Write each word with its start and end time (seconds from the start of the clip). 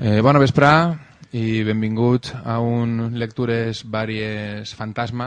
Eh, 0.00 0.22
bona 0.24 0.40
vesprà 0.40 0.96
i 1.36 1.60
benvinguts 1.60 2.30
a 2.32 2.54
un 2.64 3.18
Lectures 3.20 3.82
Vàries 3.84 4.70
Fantasma, 4.72 5.26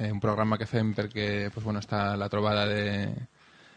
eh, 0.00 0.08
un 0.10 0.18
programa 0.18 0.58
que 0.58 0.66
fem 0.66 0.90
perquè 0.96 1.46
pues, 1.54 1.62
bueno, 1.62 1.78
està 1.78 2.16
la 2.18 2.26
trobada 2.26 2.64
de, 2.66 3.12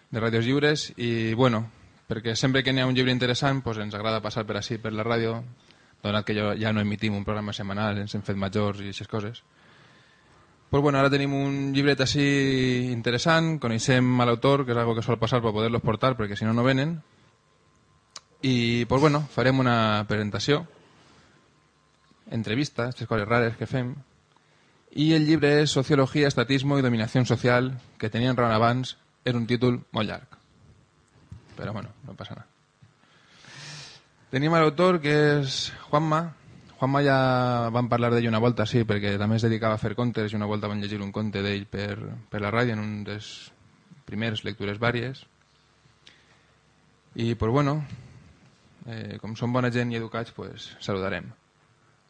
de 0.09 0.23
ràdios 0.23 0.49
lliures 0.49 0.87
i 0.97 1.35
bueno, 1.37 1.61
perquè 2.09 2.33
sempre 2.33 2.63
que 2.65 2.73
n'hi 2.73 2.81
ha 2.81 2.89
un 2.89 2.97
llibre 2.97 3.13
interessant 3.13 3.61
pues, 3.61 3.77
ens 3.77 3.93
agrada 3.93 4.25
passar 4.25 4.47
per 4.49 4.57
així 4.57 4.79
per 4.81 4.89
la 4.89 5.05
ràdio, 5.05 5.37
donat 6.01 6.25
que 6.25 6.33
jo, 6.33 6.55
ja 6.57 6.73
no 6.73 6.81
emitim 6.81 7.13
un 7.13 7.27
programa 7.27 7.53
setmanal, 7.53 8.01
ens 8.01 8.17
hem 8.17 8.25
fet 8.25 8.41
majors 8.41 8.81
i 8.81 8.89
aquestes 8.89 9.11
coses. 9.11 9.43
Pues 10.71 10.81
bueno, 10.81 10.97
ara 10.97 11.13
tenim 11.13 11.37
un 11.37 11.75
llibret 11.77 12.01
així 12.01 12.25
interessant, 12.89 13.59
coneixem 13.61 14.15
l'autor, 14.25 14.65
que 14.65 14.73
és 14.73 14.81
algo 14.81 14.97
que 14.97 15.05
sol 15.05 15.21
passar 15.21 15.45
per 15.45 15.53
poder-los 15.53 15.85
portar, 15.85 16.15
perquè 16.17 16.33
si 16.33 16.49
no, 16.49 16.57
no 16.57 16.65
venen. 16.65 17.03
I, 18.45 18.85
pues 18.85 19.01
bueno, 19.01 19.23
farem 19.33 19.57
una 19.59 20.05
presentació, 20.07 20.67
entrevista, 22.29 22.83
aquestes 22.83 23.07
coses 23.09 23.25
rares 23.25 23.57
que 23.57 23.65
fem. 23.65 23.95
I 24.93 25.07
el 25.17 25.25
llibre 25.25 25.49
és 25.63 25.73
Sociologia, 25.73 26.29
Estatismo 26.29 26.77
i 26.77 26.85
Dominació 26.85 27.23
Social, 27.25 27.71
que 27.97 28.11
tenien 28.13 28.37
raó 28.37 28.53
abans, 28.53 28.95
era 29.25 29.41
un 29.41 29.47
títol 29.49 29.81
molt 29.91 30.11
llarg. 30.11 30.37
Però 31.57 31.73
bueno, 31.73 31.89
no 32.05 32.13
passa 32.13 32.37
nada. 32.37 32.47
Tenim 34.29 34.53
l'autor, 34.53 35.01
que 35.01 35.17
és 35.41 35.71
Juanma, 35.89 36.21
Juanma 36.77 37.01
ja 37.01 37.19
vam 37.73 37.89
parlar 37.89 38.11
d'ell 38.13 38.27
una 38.27 38.41
volta, 38.43 38.65
sí, 38.67 38.83
perquè 38.85 39.15
també 39.17 39.39
es 39.39 39.45
dedicava 39.47 39.77
a 39.79 39.81
fer 39.81 39.95
contes 39.95 40.33
i 40.33 40.37
una 40.37 40.45
volta 40.49 40.67
vam 40.67 40.81
llegir 40.83 40.99
un 41.01 41.13
conte 41.15 41.41
d'ell 41.41 41.65
per, 41.71 41.95
per 42.29 42.41
la 42.43 42.51
ràdio 42.51 42.75
en 42.75 42.81
un 42.83 42.97
dels 43.07 43.29
primers 44.05 44.43
lectures 44.43 44.77
vàries. 44.77 45.23
I, 47.15 47.33
pues 47.39 47.51
bueno, 47.51 47.79
eh, 48.85 49.17
com 49.21 49.35
som 49.35 49.53
bona 49.53 49.71
gent 49.71 49.91
i 49.91 49.97
educats, 49.99 50.31
pues 50.31 50.75
saludarem. 50.79 51.31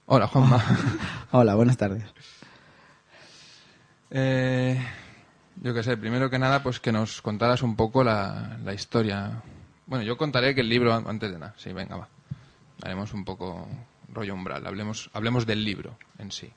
Hola, 0.05 0.27
Juanma. 0.27 0.61
Hola, 1.31 1.55
buenas 1.55 1.77
tardes. 1.77 2.03
Eh, 4.11 4.79
yo 5.61 5.73
qué 5.73 5.83
sé, 5.83 5.97
primero 5.97 6.29
que 6.29 6.39
nada, 6.39 6.61
pues 6.61 6.79
que 6.79 6.91
nos 6.91 7.21
contaras 7.21 7.63
un 7.63 7.75
poco 7.75 8.03
la, 8.03 8.59
la 8.63 8.73
historia. 8.73 9.41
Bueno, 9.87 10.03
yo 10.03 10.17
contaré 10.17 10.53
que 10.53 10.61
el 10.61 10.69
libro, 10.69 10.93
antes 10.93 11.31
de 11.31 11.39
nada, 11.39 11.53
sí, 11.57 11.73
venga, 11.73 11.97
va. 11.97 12.07
Haremos 12.83 13.13
un 13.13 13.25
poco 13.25 13.67
rollo 14.09 14.33
umbral, 14.33 14.65
hablemos, 14.67 15.09
hablemos 15.13 15.45
del 15.45 15.63
libro 15.63 15.97
en 16.17 16.31
sí. 16.31 16.51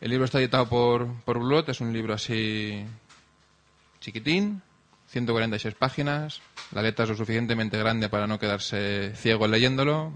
El 0.00 0.10
libro 0.10 0.24
está 0.24 0.38
editado 0.38 0.68
por, 0.68 1.08
por 1.24 1.38
Blot, 1.38 1.68
es 1.68 1.80
un 1.80 1.92
libro 1.92 2.14
así 2.14 2.84
chiquitín, 4.00 4.62
146 5.14 5.76
páginas, 5.76 6.42
la 6.72 6.82
letra 6.82 7.04
es 7.04 7.10
lo 7.10 7.16
suficientemente 7.16 7.78
grande 7.78 8.08
para 8.08 8.26
no 8.26 8.40
quedarse 8.40 9.12
ciego 9.14 9.46
leyéndolo 9.46 10.12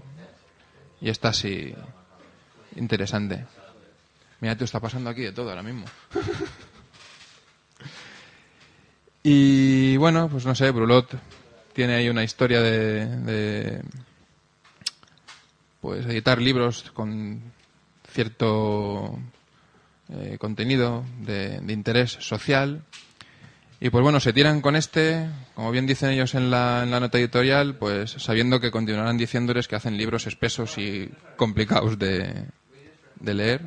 y 0.99 1.09
está 1.09 1.29
así 1.29 1.73
interesante. 2.75 3.45
Mira, 4.41 4.57
tú 4.57 4.65
está 4.65 4.81
pasando 4.81 5.09
aquí 5.09 5.21
de 5.21 5.31
todo 5.31 5.51
ahora 5.51 5.63
mismo. 5.63 5.85
y 9.23 9.95
bueno, 9.95 10.27
pues 10.27 10.45
no 10.45 10.53
sé, 10.53 10.69
Brulot 10.71 11.17
tiene 11.71 11.95
ahí 11.95 12.09
una 12.09 12.25
historia 12.25 12.61
de, 12.61 13.81
pues 15.79 16.05
editar 16.07 16.41
libros 16.41 16.91
con 16.91 17.41
cierto 18.11 19.17
eh, 20.09 20.35
contenido 20.37 21.05
de, 21.21 21.63
interés 21.69 22.17
social. 22.19 22.83
Y 23.81 23.89
pues 23.89 24.03
bueno, 24.03 24.19
se 24.19 24.33
tiran 24.33 24.59
con 24.59 24.75
este, 24.75 25.29
como 25.55 25.71
bien 25.71 25.87
dicen 25.87 26.09
ellos 26.09 26.35
en 26.35 26.51
la, 26.51 26.83
en 26.83 26.91
la, 26.91 26.99
nota 26.99 27.17
editorial, 27.17 27.75
pues 27.75 28.11
sabiendo 28.11 28.59
que 28.59 28.71
continuarán 28.71 29.17
diciéndoles 29.17 29.69
que 29.69 29.77
hacen 29.77 29.97
libros 29.97 30.27
espesos 30.27 30.77
y 30.77 31.09
complicados 31.37 31.97
de, 31.97 32.45
leer. 33.23 33.61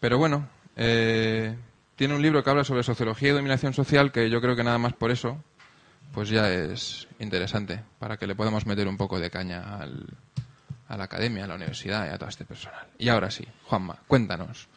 Pero 0.00 0.16
bueno, 0.16 0.48
eh, 0.76 1.54
tiene 1.96 2.14
un 2.14 2.22
libro 2.22 2.42
que 2.42 2.48
habla 2.48 2.64
sobre 2.64 2.82
sociología 2.82 3.28
y 3.28 3.32
dominación 3.32 3.74
social 3.74 4.10
que 4.10 4.30
yo 4.30 4.40
creo 4.40 4.56
que 4.56 4.64
nada 4.64 4.78
más 4.78 4.94
por 4.94 5.10
eso, 5.10 5.42
pues 6.14 6.30
ya 6.30 6.50
es 6.50 7.08
interesante, 7.18 7.82
para 7.98 8.16
que 8.16 8.26
le 8.26 8.34
podamos 8.34 8.64
meter 8.64 8.88
un 8.88 8.96
poco 8.96 9.20
de 9.20 9.30
caña 9.30 9.76
al, 9.76 10.06
a 10.88 10.96
la 10.96 11.04
academia, 11.04 11.44
a 11.44 11.48
la 11.48 11.56
universidad 11.56 12.06
y 12.06 12.08
a 12.08 12.16
todo 12.16 12.30
este 12.30 12.46
personal. 12.46 12.86
Y 12.96 13.10
ahora 13.10 13.30
sí, 13.30 13.46
Juanma, 13.64 13.98
cuéntanos, 14.06 14.68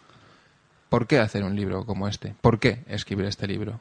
¿por 0.89 1.07
qué 1.07 1.19
hacer 1.19 1.43
un 1.43 1.55
libro 1.55 1.85
como 1.85 2.07
este? 2.07 2.35
¿Por 2.41 2.59
qué 2.59 2.83
escribir 2.87 3.25
este 3.25 3.47
libro? 3.47 3.79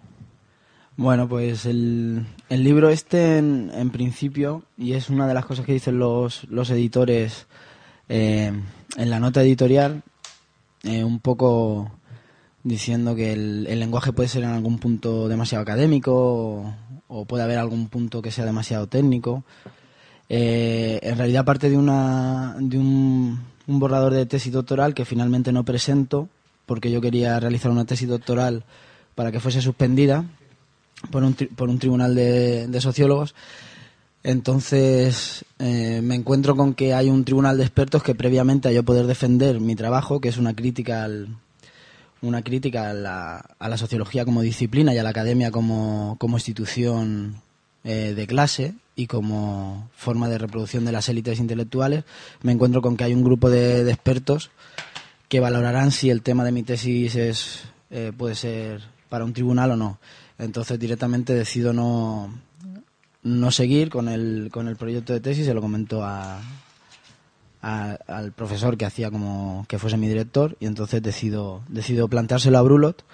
Bueno, 0.97 1.28
pues 1.28 1.66
el, 1.66 2.25
el 2.48 2.62
libro 2.62 2.88
este, 2.88 3.38
en, 3.38 3.72
en, 3.75 3.91
principio, 3.91 4.62
y 4.78 4.92
es 4.92 5.10
una 5.10 5.26
de 5.26 5.34
las 5.34 5.44
cosas 5.44 5.66
que 5.66 5.72
dicen 5.72 5.98
los, 5.98 6.44
los 6.44 6.70
editores 6.70 7.47
eh, 8.09 8.53
en 8.97 9.10
la 9.10 9.19
nota 9.19 9.42
editorial, 9.42 10.03
eh, 10.84 11.03
un 11.03 11.19
poco 11.19 11.91
diciendo 12.62 13.16
que 13.16 13.32
el, 13.32 13.66
el, 13.69 13.81
lenguaje 13.81 14.12
puede 14.12 14.28
ser 14.28 14.44
en 14.44 14.50
algún 14.50 14.78
punto 14.78 15.28
demasiado 15.28 15.62
académico 15.62 16.75
o, 17.09 17.25
puede 17.25 17.42
haber 17.42 17.59
algún 17.59 17.88
punto 17.88 18.22
que 18.22 18.31
sea 18.31 18.44
demasiado 18.44 18.86
técnico. 18.86 19.44
Eh, 20.28 21.00
en 21.03 21.19
realidad 21.19 21.44
parte 21.44 21.71
de, 21.71 21.76
una, 21.76 22.56
de 22.59 22.78
un, 22.78 23.42
un, 23.66 23.78
borrador 23.78 24.12
de 24.15 24.26
tesis 24.26 24.53
doctoral 24.53 24.94
que 24.94 25.04
finalmente 25.04 25.53
no 25.53 25.65
presento 25.65 26.28
porque 26.67 26.91
yo 26.91 27.01
quería 27.01 27.39
realizar 27.41 27.71
una 27.71 27.85
tesis 27.85 28.09
doctoral 28.09 28.65
para 29.15 29.31
que 29.33 29.41
fuese 29.41 29.61
suspendida 29.61 30.25
por 31.11 31.23
un, 31.23 31.35
por 31.35 31.69
un 31.69 31.79
tribunal 31.79 32.15
de, 32.15 32.67
de 32.67 32.81
sociólogos. 32.81 33.35
Entonces 34.23 35.45
eh, 35.59 36.01
me 36.03 36.15
encuentro 36.15 36.57
con 36.57 36.75
que 36.75 36.95
hay 36.95 37.11
un 37.11 37.25
tribunal 37.25 37.59
de 37.59 37.65
expertos 37.65 38.03
que 38.03 38.15
previamente 38.15 38.69
a 38.69 38.73
yo 38.73 38.83
poder 38.83 39.07
defender 39.07 39.61
mi 39.61 39.77
trabajo, 39.77 40.21
que 40.21 40.31
es 40.31 40.39
una 40.39 40.55
crítica 40.55 41.05
al, 41.05 41.29
una 42.23 42.43
crítica 42.43 42.91
a 42.91 42.95
la, 42.95 43.45
a 43.59 43.69
la 43.69 43.77
sociología 43.77 44.25
como 44.25 44.41
disciplina 44.41 44.95
y 44.95 44.99
a 44.99 45.03
la 45.03 45.11
academia 45.11 45.51
como, 45.51 46.17
como 46.19 46.39
institución 46.39 47.43
eh, 47.85 48.15
de 48.17 48.27
clase 48.27 48.75
y 48.97 49.09
como 49.09 49.91
forma 49.95 50.31
de 50.31 50.39
reproducción 50.39 50.87
de 50.87 50.93
las 50.93 51.09
élites 51.11 51.39
intelectuales, 51.39 52.05
me 52.43 52.53
encuentro 52.53 52.81
con 52.81 52.97
que 52.97 53.05
hay 53.05 53.13
un 53.13 53.25
grupo 53.25 53.51
de 53.51 53.91
expertos 53.91 54.51
que 55.29 55.41
valorarán 55.41 55.91
si 55.91 56.11
el 56.11 56.23
tema 56.23 56.45
de 56.45 56.53
mi 56.53 56.62
tesis 56.62 57.15
es, 57.17 57.65
eh, 57.91 58.12
puede 58.17 58.35
ser 58.35 58.83
para 59.09 59.25
un 59.25 59.33
tribunal 59.33 59.73
o 59.73 59.77
no. 59.77 59.99
Entonces 60.39 60.79
directamente 60.79 61.35
decido 61.35 61.73
no, 61.73 62.33
no 63.23 63.51
seguir 63.51 63.91
con 63.91 64.09
el, 64.09 64.49
con 64.53 64.69
el 64.69 64.77
proyecto 64.77 65.13
de 65.13 65.21
tesis, 65.21 65.47
se 65.47 65.55
lo 65.55 65.61
comento 65.61 66.03
a, 66.03 66.41
al 67.61 68.33
profesor 68.33 68.77
que 68.77 68.84
hacía 68.84 69.11
como 69.11 69.65
que 69.69 69.79
fuese 69.79 69.97
mi 69.97 70.09
director 70.09 70.57
y 70.61 70.67
entonces 70.67 71.03
decido, 71.03 71.63
decido 71.69 72.09
planteárselo 72.09 72.59
a 72.59 72.63
Brulot 72.63 73.05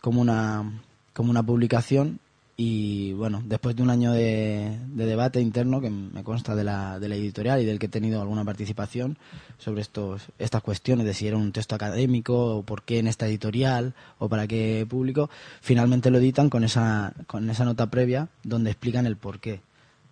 como 0.00 0.20
una, 0.20 0.82
como 1.12 1.30
una 1.30 1.42
publicación 1.42 2.18
y 2.56 3.14
bueno, 3.14 3.42
después 3.44 3.74
de 3.74 3.82
un 3.82 3.90
año 3.90 4.12
de, 4.12 4.78
de, 4.88 5.06
debate 5.06 5.40
interno 5.40 5.80
que 5.80 5.88
me 5.88 6.22
consta 6.22 6.54
de 6.54 6.64
la, 6.64 7.00
de 7.00 7.08
la 7.08 7.16
editorial 7.16 7.62
y 7.62 7.64
del 7.64 7.78
que 7.78 7.86
he 7.86 7.88
tenido 7.88 8.20
alguna 8.20 8.44
participación 8.44 9.16
sobre 9.58 9.80
estos, 9.80 10.28
estas 10.38 10.62
cuestiones 10.62 11.06
de 11.06 11.14
si 11.14 11.26
era 11.26 11.38
un 11.38 11.52
texto 11.52 11.74
académico 11.74 12.56
o 12.56 12.62
por 12.62 12.82
qué 12.82 12.98
en 12.98 13.06
esta 13.06 13.26
editorial 13.26 13.94
o 14.18 14.28
para 14.28 14.46
qué 14.46 14.86
público, 14.88 15.30
finalmente 15.62 16.10
lo 16.10 16.18
editan 16.18 16.50
con 16.50 16.62
esa, 16.62 17.14
con 17.26 17.48
esa 17.48 17.64
nota 17.64 17.90
previa 17.90 18.28
donde 18.42 18.70
explican 18.70 19.06
el 19.06 19.16
por 19.16 19.40
qué, 19.40 19.60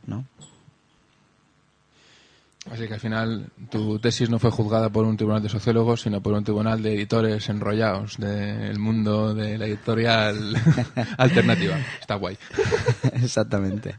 ¿no? 0.06 0.24
Así 2.68 2.86
que 2.86 2.94
al 2.94 3.00
final 3.00 3.46
tu 3.70 3.98
tesis 3.98 4.28
no 4.28 4.38
fue 4.38 4.50
juzgada 4.50 4.90
por 4.90 5.06
un 5.06 5.16
tribunal 5.16 5.42
de 5.42 5.48
sociólogos, 5.48 6.02
sino 6.02 6.20
por 6.20 6.34
un 6.34 6.44
tribunal 6.44 6.82
de 6.82 6.94
editores 6.94 7.48
enrollados 7.48 8.18
del 8.18 8.78
mundo 8.78 9.34
de 9.34 9.56
la 9.56 9.66
editorial 9.66 10.54
alternativa. 11.16 11.78
Está 12.00 12.16
guay. 12.16 12.36
Exactamente. 13.14 13.98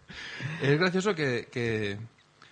Es 0.61 0.77
gracioso 0.77 1.15
que, 1.15 1.47
que, 1.51 1.97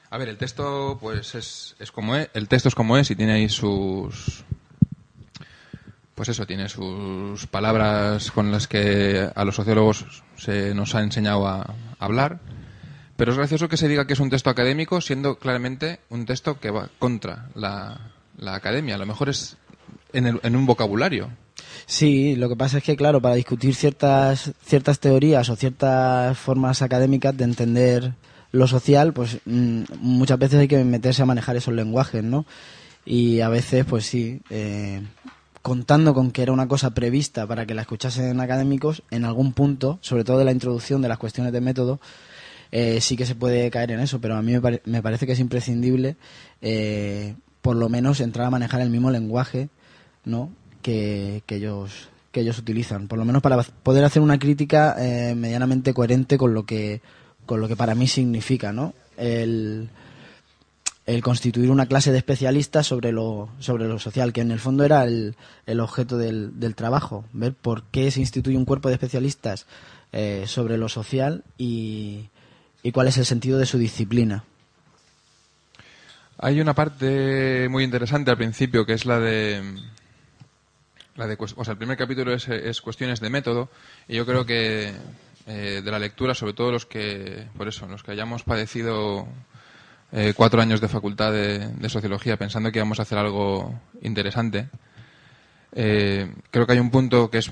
a 0.10 0.18
ver, 0.18 0.30
el 0.30 0.38
texto 0.38 0.98
pues 1.00 1.36
es, 1.36 1.76
es 1.78 1.92
como 1.92 2.16
es, 2.16 2.30
el 2.34 2.48
texto 2.48 2.70
es 2.70 2.76
como 2.76 2.98
es 2.98 3.12
y 3.12 3.16
tiene 3.16 3.34
ahí 3.34 3.48
sus 3.48 4.44
pues 6.16 6.28
eso, 6.28 6.46
tiene 6.46 6.68
sus 6.68 7.48
palabras 7.48 8.32
con 8.32 8.52
las 8.52 8.68
que 8.68 9.30
a 9.34 9.46
los 9.46 9.56
sociólogos 9.56 10.24
se 10.36 10.74
nos 10.74 10.94
ha 10.96 11.02
enseñado 11.02 11.48
a, 11.48 11.62
a 11.62 11.76
hablar 12.00 12.40
pero 13.20 13.34
es 13.34 13.38
gracioso 13.38 13.68
que 13.68 13.76
se 13.76 13.90
diga 13.90 14.08
que 14.08 14.14
es 14.14 14.22
un 14.22 14.30
texto 14.30 14.50
académico, 14.50 15.02
siendo 15.02 15.38
claramente 15.38 16.00
un 16.08 16.26
texto 16.26 16.58
que 16.58 16.72
va 16.72 16.90
contra 17.00 17.50
la, 17.54 18.14
la 18.38 18.56
academia. 18.56 18.96
A 18.96 18.98
lo 18.98 19.06
mejor 19.06 19.28
es 19.28 19.58
en, 20.14 20.26
el, 20.26 20.40
en, 20.42 20.56
un 20.56 20.66
vocabulario. 20.66 21.30
Sí, 21.86 22.38
lo 22.38 22.48
que 22.48 22.56
pasa 22.56 22.78
es 22.78 22.84
que, 22.86 22.96
claro, 22.96 23.22
para 23.22 23.36
discutir 23.36 23.76
ciertas, 23.76 24.54
ciertas 24.64 25.02
teorías 25.02 25.50
o 25.50 25.58
ciertas 25.58 26.38
formas 26.38 26.82
académicas 26.82 27.36
de 27.36 27.44
entender 27.44 28.14
lo 28.54 28.68
social, 28.68 29.12
pues 29.12 29.40
mmm, 29.44 29.84
muchas 30.00 30.40
veces 30.40 30.62
hay 30.62 30.70
que 30.70 30.82
meterse 30.86 31.22
a 31.22 31.26
manejar 31.26 31.58
esos 31.58 31.74
lenguajes, 31.74 32.24
¿no? 32.24 32.46
Y 33.06 33.42
a 33.42 33.50
veces, 33.50 33.84
pues 33.84 34.06
sí, 34.06 34.40
eh, 34.50 35.02
contando 35.62 36.14
con 36.14 36.32
que 36.32 36.44
era 36.44 36.54
una 36.54 36.70
cosa 36.70 36.92
prevista 36.92 37.46
para 37.46 37.66
que 37.66 37.74
la 37.74 37.82
escuchasen 37.82 38.40
académicos, 38.40 39.04
en 39.12 39.26
algún 39.26 39.52
punto, 39.52 40.00
sobre 40.00 40.24
todo 40.24 40.38
de 40.38 40.46
la 40.46 40.54
introducción 40.54 41.02
de 41.02 41.10
las 41.10 41.18
cuestiones 41.18 41.52
de 41.52 41.60
método, 41.60 42.00
eh, 42.72 43.02
sí 43.02 43.18
que 43.18 43.26
se 43.26 43.36
puede 43.36 43.70
caer 43.72 43.92
en 43.92 44.00
eso, 44.00 44.20
pero 44.22 44.36
a 44.36 44.42
mí 44.42 44.58
me, 44.58 44.82
me 44.86 45.02
parece 45.02 45.26
que 45.26 45.34
es 45.34 45.40
imprescindible 45.40 46.16
eh, 46.62 47.36
por 47.62 47.76
lo 47.76 47.90
menos 47.90 48.20
entrar 48.20 48.48
a 48.48 48.52
manejar 48.52 48.82
el 48.82 48.90
mismo 48.90 49.12
lenguaje 49.12 49.70
¿no? 50.26 50.52
que, 50.82 51.44
ellos 51.48 52.10
que 52.32 52.42
ellos 52.42 52.60
utilizan, 52.60 53.08
por 53.08 53.18
lo 53.18 53.26
menos 53.26 53.42
para 53.42 53.62
poder 53.64 54.04
hacer 54.04 54.22
una 54.22 54.38
crítica 54.38 54.96
eh, 55.00 55.34
medianamente 55.36 55.94
coherente 55.94 56.38
con 56.38 56.54
lo 56.54 56.66
que 56.66 57.02
con 57.46 57.60
lo 57.60 57.68
que 57.68 57.76
para 57.76 57.96
mí 57.96 58.06
significa, 58.08 58.72
¿no? 58.72 58.94
El, 59.18 59.90
el 61.08 61.24
constituir 61.24 61.72
una 61.72 61.88
clase 61.88 62.12
de 62.12 62.20
especialistas 62.20 62.86
sobre 62.86 63.12
lo, 63.12 63.50
sobre 63.58 63.88
lo 63.88 63.98
social, 63.98 64.32
que 64.32 64.42
en 64.42 64.52
el 64.52 64.60
fondo 64.60 64.84
era 64.84 65.04
el, 65.04 65.36
el 65.66 65.80
objeto 65.80 66.20
del, 66.20 66.60
del, 66.60 66.76
trabajo, 66.76 67.26
ver 67.34 67.56
por 67.56 67.86
qué 67.86 68.12
se 68.12 68.20
instituye 68.20 68.56
un 68.56 68.66
cuerpo 68.66 68.90
de 68.90 68.94
especialistas 68.94 69.66
eh, 70.12 70.44
sobre 70.46 70.78
lo 70.78 70.88
social 70.90 71.44
y, 71.58 72.30
y, 72.84 72.92
cuál 72.92 73.08
es 73.08 73.18
el 73.18 73.26
sentido 73.26 73.58
de 73.58 73.66
su 73.66 73.78
disciplina. 73.78 74.44
Hay 76.38 76.62
una 76.62 76.74
parte 76.74 77.68
muy 77.70 77.84
interesante 77.84 78.32
al 78.32 78.38
principio 78.38 78.86
que 78.86 78.94
es 78.94 79.06
la 79.06 79.20
de. 79.20 79.62
La 81.16 81.28
de 81.28 81.38
o 81.38 81.66
sea, 81.66 81.74
el 81.74 81.78
primer 81.78 81.98
capítulo 81.98 82.34
es, 82.34 82.48
es 82.48 82.80
cuestiones 82.80 83.20
de 83.20 83.30
método 83.30 83.70
y 84.08 84.16
yo 84.16 84.26
creo 84.26 84.46
que 84.46 84.94
eh, 85.52 85.82
de 85.84 85.92
la 85.92 85.98
lectura, 85.98 86.36
sobre 86.36 86.54
todo 86.54 86.72
los 86.72 86.86
que, 86.86 87.48
por 87.58 87.68
eso, 87.68 87.88
los 87.88 88.04
que 88.04 88.12
hayamos 88.12 88.44
padecido 88.44 89.28
eh, 90.12 90.34
cuatro 90.36 90.62
años 90.62 90.80
de 90.80 90.88
facultad 90.88 91.32
de, 91.32 91.90
sociología 91.90 92.38
pensando 92.38 92.72
que 92.72 92.78
íbamos 92.78 93.00
a 93.00 93.02
hacer 93.02 93.18
algo 93.18 93.74
interesante, 94.04 94.70
eh, 95.74 96.32
creo 96.52 96.68
que 96.68 96.74
hay 96.74 96.80
un 96.80 96.92
punto 96.92 97.32
que 97.32 97.40
es 97.40 97.52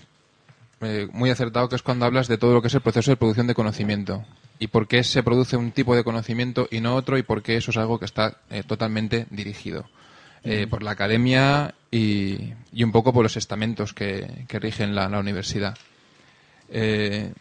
muy 1.12 1.32
acertado, 1.32 1.70
que 1.70 1.76
es 1.76 1.82
cuando 1.82 2.06
hablas 2.06 2.28
de 2.28 2.38
todo 2.38 2.54
lo 2.54 2.62
que 2.62 2.68
es 2.68 2.76
el 2.76 2.82
proceso 2.82 3.10
de 3.10 3.18
producción 3.18 3.48
de 3.48 3.56
conocimiento 3.56 4.24
y 4.60 4.68
por 4.68 4.88
qué 4.88 5.04
se 5.04 5.24
produce 5.24 5.58
un 5.58 5.72
tipo 5.72 5.96
de 5.96 6.04
conocimiento 6.04 6.68
y 6.72 6.82
no 6.82 6.96
otro 6.96 7.18
y 7.18 7.24
por 7.24 7.44
qué 7.44 7.58
eso 7.58 7.72
es 7.72 7.78
algo 7.78 8.00
que 8.00 8.06
está 8.06 8.38
eh, 8.50 8.64
totalmente 8.66 9.28
dirigido 9.30 9.86
eh, 10.44 10.68
por 10.68 10.84
la 10.84 10.92
academia 10.92 11.76
y, 11.92 12.54
y, 12.72 12.84
un 12.84 12.92
poco 12.92 13.14
por 13.14 13.24
los 13.24 13.38
estamentos 13.38 13.94
que, 13.94 14.46
que 14.48 14.60
rigen 14.60 14.96
la, 14.96 15.10
la 15.10 15.20
universidad. 15.20 15.78
Eh, 16.70 17.34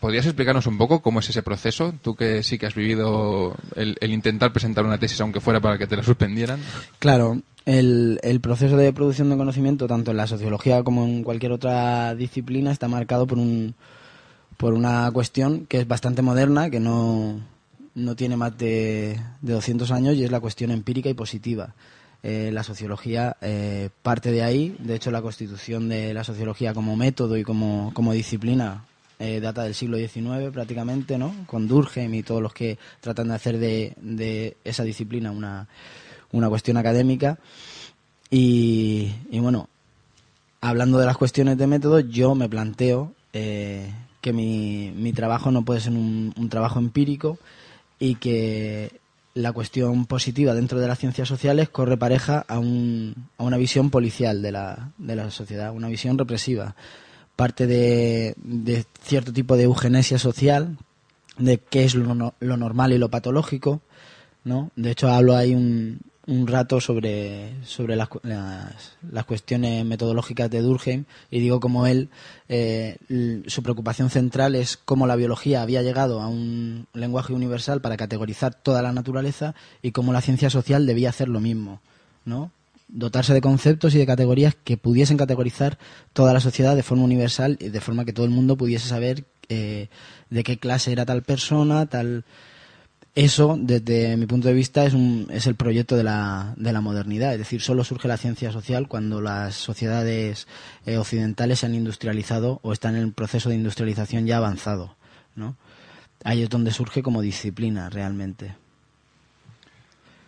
¿Podrías 0.00 0.26
explicarnos 0.26 0.66
un 0.66 0.76
poco 0.76 1.00
cómo 1.00 1.20
es 1.20 1.30
ese 1.30 1.42
proceso? 1.42 1.94
Tú 2.02 2.14
que 2.14 2.42
sí 2.42 2.58
que 2.58 2.66
has 2.66 2.74
vivido 2.74 3.56
el, 3.74 3.96
el, 4.00 4.12
intentar 4.12 4.52
presentar 4.52 4.84
una 4.84 4.98
tesis, 4.98 5.20
aunque 5.20 5.40
fuera 5.40 5.60
para 5.60 5.78
que 5.78 5.86
te 5.86 5.96
la 5.96 6.02
suspendieran. 6.02 6.60
Claro, 6.98 7.40
el, 7.64 8.20
el, 8.22 8.40
proceso 8.40 8.76
de 8.76 8.92
producción 8.92 9.30
de 9.30 9.36
conocimiento, 9.38 9.86
tanto 9.86 10.10
en 10.10 10.18
la 10.18 10.26
sociología 10.26 10.82
como 10.82 11.06
en 11.06 11.22
cualquier 11.22 11.52
otra 11.52 12.14
disciplina, 12.14 12.70
está 12.70 12.86
marcado 12.86 13.26
por, 13.26 13.38
un, 13.38 13.74
por 14.56 14.74
una 14.74 15.10
cuestión 15.12 15.66
que 15.66 15.80
es 15.80 15.88
bastante 15.88 16.22
moderna, 16.22 16.70
que 16.70 16.80
no, 16.80 17.40
no 17.94 18.16
tiene 18.16 18.36
más 18.36 18.56
de, 18.58 19.20
de 19.40 19.52
200 19.52 19.90
años, 19.90 20.14
y 20.14 20.24
es 20.24 20.30
la 20.30 20.40
cuestión 20.40 20.70
empírica 20.70 21.08
y 21.08 21.14
positiva. 21.14 21.74
Eh, 22.22 22.50
la 22.52 22.62
sociología 22.62 23.36
eh, 23.42 23.90
parte 24.02 24.32
de 24.32 24.42
ahí. 24.42 24.74
De 24.78 24.94
hecho, 24.94 25.10
la 25.10 25.20
constitución 25.20 25.90
de 25.90 26.14
la 26.14 26.24
sociología 26.24 26.72
como 26.72 26.96
método 26.96 27.36
y 27.36 27.44
como, 27.44 27.92
como 27.92 28.14
disciplina 28.14 28.84
eh, 29.18 29.40
data 29.40 29.62
del 29.64 29.74
siglo 29.74 29.98
XIX 29.98 30.50
prácticamente, 30.50 31.18
¿no? 31.18 31.34
Con 31.46 31.68
Durkheim 31.68 32.14
y 32.14 32.22
todos 32.22 32.40
los 32.40 32.54
que 32.54 32.78
tratan 33.00 33.28
de 33.28 33.34
hacer 33.34 33.58
de, 33.58 33.92
de 34.00 34.56
esa 34.64 34.84
disciplina 34.84 35.30
una, 35.30 35.68
una 36.32 36.48
cuestión 36.48 36.78
académica. 36.78 37.38
Y, 38.30 39.12
y, 39.30 39.38
bueno, 39.40 39.68
hablando 40.62 40.98
de 40.98 41.06
las 41.06 41.18
cuestiones 41.18 41.58
de 41.58 41.66
método, 41.66 42.00
yo 42.00 42.34
me 42.34 42.48
planteo 42.48 43.12
eh, 43.34 43.92
que 44.24 44.32
mi, 44.32 44.90
mi, 44.96 45.12
trabajo 45.12 45.50
no 45.50 45.66
puede 45.66 45.80
ser 45.80 45.92
un, 45.92 46.32
un 46.38 46.48
trabajo 46.48 46.78
empírico 46.78 47.36
y 47.98 48.14
que 48.14 48.98
la 49.34 49.52
cuestión 49.52 50.06
positiva 50.06 50.54
dentro 50.54 50.80
de 50.80 50.88
las 50.88 50.98
ciencias 50.98 51.28
sociales 51.28 51.68
corre 51.68 51.98
pareja 51.98 52.42
a, 52.48 52.58
un, 52.58 53.28
a 53.36 53.44
una 53.44 53.58
visión 53.58 53.90
policial 53.90 54.40
de 54.40 54.50
la, 54.50 54.92
de 54.96 55.14
la 55.14 55.30
sociedad, 55.30 55.74
una 55.74 55.88
visión 55.88 56.16
represiva 56.16 56.74
parte 57.36 57.66
de, 57.66 58.34
de, 58.38 58.86
cierto 59.02 59.30
tipo 59.30 59.58
de 59.58 59.64
eugenesia 59.64 60.18
social, 60.18 60.78
de 61.36 61.58
qué 61.58 61.84
es 61.84 61.94
lo, 61.94 62.32
lo, 62.40 62.56
normal 62.56 62.94
y 62.94 62.98
lo 62.98 63.10
patológico, 63.10 63.82
¿no? 64.42 64.70
De 64.74 64.92
hecho, 64.92 65.08
hablo 65.08 65.36
ahí 65.36 65.54
un, 65.54 66.00
un 66.26 66.46
rato 66.46 66.80
sobre, 66.80 67.52
sobre 67.64 67.96
las, 67.96 68.08
las, 68.22 68.96
las, 69.10 69.24
cuestiones 69.24 69.84
metodológicas 69.84 70.50
de 70.50 70.62
Durkheim 70.62 71.04
y 71.30 71.40
digo 71.40 71.60
como 71.60 71.86
él, 71.86 72.08
eh, 72.48 72.96
su 73.46 73.62
preocupación 73.62 74.10
central 74.10 74.54
es 74.54 74.76
cómo 74.76 75.06
la 75.06 75.16
biología 75.16 75.62
había 75.62 75.82
llegado 75.82 76.20
a 76.20 76.28
un 76.28 76.86
lenguaje 76.94 77.32
universal 77.32 77.80
para 77.80 77.96
categorizar 77.96 78.54
toda 78.54 78.82
la 78.82 78.92
naturaleza 78.92 79.54
y 79.82 79.92
cómo 79.92 80.12
la 80.12 80.22
ciencia 80.22 80.50
social 80.50 80.86
debía 80.86 81.10
hacer 81.10 81.28
lo 81.28 81.40
mismo, 81.40 81.80
¿no? 82.24 82.50
dotarse 82.88 83.34
de 83.34 83.40
conceptos 83.40 83.94
y 83.94 83.98
de 83.98 84.06
categorías 84.06 84.54
que 84.62 84.76
pudiesen 84.76 85.16
categorizar 85.16 85.78
toda 86.12 86.32
la 86.32 86.40
sociedad 86.40 86.76
de 86.76 86.82
forma 86.82 87.04
universal 87.04 87.56
y 87.60 87.70
de 87.70 87.80
forma 87.80 88.04
que 88.04 88.12
todo 88.12 88.26
el 88.26 88.30
mundo 88.30 88.56
pudiese 88.56 88.88
saber 88.88 89.24
eh, 89.48 89.88
de 90.30 90.44
qué 90.44 90.58
clase 90.58 90.92
era 90.92 91.04
tal 91.04 91.22
persona, 91.22 91.86
tal... 91.86 92.24
Eso, 93.14 93.56
desde 93.56 94.16
mi 94.16 94.26
punto 94.26 94.48
de 94.48 94.54
vista, 94.54 94.84
es, 94.84 94.92
un, 94.92 95.28
es 95.30 95.46
el 95.46 95.54
proyecto 95.54 95.96
de 95.96 96.02
la, 96.02 96.52
de 96.56 96.72
la 96.72 96.80
modernidad. 96.80 97.32
Es 97.32 97.38
decir, 97.38 97.60
solo 97.60 97.84
surge 97.84 98.08
la 98.08 98.16
ciencia 98.16 98.50
social 98.50 98.88
cuando 98.88 99.20
las 99.20 99.54
sociedades 99.54 100.48
eh, 100.84 100.96
occidentales 100.96 101.60
se 101.60 101.66
han 101.66 101.76
industrializado 101.76 102.58
o 102.62 102.72
están 102.72 102.96
en 102.96 103.02
el 103.02 103.12
proceso 103.12 103.50
de 103.50 103.54
industrialización 103.54 104.26
ya 104.26 104.38
avanzado. 104.38 104.96
¿no? 105.36 105.56
Ahí 106.24 106.42
es 106.42 106.50
donde 106.50 106.72
surge 106.72 107.04
como 107.04 107.22
disciplina 107.22 107.88
realmente. 107.88 108.56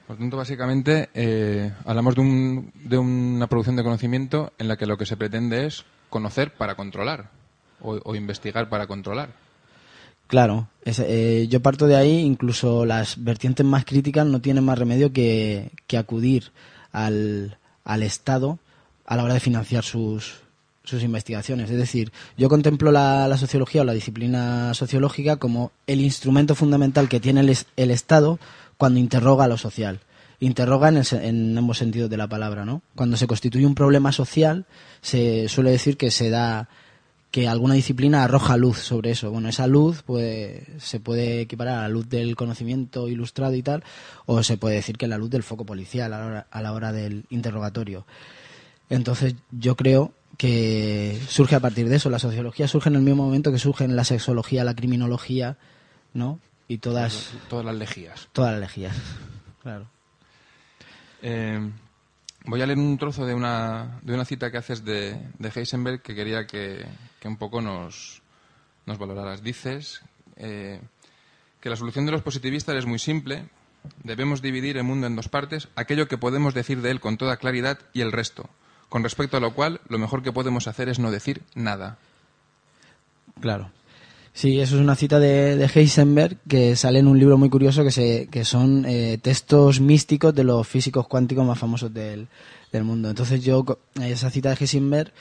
Por 0.07 0.17
tanto, 0.17 0.37
básicamente, 0.37 1.09
eh, 1.13 1.73
hablamos 1.85 2.15
de, 2.15 2.21
un, 2.21 2.73
de, 2.85 2.99
una 2.99 3.49
producción 3.49 3.75
de 3.75 3.83
conocimiento 3.83 4.53
en 4.59 4.69
la 4.69 4.77
que 4.77 4.87
lo 4.87 4.97
que 4.97 5.07
se 5.07 5.17
pretende 5.17 5.67
es 5.67 5.85
conocer 6.09 6.53
para 6.55 6.77
controlar 6.77 7.31
o 7.81 8.15
investigar 8.15 8.69
para 8.69 8.87
controlar. 8.87 9.46
Claro, 10.27 10.69
eh, 10.85 11.47
yo 11.49 11.61
parto 11.63 11.87
de 11.87 11.97
ahí, 11.97 12.19
incluso 12.19 12.85
las 12.85 13.23
vertientes 13.23 13.65
más 13.65 13.85
críticas 13.85 14.27
no 14.27 14.41
tienen 14.41 14.65
más 14.65 14.79
remedio 14.79 15.13
que, 15.13 15.71
acudir 15.97 16.53
al, 16.93 17.57
Estado 18.03 18.59
a 19.05 19.17
la 19.17 19.23
hora 19.25 19.35
de 19.35 19.41
financiar 19.41 19.85
sus, 19.85 20.41
sus 20.83 21.03
investigaciones. 21.05 21.71
Es 21.71 21.77
decir, 21.77 22.13
yo 22.37 22.49
contemplo 22.49 22.91
la, 22.91 23.29
la, 23.29 23.39
sociología 23.39 23.83
o 23.83 23.85
la 23.85 23.93
disciplina 23.93 24.75
sociológica 24.75 25.37
como 25.37 25.71
el 25.87 26.01
instrumento 26.01 26.57
fundamental 26.57 27.09
que 27.09 27.21
tiene 27.21 27.41
el, 27.41 27.57
el 27.77 27.91
Estado 27.93 28.41
cuando 28.79 28.99
interroga 28.99 29.45
a 29.45 29.49
lo 29.49 29.59
social. 29.59 30.01
Interroga 30.41 30.89
en, 30.89 30.97
el, 30.99 31.07
en, 31.13 31.57
ambos 31.57 31.79
sentidos 31.79 32.11
de 32.11 32.17
la 32.17 32.29
palabra, 32.29 32.65
¿no? 32.65 32.83
Cuando 32.95 33.17
se 33.17 33.27
constituye 33.29 33.65
un 33.65 33.75
problema 33.75 34.13
social, 34.13 34.67
se 35.01 35.49
suele 35.49 35.71
decir 35.71 35.97
que 35.97 36.11
se 36.11 36.31
da 36.31 36.69
que 37.37 37.47
alguna 37.47 37.75
disciplina 37.75 38.25
arroja 38.25 38.57
luz 38.57 38.79
sobre 38.79 39.11
eso. 39.11 39.31
Bueno, 39.31 39.51
esa 39.51 39.67
luz 39.67 40.01
puede, 40.01 40.65
se 40.79 41.01
puede 41.01 41.43
equiparar 41.43 41.81
a 41.81 41.83
la 41.83 41.91
luz 41.91 42.09
del 42.09 42.35
conocimiento 42.35 43.09
ilustrado 43.09 43.55
y 43.55 43.63
tal, 43.63 43.85
o 44.25 44.43
se 44.43 44.57
puede 44.57 44.77
decir 44.77 44.97
que 44.97 45.07
la 45.07 45.19
luz 45.19 45.29
del 45.29 45.43
foco 45.43 45.67
policial 45.67 46.15
a 46.15 46.19
la 46.19 46.27
hora, 46.27 46.47
a 46.51 46.63
la 46.63 46.73
hora 46.73 46.93
del 46.93 47.27
interrogatorio. 47.29 48.07
Entonces, 48.89 49.35
yo 49.51 49.77
creo 49.77 50.15
que 50.39 51.21
surge 51.29 51.57
a 51.57 51.61
partir 51.61 51.91
de 51.91 51.97
eso. 51.97 52.09
La 52.09 52.19
sociología 52.19 52.69
surge 52.69 52.89
en 52.89 52.95
el 52.97 53.03
mismo 53.03 53.25
momento 53.25 53.53
que 53.53 53.59
surge 53.59 53.85
en 53.85 53.97
la 53.97 54.05
sexología, 54.05 54.65
la 54.65 54.75
criminología, 54.75 55.59
¿no? 56.15 56.41
y 56.69 56.79
todas 56.79 57.33
todas 57.49 57.65
las 57.65 57.77
lejías 57.77 58.29
todas 58.33 58.53
las 58.53 58.61
lejías 58.61 58.97
claro 59.63 59.87
eh, 61.23 61.61
voy 62.45 62.63
a 62.63 62.67
leer 62.67 62.79
un 62.79 62.99
trozo 62.99 63.25
de 63.25 63.35
una 63.35 64.01
de 64.03 64.15
una 64.15 64.25
cita 64.25 64.51
que 64.51 64.59
haces 64.59 64.85
de, 64.85 65.21
de 65.39 65.53
Heisenberg 65.55 66.03
que 66.03 66.15
quería 66.15 66.47
que, 66.47 66.85
que, 67.27 67.29
un 67.29 67.37
poco 67.37 67.61
nos 67.61 68.23
nos 68.87 68.99
valoraras 68.99 69.43
dices 69.43 70.01
eh, 70.37 70.81
que 71.61 71.69
la 71.69 71.77
solución 71.77 72.07
de 72.07 72.13
los 72.13 72.23
positivistas 72.23 72.77
es 72.77 72.87
muy 72.87 73.01
simple. 73.01 73.49
Debemos 74.05 74.43
dividir 74.43 74.77
el 74.77 74.85
mundo 74.85 75.09
en 75.09 75.17
dos 75.17 75.29
partes 75.29 75.69
aquello 75.75 76.07
que 76.07 76.19
podemos 76.19 76.55
decir 76.55 76.83
de 76.83 76.93
él 76.93 77.01
con 77.01 77.17
toda 77.17 77.37
claridad 77.37 77.81
y 77.93 78.01
el 78.03 78.13
resto. 78.13 78.49
Con 78.89 79.03
respecto 79.03 79.37
a 79.37 79.41
lo 79.41 79.55
cual 79.55 79.81
lo 79.89 79.99
mejor 79.99 80.23
que 80.23 80.33
podemos 80.33 80.69
hacer 80.69 80.89
es 80.89 81.01
no 81.01 81.11
decir 81.11 81.43
nada. 81.57 81.99
Claro. 83.41 83.73
Sí, 84.33 84.61
eso 84.61 84.77
es 84.77 84.83
una 84.83 84.95
cita 84.95 85.19
de, 85.19 85.65
Heisenberg 85.75 86.37
que 86.47 86.77
sale 86.77 86.99
en 86.99 87.09
un 87.09 87.19
libro 87.19 87.39
muy 87.39 87.49
curioso 87.49 87.83
que, 87.83 87.91
se, 87.91 88.29
que 88.31 88.45
son 88.45 88.85
eh, 88.87 89.19
textos 89.21 89.81
místicos 89.81 90.35
de 90.35 90.45
los 90.45 90.69
físicos 90.69 91.09
cuánticos 91.09 91.47
más 91.47 91.59
famosos 91.59 91.93
del, 91.93 92.29
del 92.71 92.85
mundo. 92.85 93.09
Entonces 93.09 93.43
yo, 93.43 93.65
esa 94.01 94.31
cita 94.31 94.51
de 94.51 94.57
Heisenberg, 94.61 95.13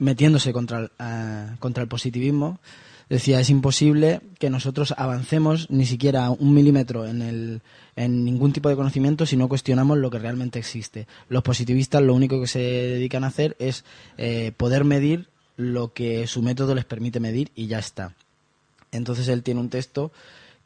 metiéndose 0.00 0.52
contra 0.52 0.78
el, 0.80 0.84
uh, 0.98 1.56
contra 1.60 1.84
el 1.84 1.88
positivismo, 1.88 2.58
decía, 3.08 3.40
es 3.40 3.50
imposible 3.50 4.20
que 4.38 4.50
nosotros 4.50 4.94
avancemos 4.96 5.68
ni 5.70 5.84
siquiera 5.84 6.30
un 6.30 6.54
milímetro 6.54 7.06
en, 7.06 7.22
el, 7.22 7.60
en 7.96 8.24
ningún 8.24 8.52
tipo 8.52 8.68
de 8.68 8.76
conocimiento 8.76 9.26
si 9.26 9.36
no 9.36 9.48
cuestionamos 9.48 9.98
lo 9.98 10.10
que 10.10 10.18
realmente 10.18 10.58
existe. 10.58 11.06
Los 11.28 11.42
positivistas 11.42 12.02
lo 12.02 12.14
único 12.14 12.40
que 12.40 12.46
se 12.46 12.60
dedican 12.60 13.24
a 13.24 13.28
hacer 13.28 13.56
es 13.58 13.84
eh, 14.16 14.52
poder 14.56 14.84
medir 14.84 15.28
lo 15.56 15.92
que 15.92 16.26
su 16.26 16.40
método 16.40 16.74
les 16.74 16.84
permite 16.84 17.20
medir 17.20 17.50
y 17.54 17.66
ya 17.66 17.78
está. 17.78 18.14
Entonces 18.92 19.28
él 19.28 19.42
tiene 19.42 19.60
un 19.60 19.68
texto 19.68 20.12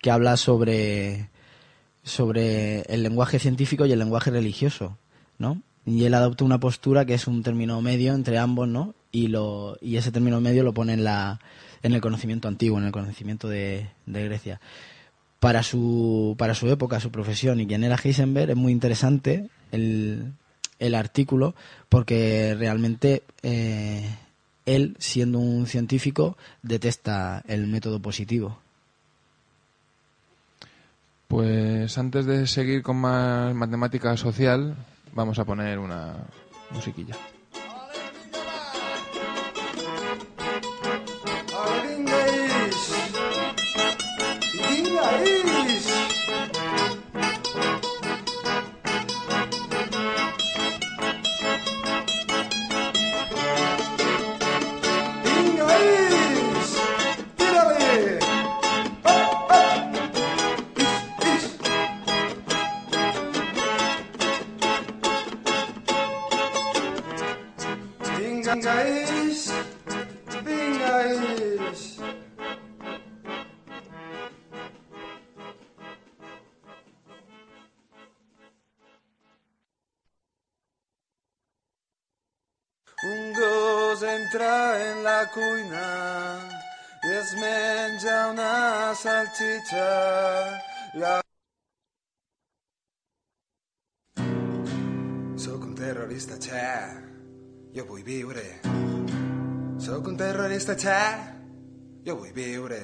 que 0.00 0.10
habla 0.10 0.36
sobre, 0.36 1.30
sobre 2.02 2.82
el 2.82 3.02
lenguaje 3.02 3.38
científico 3.38 3.86
y 3.86 3.92
el 3.92 3.98
lenguaje 3.98 4.30
religioso, 4.30 4.98
¿no? 5.38 5.62
Y 5.86 6.04
él 6.04 6.14
adopta 6.14 6.44
una 6.44 6.60
postura 6.60 7.04
que 7.04 7.14
es 7.14 7.26
un 7.26 7.42
término 7.42 7.80
medio 7.82 8.14
entre 8.14 8.38
ambos, 8.38 8.68
¿no? 8.68 8.94
Y, 9.14 9.28
lo, 9.28 9.78
y 9.80 9.96
ese 9.96 10.10
término 10.10 10.40
medio 10.40 10.64
lo 10.64 10.74
pone 10.74 10.92
en, 10.92 11.04
la, 11.04 11.38
en 11.84 11.92
el 11.92 12.00
conocimiento 12.00 12.48
antiguo, 12.48 12.78
en 12.78 12.86
el 12.86 12.90
conocimiento 12.90 13.48
de, 13.48 13.88
de 14.06 14.24
Grecia. 14.24 14.60
Para 15.38 15.62
su, 15.62 16.34
para 16.36 16.56
su 16.56 16.68
época, 16.68 16.98
su 16.98 17.12
profesión 17.12 17.60
y 17.60 17.66
quien 17.68 17.84
era 17.84 17.94
Heisenberg, 18.02 18.50
es 18.50 18.56
muy 18.56 18.72
interesante 18.72 19.48
el, 19.70 20.32
el 20.80 20.94
artículo 20.96 21.54
porque 21.88 22.56
realmente 22.58 23.22
eh, 23.44 24.04
él, 24.66 24.96
siendo 24.98 25.38
un 25.38 25.68
científico, 25.68 26.36
detesta 26.62 27.44
el 27.46 27.68
método 27.68 28.00
positivo. 28.00 28.58
Pues 31.28 31.96
antes 31.98 32.26
de 32.26 32.48
seguir 32.48 32.82
con 32.82 32.96
más 32.96 33.54
matemática 33.54 34.16
social, 34.16 34.74
vamos 35.12 35.38
a 35.38 35.44
poner 35.44 35.78
una 35.78 36.16
musiquilla. 36.72 37.14
Entra 84.34 84.90
en 84.90 85.04
la 85.04 85.30
cuina 85.30 86.38
i 87.04 87.10
es 87.12 87.34
menja 87.38 88.30
una 88.32 88.94
salchicha. 88.94 89.90
La... 90.94 91.20
Sóc 95.36 95.62
un 95.62 95.74
terrorista, 95.74 96.38
xe. 96.38 96.66
Jo 97.76 97.86
vull 97.86 98.02
viure. 98.02 98.46
Sóc 99.78 100.08
un 100.08 100.16
terrorista, 100.16 100.74
xe. 100.74 100.98
Jo 102.06 102.16
vull 102.16 102.32
viure. 102.34 102.82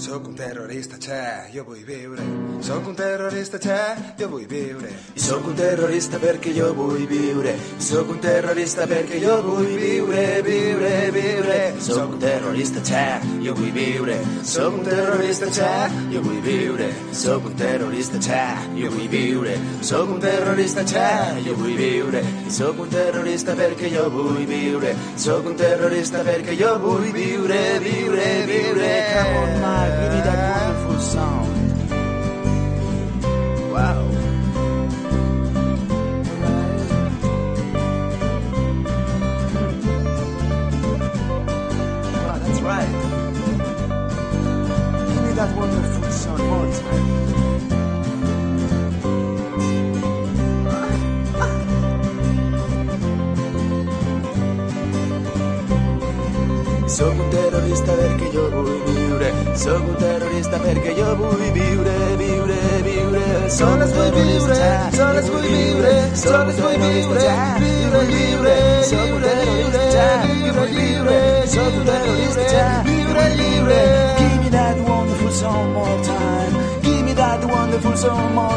Sóc 0.00 0.26
un 0.28 0.34
terrorista, 0.34 0.96
xe, 0.96 1.52
jo 1.52 1.62
vull 1.66 1.82
viure. 1.84 2.22
Sóc 2.64 2.86
un 2.88 2.94
terrorista, 2.96 3.58
xe, 3.60 4.14
jo 4.16 4.28
vull 4.32 4.46
viure. 4.48 4.88
I 5.12 5.20
sóc 5.20 5.44
un 5.44 5.58
terrorista 5.58 6.16
perquè 6.16 6.54
jo 6.56 6.70
vull 6.72 7.04
viure. 7.10 7.52
I 7.52 7.84
sóc 7.84 8.08
un 8.08 8.20
terrorista 8.24 8.86
perquè 8.88 9.20
jo 9.20 9.34
vull 9.44 9.68
viure, 9.76 10.24
viure, 10.46 10.94
viure. 11.12 11.58
Sóc 11.84 12.14
un 12.14 12.22
terrorista, 12.22 12.80
xe, 12.80 13.04
jo 13.44 13.52
vull 13.58 13.74
viure. 13.76 14.16
Sóc 14.42 14.78
un 14.78 14.88
terrorista, 14.88 15.50
xe, 15.52 15.68
jo 16.14 16.24
vull 16.24 16.40
viure. 16.48 16.88
Sóc 17.12 17.44
un 17.44 17.52
terrorista, 17.60 18.16
xe, 18.24 18.48
jo 18.80 18.88
vull 18.96 19.12
viure. 19.12 19.58
Sóc 19.84 20.16
un 20.16 20.24
terrorista, 20.24 20.86
xe, 20.94 21.44
jo 21.44 21.58
vull 21.60 21.76
viure. 21.76 22.24
I 22.48 22.56
sóc 22.56 22.80
un 22.80 22.88
terrorista 22.88 23.52
perquè 23.52 23.92
jo 23.92 24.08
vull 24.16 24.48
viure. 24.48 24.96
Sóc 25.20 25.52
un 25.52 25.60
terrorista 25.60 26.24
perquè 26.24 26.56
jo 26.56 26.72
vull 26.80 27.12
viure, 27.12 27.62
viure, 27.84 28.32
viure. 28.48 28.89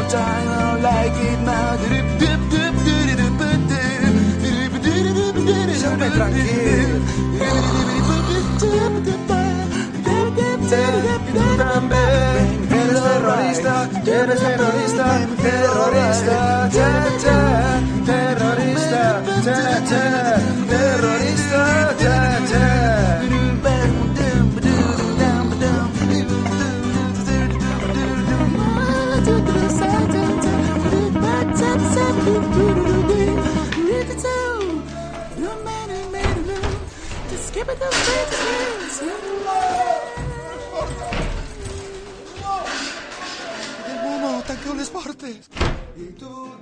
dying 0.08 0.63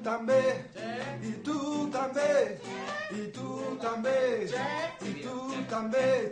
também, 0.02 0.64
e 1.22 1.32
tu 1.44 1.88
também, 1.88 2.58
e 3.12 3.28
tu 3.28 3.78
também, 3.80 4.44
e 5.00 5.14
tu 5.22 5.64
também, 5.68 6.24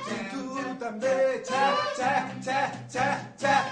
e 0.08 0.24
tu 0.30 0.74
também, 0.78 1.42
tchá, 1.42 1.76
tchá, 1.94 2.30
tchá, 2.42 2.72
tchá, 2.88 3.20
tchá. 3.38 3.69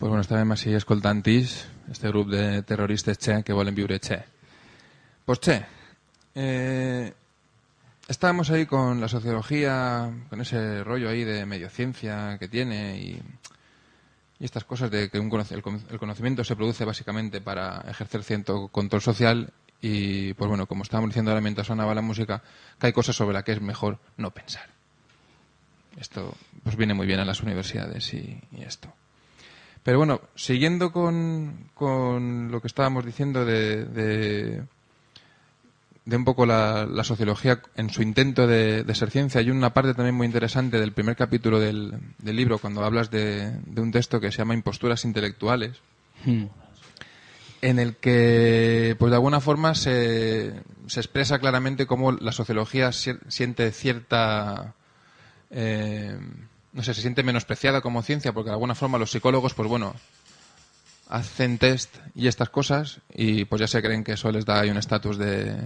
Pues 0.00 0.08
bueno, 0.08 0.22
estàvem 0.24 0.54
així 0.54 0.70
escoltant-tis, 0.72 1.54
este 1.92 2.08
grup 2.08 2.30
de 2.32 2.62
terroristes 2.64 3.18
che 3.20 3.34
que 3.44 3.52
volen 3.52 3.74
viure 3.76 3.98
che. 4.00 4.16
Pues 5.26 5.40
che, 5.44 5.56
eh, 6.34 7.12
estábamos 8.08 8.48
ahí 8.48 8.64
con 8.64 8.98
la 8.98 9.08
sociología, 9.08 10.08
con 10.30 10.40
ese 10.40 10.82
rollo 10.84 11.10
ahí 11.10 11.24
de 11.24 11.44
mediociencia 11.44 12.38
que 12.38 12.48
tiene 12.48 12.96
y, 12.96 13.22
estas 14.40 14.64
cosas 14.64 14.90
de 14.90 15.10
que 15.10 15.20
un 15.20 15.30
el, 15.30 15.62
el 15.90 15.98
conocimiento 15.98 16.44
se 16.44 16.56
produce 16.56 16.86
básicamente 16.86 17.42
para 17.42 17.84
ejercer 17.86 18.24
cierto 18.24 18.68
control 18.68 19.02
social 19.02 19.52
y 19.82 20.32
pues 20.32 20.48
bueno 20.48 20.64
como 20.64 20.82
estábamos 20.82 21.10
diciendo 21.10 21.30
ahora 21.30 21.42
mientras 21.42 21.66
sonaba 21.66 21.94
la 21.94 22.00
música 22.00 22.42
que 22.78 22.86
hay 22.86 22.94
cosas 22.94 23.14
sobre 23.16 23.34
las 23.34 23.44
que 23.44 23.52
es 23.52 23.60
mejor 23.60 23.98
no 24.16 24.30
pensar 24.30 24.66
esto 25.98 26.34
pues 26.64 26.76
viene 26.76 26.94
muy 26.94 27.06
bien 27.06 27.20
a 27.20 27.26
las 27.26 27.42
universidades 27.42 28.14
y 28.14 28.40
esto 28.60 28.94
pero 29.82 29.98
bueno 29.98 30.20
siguiendo 30.34 30.92
con, 30.92 31.70
con 31.74 32.50
lo 32.50 32.60
que 32.60 32.66
estábamos 32.68 33.04
diciendo 33.06 33.44
de, 33.44 33.84
de, 33.86 34.62
de 36.04 36.16
un 36.16 36.24
poco 36.24 36.44
la, 36.46 36.86
la 36.86 37.04
sociología 37.04 37.60
en 37.76 37.90
su 37.90 38.02
intento 38.02 38.46
de, 38.46 38.82
de 38.84 38.94
ser 38.94 39.10
ciencia. 39.10 39.40
Hay 39.40 39.50
una 39.50 39.72
parte 39.72 39.94
también 39.94 40.14
muy 40.14 40.26
interesante 40.26 40.78
del 40.80 40.92
primer 40.92 41.16
capítulo 41.16 41.60
del, 41.60 41.94
del 42.18 42.36
libro, 42.36 42.58
cuando 42.58 42.84
hablas 42.84 43.10
de, 43.10 43.50
de 43.66 43.80
un 43.80 43.92
texto 43.92 44.20
que 44.20 44.30
se 44.32 44.38
llama 44.38 44.54
Imposturas 44.54 45.04
intelectuales, 45.04 45.78
Hmm. 46.24 46.46
en 47.62 47.78
el 47.78 47.96
que, 47.96 48.96
pues 48.98 49.10
de 49.10 49.16
alguna 49.16 49.40
forma, 49.40 49.74
se, 49.74 50.52
se 50.86 51.00
expresa 51.00 51.38
claramente 51.38 51.86
cómo 51.86 52.12
la 52.12 52.32
sociología 52.32 52.92
si- 52.92 53.18
siente 53.28 53.70
cierta. 53.72 54.74
eh, 55.50 56.18
no 56.72 56.82
sé, 56.82 56.94
se 56.94 57.00
siente 57.00 57.22
menospreciada 57.22 57.80
como 57.80 58.02
ciencia, 58.02 58.32
porque 58.32 58.48
de 58.50 58.54
alguna 58.54 58.74
forma 58.74 58.98
los 58.98 59.10
psicólogos, 59.10 59.54
pues 59.54 59.68
bueno, 59.68 59.94
hacen 61.08 61.58
test 61.58 61.96
y 62.14 62.28
estas 62.28 62.50
cosas 62.50 63.00
y 63.12 63.44
pues 63.44 63.60
ya 63.60 63.66
se 63.66 63.82
creen 63.82 64.04
que 64.04 64.12
eso 64.12 64.30
les 64.30 64.44
da 64.46 64.60
ahí 64.60 64.70
un 64.70 64.76
estatus 64.76 65.18
de, 65.18 65.56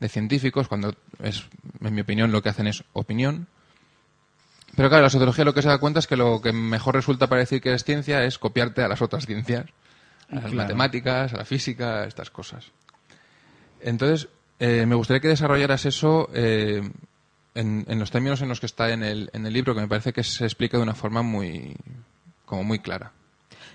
de 0.00 0.08
científicos 0.10 0.68
cuando 0.68 0.94
es 1.22 1.44
en 1.80 1.94
mi 1.94 2.02
opinión 2.02 2.30
lo 2.30 2.42
que 2.42 2.50
hacen 2.50 2.66
es 2.66 2.84
opinión 2.92 3.46
pero 4.76 4.90
claro 4.90 5.04
la 5.04 5.08
sociología 5.10 5.46
lo 5.46 5.54
que 5.54 5.62
se 5.62 5.68
da 5.68 5.78
cuenta 5.78 6.00
es 6.00 6.06
que 6.06 6.16
lo 6.16 6.42
que 6.42 6.52
mejor 6.52 6.94
resulta 6.94 7.26
para 7.26 7.40
decir 7.40 7.62
que 7.62 7.70
eres 7.70 7.84
ciencia 7.84 8.22
es 8.24 8.38
copiarte 8.38 8.82
a 8.82 8.88
las 8.88 9.00
otras 9.00 9.24
ciencias 9.24 9.64
a 10.30 10.34
las 10.34 10.42
Claro. 10.44 10.56
matemáticas 10.56 11.32
a 11.32 11.38
la 11.38 11.44
física 11.46 12.02
a 12.02 12.04
estas 12.04 12.28
cosas 12.28 12.66
entonces 13.80 14.28
eh, 14.58 14.84
me 14.84 14.94
gustaría 14.94 15.20
que 15.20 15.28
desarrollaras 15.28 15.86
eso 15.86 16.28
eh, 16.34 16.82
en, 17.54 17.84
en 17.88 17.98
los 17.98 18.10
términos 18.10 18.42
en 18.42 18.48
los 18.48 18.60
que 18.60 18.66
está 18.66 18.92
en 18.92 19.02
el, 19.02 19.30
en 19.32 19.46
el 19.46 19.52
libro 19.52 19.74
que 19.74 19.80
me 19.80 19.88
parece 19.88 20.12
que 20.12 20.22
se 20.22 20.44
explica 20.44 20.76
de 20.76 20.82
una 20.82 20.94
forma 20.94 21.22
muy 21.22 21.74
como 22.46 22.64
muy 22.64 22.78
clara 22.78 23.12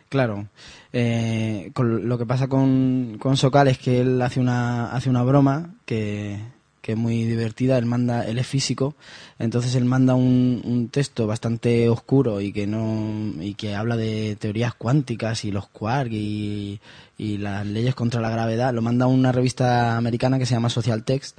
Claro. 0.10 0.48
Eh, 0.94 1.72
lo 1.76 2.18
que 2.18 2.26
pasa 2.26 2.48
con, 2.48 3.18
con 3.20 3.36
Sokal 3.36 3.68
es 3.68 3.78
que 3.78 4.00
él 4.02 4.22
hace 4.22 4.40
una, 4.40 4.92
hace 4.92 5.10
una 5.10 5.24
broma 5.24 5.76
que, 5.86 6.40
que 6.82 6.94
es 6.94 6.98
muy 6.98 7.26
divertida. 7.26 7.78
Él 7.78 7.86
manda, 7.86 8.26
él 8.26 8.40
es 8.40 8.48
físico, 8.48 8.96
entonces 9.38 9.76
él 9.76 9.84
manda 9.84 10.16
un, 10.16 10.62
un 10.64 10.88
texto 10.88 11.28
bastante 11.28 11.90
oscuro 11.90 12.40
y 12.40 12.54
que 12.54 12.68
no, 12.68 13.34
y 13.42 13.56
que 13.56 13.76
habla 13.76 13.98
de 13.98 14.38
teorías 14.40 14.74
cuánticas 14.76 15.44
y 15.44 15.52
los 15.52 15.68
quarks 15.68 16.14
y, 16.14 16.80
y 17.18 17.38
las 17.40 17.66
leyes 17.66 17.94
contra 17.94 18.22
la 18.22 18.30
gravedad. 18.30 18.74
Lo 18.74 18.82
manda 18.82 19.06
a 19.06 19.10
una 19.10 19.34
revista 19.34 19.98
americana 19.98 20.40
que 20.40 20.46
se 20.46 20.54
llama 20.56 20.70
Social 20.70 21.04
Text. 21.04 21.38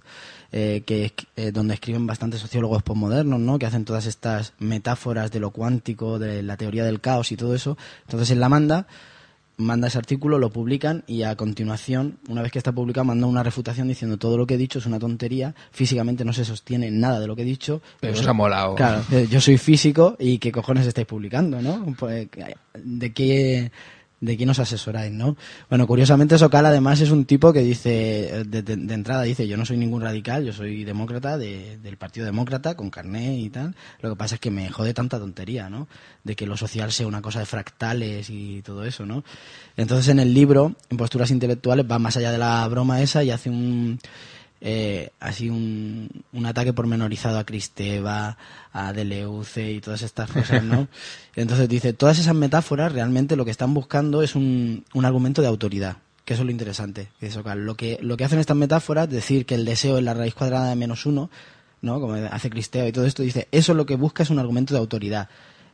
Eh, 0.52 0.82
que 0.86 1.04
es- 1.06 1.12
eh, 1.36 1.52
donde 1.52 1.74
escriben 1.74 2.06
bastantes 2.06 2.40
sociólogos 2.40 2.82
postmodernos, 2.82 3.38
¿no? 3.40 3.58
Que 3.58 3.66
hacen 3.66 3.84
todas 3.84 4.06
estas 4.06 4.54
metáforas 4.58 5.30
de 5.30 5.40
lo 5.40 5.50
cuántico, 5.50 6.18
de 6.18 6.42
la 6.42 6.56
teoría 6.56 6.84
del 6.84 7.00
caos 7.00 7.32
y 7.32 7.36
todo 7.36 7.54
eso. 7.54 7.76
Entonces 8.06 8.30
él 8.30 8.40
la 8.40 8.48
manda, 8.48 8.86
manda 9.58 9.88
ese 9.88 9.98
artículo, 9.98 10.38
lo 10.38 10.50
publican 10.50 11.02
y 11.08 11.24
a 11.24 11.34
continuación, 11.34 12.18
una 12.28 12.42
vez 12.42 12.52
que 12.52 12.58
está 12.58 12.70
publicado, 12.70 13.04
manda 13.04 13.26
una 13.26 13.42
refutación 13.42 13.88
diciendo 13.88 14.16
todo 14.16 14.36
lo 14.38 14.46
que 14.46 14.54
he 14.54 14.56
dicho 14.56 14.78
es 14.78 14.86
una 14.86 15.00
tontería, 15.00 15.54
físicamente 15.72 16.24
no 16.24 16.32
se 16.32 16.44
sostiene 16.44 16.90
nada 16.92 17.18
de 17.18 17.26
lo 17.26 17.34
que 17.34 17.42
he 17.42 17.44
dicho. 17.44 17.82
Pero 18.00 18.14
eso- 18.14 18.30
ha 18.30 18.32
molado. 18.32 18.76
Claro, 18.76 19.02
eh, 19.10 19.26
yo 19.28 19.40
soy 19.40 19.58
físico 19.58 20.16
y 20.18 20.38
qué 20.38 20.52
cojones 20.52 20.86
estáis 20.86 21.06
publicando, 21.08 21.60
¿no? 21.60 21.84
Pues, 21.98 22.28
¿De 22.84 23.12
qué, 23.12 23.72
de 24.20 24.36
quién 24.36 24.50
os 24.50 24.58
asesoráis, 24.58 25.12
no? 25.12 25.36
Bueno, 25.68 25.86
curiosamente 25.86 26.36
Sokal 26.38 26.66
además 26.66 27.00
es 27.00 27.10
un 27.12 27.24
tipo 27.24 27.52
que 27.52 27.60
dice, 27.60 28.44
de, 28.46 28.62
de- 28.62 28.76
de 28.76 28.94
entrada 28.94 29.22
dice, 29.22 29.46
yo 29.46 29.56
no 29.56 29.64
soy 29.64 29.76
ningún 29.76 30.00
radical, 30.02 30.44
yo 30.44 30.52
soy 30.52 30.82
demócrata 30.84 31.38
de- 31.38 31.78
del 31.78 31.96
Partido 31.96 32.26
Demócrata, 32.26 32.74
con 32.76 32.90
carné 32.90 33.38
y 33.38 33.48
tal. 33.50 33.76
Lo 34.00 34.10
que 34.10 34.16
pasa 34.16 34.34
es 34.34 34.40
que 34.40 34.50
me 34.50 34.68
jode 34.70 34.92
tanta 34.92 35.18
tontería, 35.18 35.70
¿no? 35.70 35.86
De 36.24 36.34
que 36.34 36.46
lo 36.46 36.56
social 36.56 36.90
sea 36.90 37.06
una 37.06 37.22
cosa 37.22 37.38
de 37.38 37.46
fractales 37.46 38.28
y 38.30 38.60
todo 38.62 38.84
eso, 38.84 39.06
¿no? 39.06 39.22
Entonces 39.76 40.08
en 40.08 40.18
el 40.18 40.34
libro, 40.34 40.74
en 40.90 40.96
posturas 40.96 41.30
intelectuales, 41.30 41.86
va 41.88 41.98
más 42.00 42.16
allá 42.16 42.32
de 42.32 42.38
la 42.38 42.66
broma 42.68 43.00
esa 43.00 43.22
y 43.22 43.30
hace 43.30 43.50
un 43.50 44.00
eh, 44.60 45.10
así 45.20 45.48
un, 45.48 46.08
un 46.32 46.46
ataque 46.46 46.72
pormenorizado 46.72 47.38
a 47.38 47.44
Cristeva, 47.44 48.36
a 48.72 48.92
Deleuze 48.92 49.72
y 49.72 49.80
todas 49.80 50.02
estas 50.02 50.30
cosas, 50.30 50.64
¿no? 50.64 50.88
Entonces 51.36 51.68
dice, 51.68 51.92
todas 51.92 52.18
esas 52.18 52.34
metáforas 52.34 52.92
realmente 52.92 53.36
lo 53.36 53.44
que 53.44 53.50
están 53.50 53.72
buscando 53.74 54.22
es 54.22 54.34
un, 54.34 54.84
un 54.94 55.04
argumento 55.04 55.42
de 55.42 55.48
autoridad, 55.48 55.98
que 56.24 56.34
eso 56.34 56.42
es 56.42 56.46
lo 56.46 56.52
interesante. 56.52 57.08
eso, 57.20 57.42
claro, 57.42 57.60
lo, 57.60 57.76
que, 57.76 57.98
lo 58.02 58.16
que 58.16 58.24
hacen 58.24 58.40
estas 58.40 58.56
metáforas, 58.56 59.08
decir 59.08 59.46
que 59.46 59.54
el 59.54 59.64
deseo 59.64 59.98
es 59.98 60.04
la 60.04 60.14
raíz 60.14 60.34
cuadrada 60.34 60.68
de 60.68 60.76
menos 60.76 61.06
uno, 61.06 61.30
¿no? 61.80 62.00
Como 62.00 62.14
hace 62.14 62.50
Cristeva 62.50 62.88
y 62.88 62.92
todo 62.92 63.06
esto, 63.06 63.22
dice, 63.22 63.46
eso 63.52 63.74
lo 63.74 63.86
que 63.86 63.96
busca 63.96 64.24
es 64.24 64.30
un 64.30 64.40
argumento 64.40 64.74
de 64.74 64.80
autoridad. 64.80 65.28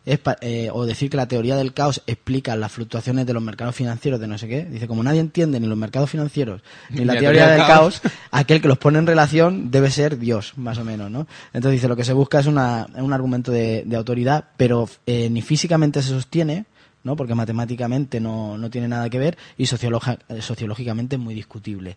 Es 0.07 0.19
pa- 0.19 0.37
eh, 0.43 0.69
o 0.71 0.85
decir 0.85 1.09
que 1.09 1.17
la 1.17 1.27
teoría 1.29 1.57
del 1.57 1.73
caos 1.73 2.03
explica 2.07 2.55
las 2.57 2.71
fluctuaciones 2.73 3.25
de 3.27 3.33
los 3.33 3.43
mercados 3.43 3.75
financieros 3.75 4.21
de 4.21 4.27
no 4.27 4.37
sé 4.37 4.47
qué. 4.49 4.65
Dice, 4.67 4.87
como 4.87 5.03
nadie 5.03 5.21
entiende 5.21 5.59
ni 5.59 5.67
los 5.67 5.79
mercados 5.79 6.11
financieros 6.11 6.61
ni 6.91 7.05
la 7.07 7.15
teoría 7.21 7.47
del 7.49 7.61
caos, 7.67 8.03
aquel 8.31 8.61
que 8.61 8.69
los 8.69 8.77
pone 8.79 8.99
en 8.99 9.07
relación 9.07 9.71
debe 9.71 9.91
ser 9.91 10.19
Dios, 10.19 10.53
más 10.57 10.77
o 10.79 10.85
menos, 10.85 11.11
¿no? 11.11 11.27
Entonces 11.55 11.73
dice, 11.81 11.89
lo 11.89 11.97
que 11.97 12.05
se 12.05 12.13
busca 12.13 12.39
es 12.41 12.47
una, 12.47 12.87
un 12.97 13.13
argumento 13.15 13.51
de, 13.51 13.83
de 13.87 13.97
autoridad, 13.97 14.45
pero 14.59 14.89
eh, 15.07 15.31
ni 15.31 15.41
físicamente 15.41 16.03
se 16.03 16.09
sostiene, 16.11 16.67
¿no? 17.03 17.17
Porque 17.17 17.35
matemáticamente 17.35 18.21
no, 18.21 18.59
no 18.59 18.69
tiene 18.71 18.89
nada 18.89 19.09
que 19.09 19.19
ver 19.19 19.39
y 19.57 19.65
eh, 19.65 20.43
sociológicamente 20.43 21.17
es 21.17 21.21
muy 21.23 21.35
discutible, 21.35 21.97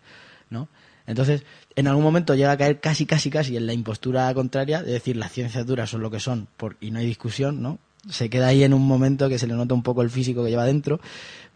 ¿no? 0.50 0.68
Entonces, 1.06 1.42
en 1.74 1.88
algún 1.88 2.04
momento 2.04 2.34
llega 2.34 2.52
a 2.52 2.56
caer 2.58 2.80
casi, 2.80 3.06
casi, 3.06 3.30
casi 3.30 3.56
en 3.56 3.66
la 3.66 3.72
impostura 3.72 4.32
contraria, 4.34 4.82
de 4.82 4.92
decir, 4.92 5.16
las 5.16 5.32
ciencias 5.32 5.64
duras 5.66 5.88
son 5.90 6.02
lo 6.02 6.10
que 6.10 6.20
son 6.20 6.48
por, 6.58 6.76
y 6.80 6.90
no 6.90 6.98
hay 6.98 7.06
discusión, 7.06 7.62
¿no? 7.62 7.78
Se 8.08 8.30
queda 8.30 8.48
ahí 8.48 8.62
en 8.64 8.74
un 8.74 8.86
momento 8.86 9.28
que 9.28 9.38
se 9.38 9.46
le 9.46 9.54
nota 9.54 9.74
un 9.74 9.82
poco 9.82 10.02
el 10.02 10.10
físico 10.10 10.44
que 10.44 10.50
lleva 10.50 10.64
dentro, 10.64 11.00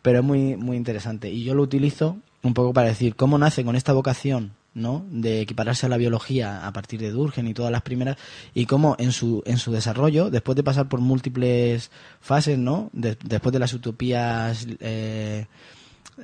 pero 0.02 0.18
es 0.20 0.24
muy, 0.24 0.57
muy 0.57 0.76
interesante. 0.76 1.31
Y 1.31 1.44
yo 1.44 1.55
lo 1.55 1.62
utilizo 1.62 2.16
un 2.42 2.55
poco 2.55 2.72
para 2.72 2.88
decir 2.88 3.14
cómo 3.14 3.38
nace 3.38 3.64
con 3.64 3.76
esta 3.76 3.92
vocación, 3.92 4.52
¿no? 4.74 5.05
De 5.11 5.40
equipararse 5.40 5.87
a 5.87 5.88
la 5.88 5.96
biología 5.96 6.66
a 6.66 6.72
partir 6.72 6.98
de 7.00 7.11
Durkheim 7.12 7.46
y 7.46 7.55
todas 7.55 7.70
las 7.70 7.83
primeras, 7.83 8.16
y 8.55 8.66
cómo 8.66 8.96
en 8.98 9.12
su, 9.12 9.42
en 9.46 9.59
su 9.59 9.70
desarrollo, 9.70 10.31
después 10.31 10.57
de 10.57 10.64
pasar 10.64 10.88
por 10.88 11.00
múltiples 11.00 11.90
fases, 12.20 12.59
¿no? 12.59 12.90
De- 12.92 13.16
después 13.24 13.52
de 13.52 13.59
las 13.61 13.72
utopías 13.74 14.66
eh, 14.81 15.46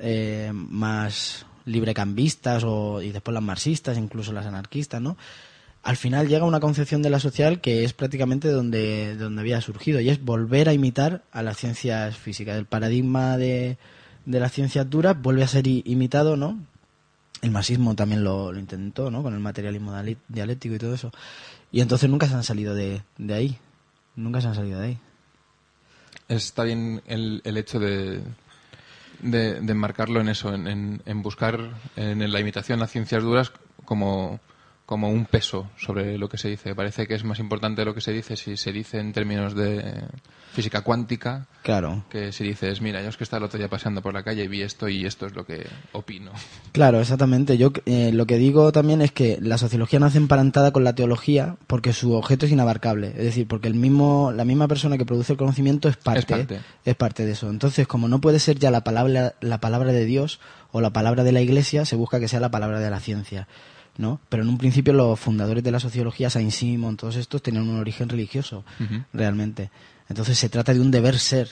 eh, 0.01 0.51
más 0.53 1.45
librecambistas 1.65 2.63
o, 2.65 3.01
y 3.01 3.11
después 3.11 3.33
las 3.33 3.43
marxistas, 3.43 3.97
incluso 3.97 4.33
las 4.33 4.45
anarquistas, 4.45 5.01
¿no? 5.01 5.15
Al 5.81 5.95
final 5.97 6.27
llega 6.27 6.45
una 6.45 6.59
concepción 6.59 7.01
de 7.01 7.09
la 7.09 7.19
social 7.19 7.61
que 7.61 7.83
es 7.83 7.93
prácticamente 7.93 8.49
donde, 8.49 9.15
donde 9.15 9.41
había 9.41 9.61
surgido 9.61 9.99
y 10.01 10.09
es 10.09 10.23
volver 10.23 10.67
a 10.69 10.73
imitar 10.73 11.23
a 11.31 11.41
las 11.41 11.57
ciencias 11.57 12.17
físicas. 12.17 12.57
El 12.57 12.65
paradigma 12.65 13.37
de, 13.37 13.77
de 14.25 14.39
las 14.39 14.51
ciencias 14.51 14.89
duras 14.89 15.19
vuelve 15.21 15.43
a 15.43 15.47
ser 15.47 15.65
imitado, 15.67 16.35
¿no? 16.35 16.59
El 17.41 17.51
marxismo 17.51 17.95
también 17.95 18.23
lo, 18.25 18.51
lo 18.51 18.59
intentó, 18.59 19.09
¿no? 19.09 19.23
Con 19.23 19.33
el 19.33 19.39
materialismo 19.39 19.93
dialéctico 20.27 20.75
y 20.75 20.79
todo 20.79 20.93
eso. 20.93 21.11
Y 21.71 21.79
entonces 21.79 22.09
nunca 22.09 22.27
se 22.27 22.33
han 22.33 22.43
salido 22.43 22.75
de, 22.75 23.01
de 23.17 23.33
ahí. 23.33 23.57
Nunca 24.17 24.41
se 24.41 24.47
han 24.49 24.55
salido 24.55 24.79
de 24.79 24.85
ahí. 24.87 24.97
Está 26.27 26.63
bien 26.63 27.01
el, 27.07 27.41
el 27.45 27.55
hecho 27.57 27.79
de, 27.79 28.21
de, 29.21 29.57
enmarcarlo 29.59 30.19
en 30.19 30.27
eso, 30.27 30.53
en, 30.53 30.67
en- 30.67 31.01
en 31.05 31.21
buscar 31.23 31.69
en 31.95 32.29
la 32.31 32.39
imitación 32.41 32.81
a 32.83 32.87
ciencias 32.87 33.23
duras 33.23 33.53
como, 33.85 34.41
como 34.89 35.07
un 35.07 35.25
peso 35.25 35.69
sobre 35.77 36.17
lo 36.17 36.27
que 36.29 36.39
se 36.39 36.49
dice. 36.49 36.73
Parece 36.73 37.05
que 37.05 37.13
es 37.13 37.23
más 37.23 37.37
importante 37.37 37.85
lo 37.85 37.93
que 37.93 38.01
se 38.01 38.11
dice 38.11 38.35
si 38.35 38.57
se 38.57 38.71
dice 38.71 38.97
en 38.99 39.13
términos 39.13 39.53
de 39.53 40.01
física 40.51 40.81
cuántica 40.81 41.45
Claro. 41.61 42.05
que 42.09 42.31
si 42.31 42.43
dices, 42.43 42.81
mira, 42.81 42.99
yo 43.03 43.09
es 43.09 43.15
que 43.15 43.23
estaba 43.23 43.37
el 43.37 43.43
otro 43.43 43.59
día 43.59 43.67
paseando 43.69 44.01
por 44.01 44.15
la 44.15 44.23
calle 44.23 44.45
y 44.45 44.47
vi 44.47 44.63
esto 44.63 44.89
y 44.89 45.05
esto 45.05 45.27
es 45.27 45.35
lo 45.35 45.45
que 45.45 45.67
opino. 45.91 46.31
Claro, 46.71 46.99
exactamente. 46.99 47.55
Yo 47.59 47.71
eh, 47.85 48.09
lo 48.11 48.25
que 48.25 48.37
digo 48.39 48.71
también 48.71 49.03
es 49.03 49.11
que 49.11 49.37
la 49.39 49.59
sociología 49.59 49.99
nace 49.99 50.17
emparentada 50.17 50.71
con 50.71 50.83
la 50.83 50.95
teología 50.95 51.57
porque 51.67 51.93
su 51.93 52.13
objeto 52.13 52.47
es 52.47 52.51
inabarcable. 52.51 53.09
Es 53.09 53.25
decir, 53.25 53.47
porque 53.47 53.67
el 53.67 53.75
mismo, 53.75 54.31
la 54.31 54.43
misma 54.43 54.67
persona 54.67 54.97
que 54.97 55.05
produce 55.05 55.33
el 55.33 55.37
conocimiento 55.37 55.87
es 55.87 55.97
parte, 55.97 56.21
Es 56.21 56.25
parte. 56.25 56.59
es 56.83 56.95
parte 56.95 57.25
de 57.27 57.33
eso. 57.33 57.47
Entonces, 57.51 57.87
como 57.87 58.07
no 58.07 58.19
puede 58.21 58.39
ser 58.39 58.57
ya 58.57 58.71
la 58.71 58.83
palabra, 58.83 59.35
la 59.39 59.59
palabra 59.59 59.91
de 59.91 60.05
Dios 60.05 60.39
o 60.71 60.81
la 60.81 60.89
palabra 60.89 61.23
de 61.23 61.31
la 61.31 61.41
Iglesia, 61.41 61.85
se 61.85 61.95
busca 61.95 62.19
que 62.19 62.27
sea 62.27 62.39
la 62.39 62.49
palabra 62.49 62.79
de 62.79 62.89
la 62.89 62.99
ciencia. 62.99 63.47
¿No? 63.99 64.21
Pero 64.29 64.43
en 64.43 64.49
un 64.49 64.57
principio 64.57 64.93
los 64.93 65.19
fundadores 65.19 65.61
de 65.61 65.71
la 65.71 65.79
sociología, 65.81 66.29
Saint 66.29 66.51
Simon, 66.51 66.95
todos 66.95 67.17
estos, 67.17 67.43
tenían 67.43 67.67
un 67.67 67.79
origen 67.79 68.07
religioso, 68.07 68.63
realmente. 69.11 69.71
Entonces 70.07 70.39
se 70.39 70.47
trata 70.47 70.73
de 70.73 70.79
un 70.79 70.89
deber 70.89 71.19
ser 71.19 71.49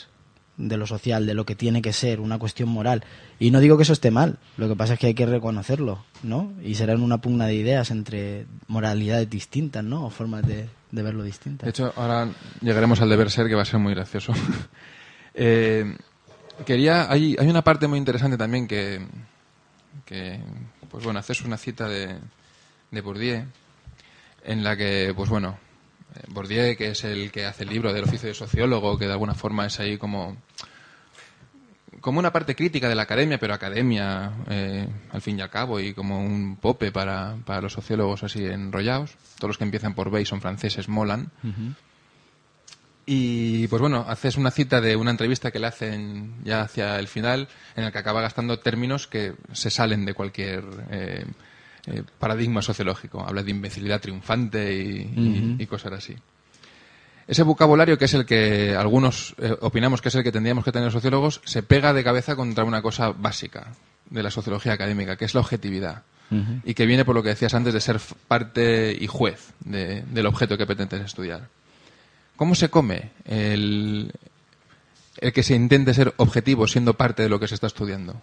de 0.56 0.78
lo 0.78 0.88
social, 0.88 1.26
de 1.26 1.34
lo 1.34 1.46
que 1.46 1.56
tiene 1.56 1.82
que 1.82 1.92
ser, 1.92 2.22
una 2.22 2.40
cuestión 2.40 2.70
moral. 2.70 3.04
Y 3.38 3.52
no 3.52 3.60
digo 3.60 3.76
que 3.76 3.84
eso 3.84 3.92
esté 3.92 4.12
mal, 4.12 4.40
lo 4.56 4.70
que 4.70 4.78
pasa 4.78 4.94
es 4.94 5.00
que 5.00 5.08
hay 5.08 5.14
que 5.14 5.26
reconocerlo, 5.26 6.06
¿no? 6.24 6.54
Y 6.64 6.76
será 6.76 6.94
en 6.94 7.02
una 7.02 7.18
pugna 7.18 7.48
de 7.48 7.56
ideas 7.56 7.92
entre 7.92 8.46
moralidades 8.68 9.30
distintas, 9.30 9.84
¿no? 9.84 10.06
O 10.06 10.10
formas 10.10 10.48
de, 10.48 10.70
de 10.90 11.04
verlo 11.04 11.24
distintas. 11.24 11.66
De 11.66 11.72
hecho, 11.72 11.92
ahora 11.98 12.30
llegaremos 12.62 13.02
al 13.02 13.10
deber 13.10 13.30
ser 13.30 13.50
que 13.50 13.56
va 13.56 13.64
a 13.64 13.66
ser 13.66 13.80
muy 13.80 13.94
gracioso. 13.94 14.34
Eh, 15.40 15.96
quería 16.66 17.12
hay, 17.12 17.36
hay 17.38 17.48
una 17.48 17.64
parte 17.64 17.88
muy 17.88 18.00
interesante 18.00 18.40
también 18.40 18.68
que, 18.68 19.06
que 20.04 20.40
pues 20.90 21.04
bueno, 21.04 21.20
haces 21.20 21.42
una 21.42 21.58
cita 21.58 21.88
de, 21.88 22.18
de 22.92 23.02
Bourdieu 23.02 23.46
en 24.44 24.64
la 24.64 24.78
que, 24.78 25.14
pues 25.16 25.30
bueno, 25.30 25.58
eh, 26.16 26.24
Bourdieu, 26.30 26.76
que 26.78 26.90
es 26.92 27.04
el 27.04 27.32
que 27.32 27.46
hace 27.46 27.64
el 27.64 27.70
libro 27.70 27.94
del 27.94 28.06
oficio 28.06 28.30
de 28.30 28.36
sociólogo, 28.36 28.98
que 28.98 29.06
de 29.06 29.14
alguna 29.14 29.34
forma 29.36 29.66
es 29.66 29.80
ahí 29.80 29.98
como 29.98 30.38
como 32.02 32.20
una 32.20 32.32
parte 32.32 32.56
crítica 32.56 32.88
de 32.88 32.96
la 32.96 33.04
academia, 33.04 33.40
pero 33.40 33.54
academia 33.54 34.32
eh, 34.50 34.88
al 35.12 35.22
fin 35.22 35.40
y 35.40 35.42
al 35.42 35.50
cabo 35.50 35.80
y 35.80 35.94
como 35.94 36.22
un 36.24 36.56
pope 36.58 36.92
para, 36.92 37.36
para 37.46 37.62
los 37.62 37.74
sociólogos 37.74 38.24
así 38.24 38.46
enrollados. 38.46 39.16
Todos 39.38 39.50
los 39.50 39.58
que 39.58 39.64
empiezan 39.64 39.94
por 39.94 40.12
B 40.12 40.22
y 40.22 40.26
son 40.26 40.40
franceses 40.40 40.88
molan. 40.90 41.32
Y 43.10 43.68
pues 43.70 43.82
bueno, 43.82 44.04
haces 44.08 44.36
una 44.36 44.52
cita 44.52 44.82
de 44.82 44.98
una 44.98 45.12
entrevista 45.12 45.50
que 45.50 45.60
le 45.60 45.68
hacen 45.68 46.34
ya 46.44 46.62
hacia 46.62 47.00
el 47.00 47.08
final, 47.08 47.48
en 47.78 47.86
el 47.86 47.92
que 47.94 47.98
acaba 48.00 48.20
gastando 48.22 48.60
términos 48.60 49.08
que 49.08 49.34
se 49.54 49.70
salen 49.70 50.04
de 50.04 50.14
cualquier 50.14 50.64
eh, 50.92 51.26
eh, 51.86 52.04
paradigma 52.20 52.62
sociológico. 52.62 53.26
Habla 53.26 53.44
de 53.44 53.52
imbecilidad 53.52 54.02
triunfante 54.02 54.76
y, 54.76 54.98
y- 55.00 55.56
y 55.64 55.66
cosas 55.68 55.94
así. 55.94 56.16
Ese 57.30 57.44
vocabulario, 57.44 57.98
que 57.98 58.06
es 58.06 58.14
el 58.14 58.26
que 58.26 58.76
algunos 58.78 59.36
eh, 59.38 59.56
opinamos 59.62 60.02
que 60.02 60.10
es 60.10 60.16
el 60.16 60.24
que 60.24 60.32
tendríamos 60.34 60.66
que 60.66 60.72
tener 60.74 60.88
los 60.88 60.94
sociólogos, 60.94 61.40
se 61.46 61.64
pega 61.64 61.94
de 61.94 62.04
cabeza 62.04 62.36
contra 62.36 62.66
una 62.66 62.82
cosa 62.82 63.12
básica 63.12 63.68
de 64.10 64.22
la 64.24 64.32
sociología 64.32 64.74
académica, 64.74 65.16
que 65.16 65.26
es 65.26 65.34
la 65.34 65.40
objetividad. 65.42 66.04
Y 66.66 66.74
que 66.74 66.86
viene 66.86 67.06
por 67.06 67.16
lo 67.16 67.24
que 67.24 67.30
decías 67.30 67.54
antes 67.54 67.74
de 67.74 67.80
ser 67.80 68.02
parte 68.28 68.92
y 69.00 69.08
juez 69.08 69.54
de- 69.62 70.02
del 70.04 70.26
objeto 70.26 70.58
que 70.58 70.66
pretendes 70.66 71.02
estudiar. 71.06 71.48
¿Cómo 72.38 72.56
se 72.56 72.70
come 72.70 73.10
el, 73.26 74.14
el 75.20 75.34
que 75.34 75.44
se 75.44 75.56
intente 75.56 75.94
ser 75.94 76.14
objetivo 76.18 76.68
siendo 76.68 76.94
parte 76.94 77.24
de 77.24 77.30
lo 77.30 77.40
que 77.40 77.48
se 77.48 77.56
está 77.56 77.68
estudiando? 77.68 78.16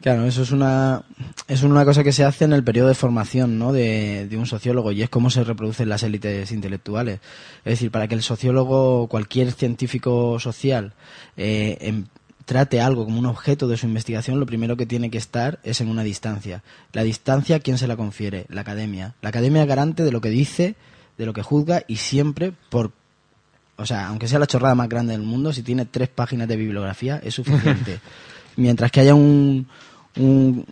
Claro, 0.00 0.26
eso 0.26 0.42
es 0.42 0.50
una, 0.50 1.02
es 1.46 1.62
una 1.62 1.84
cosa 1.84 2.02
que 2.02 2.10
se 2.10 2.24
hace 2.24 2.44
en 2.44 2.52
el 2.52 2.64
periodo 2.64 2.88
de 2.88 2.94
formación 2.94 3.58
¿no? 3.58 3.72
de, 3.72 4.26
de 4.26 4.36
un 4.36 4.46
sociólogo 4.46 4.90
y 4.90 5.02
es 5.02 5.08
cómo 5.10 5.30
se 5.30 5.44
reproducen 5.44 5.88
las 5.88 6.02
élites 6.02 6.50
intelectuales. 6.50 7.20
Es 7.64 7.72
decir, 7.74 7.90
para 7.92 8.08
que 8.08 8.16
el 8.16 8.22
sociólogo, 8.22 9.06
cualquier 9.06 9.52
científico 9.52 10.40
social, 10.40 10.94
eh, 11.36 11.78
em- 11.80 12.06
trate 12.46 12.80
algo 12.80 13.04
como 13.04 13.18
un 13.20 13.26
objeto 13.26 13.68
de 13.68 13.76
su 13.76 13.86
investigación, 13.86 14.40
lo 14.40 14.46
primero 14.46 14.76
que 14.76 14.86
tiene 14.86 15.10
que 15.10 15.18
estar 15.18 15.60
es 15.62 15.80
en 15.80 15.88
una 15.88 16.02
distancia. 16.02 16.64
La 16.92 17.04
distancia, 17.04 17.60
¿quién 17.60 17.78
se 17.78 17.86
la 17.86 17.96
confiere? 17.96 18.46
La 18.48 18.62
academia. 18.62 19.14
La 19.22 19.28
academia 19.28 19.62
es 19.62 19.68
garante 19.68 20.02
de 20.02 20.10
lo 20.10 20.20
que 20.20 20.30
dice, 20.30 20.74
de 21.16 21.26
lo 21.26 21.32
que 21.32 21.42
juzga 21.42 21.84
y 21.86 21.96
siempre 21.96 22.52
por 22.70 22.90
o 23.82 23.86
sea, 23.86 24.08
aunque 24.08 24.28
sea 24.28 24.38
la 24.38 24.46
chorrada 24.46 24.74
más 24.74 24.88
grande 24.88 25.12
del 25.12 25.22
mundo, 25.22 25.52
si 25.52 25.62
tiene 25.62 25.84
tres 25.84 26.08
páginas 26.08 26.48
de 26.48 26.56
bibliografía 26.56 27.20
es 27.22 27.34
suficiente. 27.34 28.00
Mientras 28.56 28.90
que 28.90 29.00
haya 29.00 29.14
un, 29.14 29.66
un, 30.16 30.64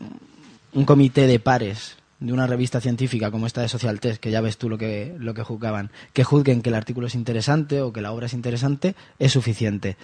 un 0.72 0.84
comité 0.84 1.26
de 1.26 1.40
pares 1.40 1.96
de 2.20 2.32
una 2.32 2.46
revista 2.46 2.80
científica 2.80 3.30
como 3.30 3.46
esta 3.46 3.62
de 3.62 3.68
Social 3.68 3.98
Test, 3.98 4.20
que 4.20 4.30
ya 4.30 4.42
ves 4.42 4.58
tú 4.58 4.68
lo 4.68 4.76
que, 4.76 5.16
lo 5.18 5.32
que 5.34 5.42
juzgaban, 5.42 5.90
que 6.12 6.22
juzguen 6.22 6.60
que 6.60 6.68
el 6.68 6.74
artículo 6.74 7.06
es 7.06 7.14
interesante 7.14 7.80
o 7.80 7.92
que 7.92 8.02
la 8.02 8.12
obra 8.12 8.26
es 8.26 8.34
interesante, 8.34 8.94
es 9.18 9.32
suficiente. 9.32 9.96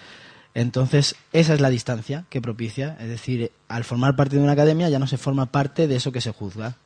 Entonces, 0.55 1.17
esa 1.35 1.53
es 1.53 1.61
la 1.61 1.69
distancia 1.69 2.25
que 2.31 2.41
propicia. 2.41 2.97
Es 2.99 3.09
decir, 3.09 3.53
al 3.69 3.85
formar 3.85 4.17
parte 4.17 4.37
de 4.37 4.43
una 4.43 4.53
academia 4.53 4.89
ya 4.89 4.99
no 4.99 5.07
se 5.07 5.19
forma 5.19 5.47
parte 5.53 5.87
de 5.87 5.97
eso 5.97 6.13
que 6.13 6.23
se 6.23 6.33
juzga. 6.33 6.77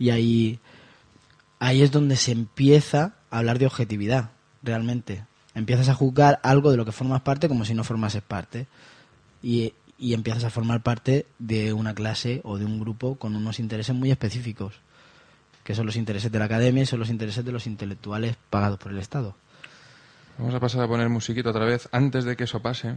Y 0.00 0.10
ahí, 0.10 0.58
ahí 1.60 1.82
es 1.82 1.92
donde 1.92 2.16
se 2.16 2.32
empieza 2.32 3.14
a 3.30 3.38
hablar 3.38 3.60
de 3.60 3.66
objetividad, 3.66 4.30
realmente. 4.66 5.24
Empiezas 5.54 5.88
a 5.88 5.94
juzgar 5.94 6.38
algo 6.42 6.70
de 6.70 6.76
lo 6.76 6.84
que 6.84 6.92
formas 6.92 7.22
parte 7.22 7.48
como 7.48 7.64
si 7.64 7.72
no 7.72 7.84
formases 7.84 8.22
parte. 8.22 8.66
Y, 9.42 9.72
y 9.98 10.12
empiezas 10.12 10.44
a 10.44 10.50
formar 10.50 10.82
parte 10.82 11.26
de 11.38 11.72
una 11.72 11.94
clase 11.94 12.40
o 12.44 12.58
de 12.58 12.64
un 12.64 12.78
grupo 12.78 13.16
con 13.16 13.34
unos 13.34 13.58
intereses 13.58 13.94
muy 13.94 14.10
específicos, 14.10 14.74
que 15.64 15.74
son 15.74 15.86
los 15.86 15.96
intereses 15.96 16.30
de 16.30 16.38
la 16.38 16.44
academia 16.44 16.82
y 16.82 16.86
son 16.86 16.98
los 16.98 17.10
intereses 17.10 17.44
de 17.44 17.52
los 17.52 17.66
intelectuales 17.66 18.36
pagados 18.50 18.78
por 18.78 18.92
el 18.92 18.98
Estado. 18.98 19.34
Vamos 20.38 20.54
a 20.54 20.60
pasar 20.60 20.82
a 20.82 20.88
poner 20.88 21.08
musiquita 21.08 21.50
otra 21.50 21.64
vez. 21.64 21.88
Antes 21.92 22.24
de 22.24 22.36
que 22.36 22.44
eso 22.44 22.60
pase, 22.60 22.96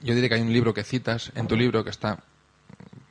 yo 0.00 0.14
diré 0.14 0.28
que 0.28 0.34
hay 0.34 0.42
un 0.42 0.52
libro 0.52 0.74
que 0.74 0.84
citas 0.84 1.32
en 1.34 1.46
tu 1.46 1.56
libro 1.56 1.82
que 1.82 1.90
está 1.90 2.18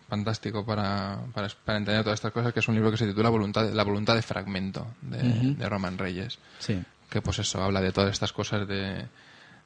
fantástico 0.07 0.65
para, 0.65 1.19
para, 1.33 1.47
para 1.65 1.77
entender 1.77 2.03
todas 2.03 2.17
estas 2.17 2.33
cosas, 2.33 2.53
que 2.53 2.59
es 2.59 2.67
un 2.67 2.75
libro 2.75 2.91
que 2.91 2.97
se 2.97 3.07
titula 3.07 3.29
Voluntad, 3.29 3.71
La 3.71 3.83
voluntad 3.83 4.13
de 4.13 4.21
fragmento, 4.21 4.87
de, 5.01 5.55
de 5.55 5.69
Roman 5.69 5.97
Reyes. 5.97 6.37
Sí. 6.59 6.79
Que 7.11 7.21
pues 7.21 7.39
eso, 7.39 7.61
habla 7.61 7.81
de 7.81 7.91
todas 7.91 8.11
estas 8.11 8.31
cosas 8.31 8.65
de, 8.67 9.05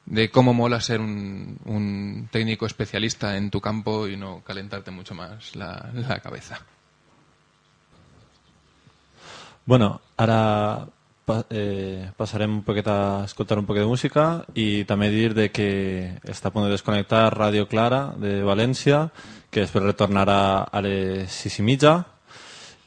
de 0.06 0.30
cómo 0.30 0.54
mola 0.54 0.80
ser 0.80 1.00
un, 1.00 1.58
un 1.64 2.28
técnico 2.30 2.66
especialista 2.66 3.36
en 3.36 3.50
tu 3.50 3.60
campo 3.60 4.08
y 4.08 4.16
no 4.16 4.42
calentarte 4.44 4.90
mucho 4.90 5.14
más 5.14 5.54
la, 5.56 6.20
cabeza. 6.22 6.60
Bueno, 9.64 10.00
pa, 11.26 11.44
eh, 11.50 12.12
un 12.46 12.62
poquet 12.62 12.86
a 12.86 13.24
escoltar 13.24 13.58
un 13.58 13.66
poquet 13.66 13.82
de 13.82 13.90
música 13.90 14.44
i 14.54 14.84
també 14.86 15.10
dir 15.10 15.34
de 15.34 15.50
que 15.50 16.20
està 16.22 16.48
a 16.48 16.54
punt 16.54 16.64
de 16.64 16.70
desconnectar 16.70 17.34
Ràdio 17.34 17.66
Clara 17.66 18.14
de 18.16 18.44
València, 18.46 19.10
que 19.50 19.66
després 19.66 19.84
retornarà 19.84 20.70
a 20.70 20.80
les. 20.80 21.42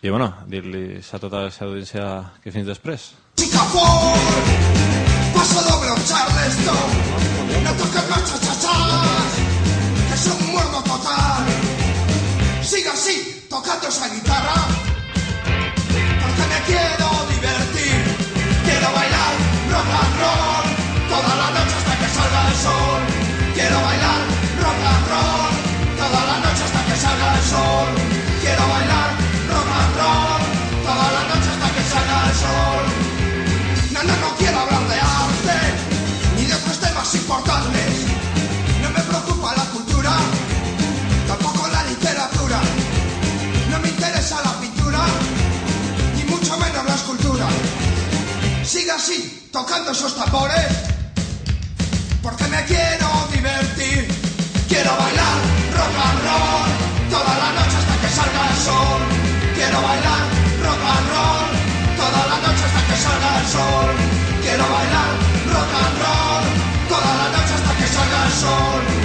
I 0.02 0.10
bueno, 0.10 0.32
dir-li 0.48 1.02
a 1.04 1.20
tota 1.20 1.44
la 1.44 1.52
audiència 1.52 2.06
que 2.40 2.52
fins 2.56 2.66
després. 2.66 3.12
Chica 3.40 3.64
Ford, 3.72 4.20
paso 5.34 5.62
doble 5.64 5.92
Charleston, 6.06 6.90
no 7.64 7.72
toques 7.72 8.10
más 8.10 8.26
chachachas, 8.26 9.32
que 10.10 10.14
es 10.14 10.26
un 10.28 10.52
muerto 10.52 10.84
total. 10.84 11.46
Siga 12.62 12.92
así, 12.92 13.46
tocando 13.50 13.88
esa 13.88 14.10
guitarra, 14.10 14.68
porque 16.22 16.44
me 16.52 16.60
quiero 16.68 17.08
divertir, 17.30 18.18
quiero 18.66 18.92
bailar 18.92 19.34
rock 19.72 19.90
and 20.02 20.16
roll, 20.20 20.66
toda 21.08 21.36
la 21.38 21.50
noche 21.52 21.76
hasta 21.78 21.98
que 21.98 22.08
salga 22.14 22.48
el 22.50 22.56
sol. 22.56 22.89
Así, 48.96 49.50
tocando 49.54 49.92
esos 49.92 50.16
tambores, 50.16 50.66
porque 52.24 52.44
me 52.48 52.66
quiero 52.66 53.08
divertir. 53.32 54.08
Quiero 54.68 54.92
bailar 54.98 55.38
rock 55.78 55.96
and 56.06 56.20
roll, 56.26 57.10
toda 57.10 57.38
la 57.38 57.52
noche 57.54 57.78
hasta 57.78 57.96
que 58.02 58.10
salga 58.10 58.50
el 58.50 58.58
sol. 58.58 59.02
Quiero 59.56 59.82
bailar 59.82 60.24
rock 60.66 60.84
and 60.98 61.10
roll, 61.14 61.50
toda 61.98 62.28
la 62.28 62.38
noche 62.46 62.64
hasta 62.66 62.82
que 62.88 62.98
salga 62.98 63.40
el 63.40 63.48
sol. 63.48 63.96
Quiero 64.42 64.64
bailar 64.68 65.12
rock 65.54 65.74
and 65.86 65.98
roll, 66.04 66.46
toda 66.90 67.12
la 67.16 67.28
noche 67.38 67.54
hasta 67.54 67.78
que 67.78 67.88
salga 67.88 68.26
el 68.26 68.34
sol. 68.34 68.99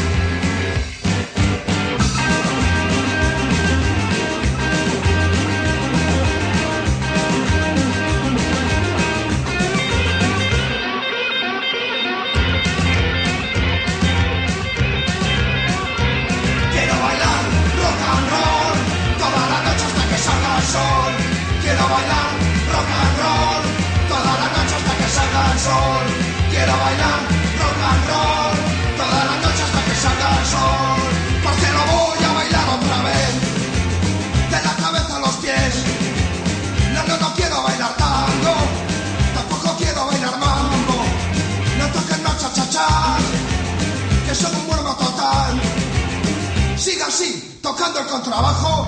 tocando 47.76 48.00
el 48.00 48.06
contrabajo 48.06 48.86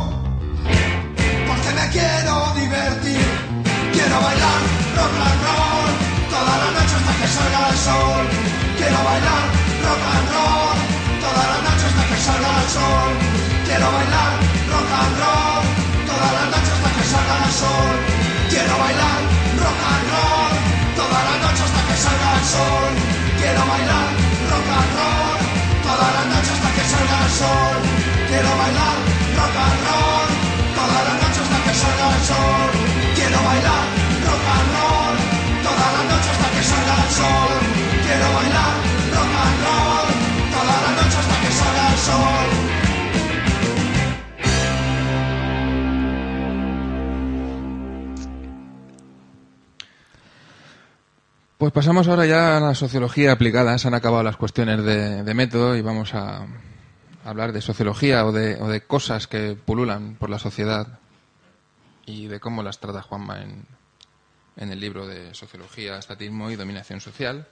porque 1.47 1.71
me 1.75 1.89
quiero 1.91 2.53
divertir. 2.55 3.27
Quiero 3.93 4.17
bailar 4.21 4.61
rock 4.95 5.15
and 5.27 5.41
roll 5.47 5.91
toda 6.31 6.55
la 6.63 6.69
noche 6.77 6.95
hasta 6.95 7.13
que 7.19 7.27
salga 7.27 7.69
el 7.71 7.79
sol. 7.87 8.23
Quiero 8.79 8.99
bailar 9.09 9.45
rock 9.87 10.03
and 10.15 10.29
roll 10.35 10.77
toda 11.19 11.43
la 11.51 11.59
noche 11.67 11.87
hasta 11.91 12.05
que 12.11 12.19
salga 12.27 12.51
el 12.63 12.69
sol. 12.77 13.11
Quiero 13.67 13.87
bailar 13.91 14.33
rock 14.71 14.91
and 15.03 15.17
roll 15.19 15.63
toda 16.07 16.29
la 16.37 16.45
noche 16.53 16.71
hasta 16.77 16.91
que 16.97 17.05
salga 17.11 17.37
el 17.43 17.53
sol. 17.61 17.95
Quiero 18.51 18.75
bailar 18.83 19.19
rock 19.63 19.83
and 19.91 20.07
roll 20.15 20.55
toda 20.95 21.19
la 21.27 21.35
noche 21.43 21.63
hasta 21.67 21.81
que 21.89 21.97
salga 22.05 22.29
el 22.39 22.45
sol. 22.55 22.91
Quiero 23.41 23.63
bailar 23.67 24.09
rock 24.51 24.69
and 24.79 24.93
roll 24.95 25.39
toda 25.83 26.07
la 26.17 26.23
noche 26.31 26.51
hasta 26.55 26.71
que 26.77 26.85
salga 26.87 27.17
el 27.27 27.31
sol. 27.43 27.96
Quiero 28.37 28.53
bailar 28.55 28.97
rock 29.39 29.57
and 29.65 29.81
roll 29.89 30.29
toda 30.77 30.99
la 31.09 31.15
noche 31.23 31.41
hasta 31.41 31.59
que 31.65 31.73
salga 31.73 32.07
el 32.17 32.23
sol. 32.31 32.71
Quiero 33.17 33.39
bailar 33.49 33.85
rock 34.29 34.45
and 34.57 34.71
roll 34.77 35.15
toda 35.65 35.87
la 35.97 36.03
noche 36.11 36.31
hasta 36.35 36.49
que 36.55 36.63
salga 36.71 36.97
el 37.07 37.11
sol. 37.17 37.57
Quiero 38.05 38.27
bailar 38.37 38.75
rock 39.17 39.33
and 39.47 39.59
roll 39.65 40.09
toda 40.53 40.77
la 40.85 40.91
noche 40.99 41.17
hasta 41.23 41.37
que 41.43 41.51
salga 41.61 41.85
el 41.93 41.99
sol. 42.09 42.49
Pues 51.57 51.73
pasamos 51.73 52.07
ahora 52.07 52.27
ya 52.27 52.59
a 52.59 52.61
la 52.61 52.75
sociología 52.75 53.33
aplicada. 53.33 53.79
Se 53.79 53.89
han 53.89 53.95
acabado 53.95 54.23
las 54.23 54.37
cuestiones 54.37 54.85
de, 54.85 55.23
de 55.23 55.35
método 55.35 55.75
y 55.75 55.81
vamos 55.81 56.15
a, 56.15 56.47
hablar 57.27 57.53
de 57.53 57.61
sociología 57.61 58.25
o 58.25 58.33
de, 58.33 58.81
cosas 58.87 59.27
que 59.27 59.57
pululan 59.57 60.15
por 60.15 60.31
la 60.31 60.39
sociedad 60.39 61.01
y 62.07 62.29
de 62.29 62.39
cómo 62.39 62.63
las 62.63 62.79
trata 62.79 63.03
Juanma 63.03 63.43
en, 63.43 63.67
en 64.57 64.71
el 64.71 64.79
libro 64.79 65.07
de 65.07 65.35
Sociología, 65.35 65.99
Estatismo 65.99 66.51
y 66.51 66.57
Dominación 66.57 67.01
Social. 67.01 67.49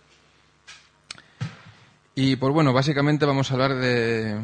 Y 2.15 2.37
pues 2.37 2.53
bueno, 2.55 2.73
básicamente 2.73 3.27
vamos 3.27 3.51
a 3.51 3.55
hablar 3.55 3.75
de 3.75 4.41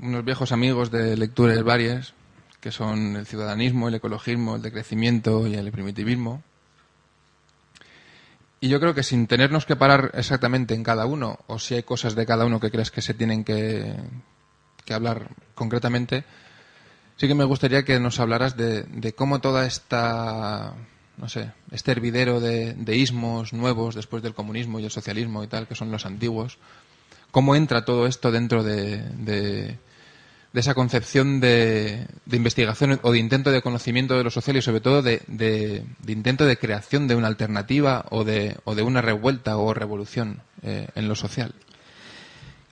unos 0.00 0.24
viejos 0.24 0.50
amigos 0.50 0.90
de 0.90 1.16
lecturas 1.16 1.62
varias, 1.62 2.14
que 2.60 2.72
son 2.72 3.14
el 3.14 3.26
ciudadanismo, 3.26 3.86
el 3.86 3.94
ecologismo, 3.94 4.56
el 4.56 4.62
decrecimiento 4.62 5.46
y 5.46 5.54
el 5.54 5.70
primitivismo. 5.70 6.42
Y 8.60 8.68
yo 8.68 8.80
creo 8.80 8.94
que 8.94 9.04
sin 9.04 9.28
tenernos 9.28 9.64
que 9.64 9.76
parar 9.76 10.10
exactamente 10.14 10.74
en 10.74 10.82
cada 10.82 11.06
uno, 11.06 11.38
o 11.46 11.60
si 11.60 11.74
hay 11.74 11.84
cosas 11.84 12.16
de 12.16 12.26
cada 12.26 12.44
uno 12.44 12.58
que 12.58 12.70
crees 12.72 12.90
que 12.90 13.02
se 13.02 13.14
tienen 13.14 13.44
que, 13.44 13.96
que 14.84 14.94
hablar 14.94 15.28
concretamente, 15.54 16.24
sí 17.16 17.28
que 17.28 17.34
me 17.34 17.44
gustaría 17.44 17.84
que 17.84 18.00
nos 18.00 18.20
hablaras 18.20 18.56
de, 18.56 19.14
cómo 19.16 19.40
toda 19.40 19.66
esta, 19.66 20.74
no 21.16 21.28
sé, 21.28 21.52
este 21.70 21.92
hervidero 21.92 22.40
de, 22.40 22.96
ismos 22.96 23.52
nuevos 23.52 23.94
después 23.94 24.22
del 24.22 24.34
comunismo 24.34 24.80
y 24.80 24.84
el 24.84 24.90
socialismo 24.90 25.44
y 25.44 25.46
tal, 25.46 25.68
que 25.68 25.74
son 25.74 25.90
los 25.90 26.06
antiguos, 26.06 26.58
cómo 27.30 27.54
entra 27.54 27.84
todo 27.84 28.06
esto 28.06 28.30
dentro 28.30 28.64
de, 28.64 29.78
esa 30.52 30.74
concepción 30.74 31.40
de, 31.40 32.06
investigación 32.30 32.98
o 33.02 33.12
de 33.12 33.18
intento 33.18 33.50
de 33.50 33.62
conocimiento 33.62 34.16
de 34.16 34.24
lo 34.24 34.30
social 34.30 34.56
y 34.56 34.62
sobre 34.62 34.80
todo 34.80 35.02
de, 35.02 35.84
intento 36.06 36.44
de 36.44 36.58
creación 36.58 37.06
de 37.06 37.14
una 37.14 37.28
alternativa 37.28 38.04
o 38.10 38.24
de, 38.24 38.56
o 38.64 38.72
una 38.72 39.00
revuelta 39.00 39.56
o 39.58 39.72
revolución 39.74 40.42
eh, 40.62 40.88
en 40.94 41.08
lo 41.08 41.14
social. 41.14 41.54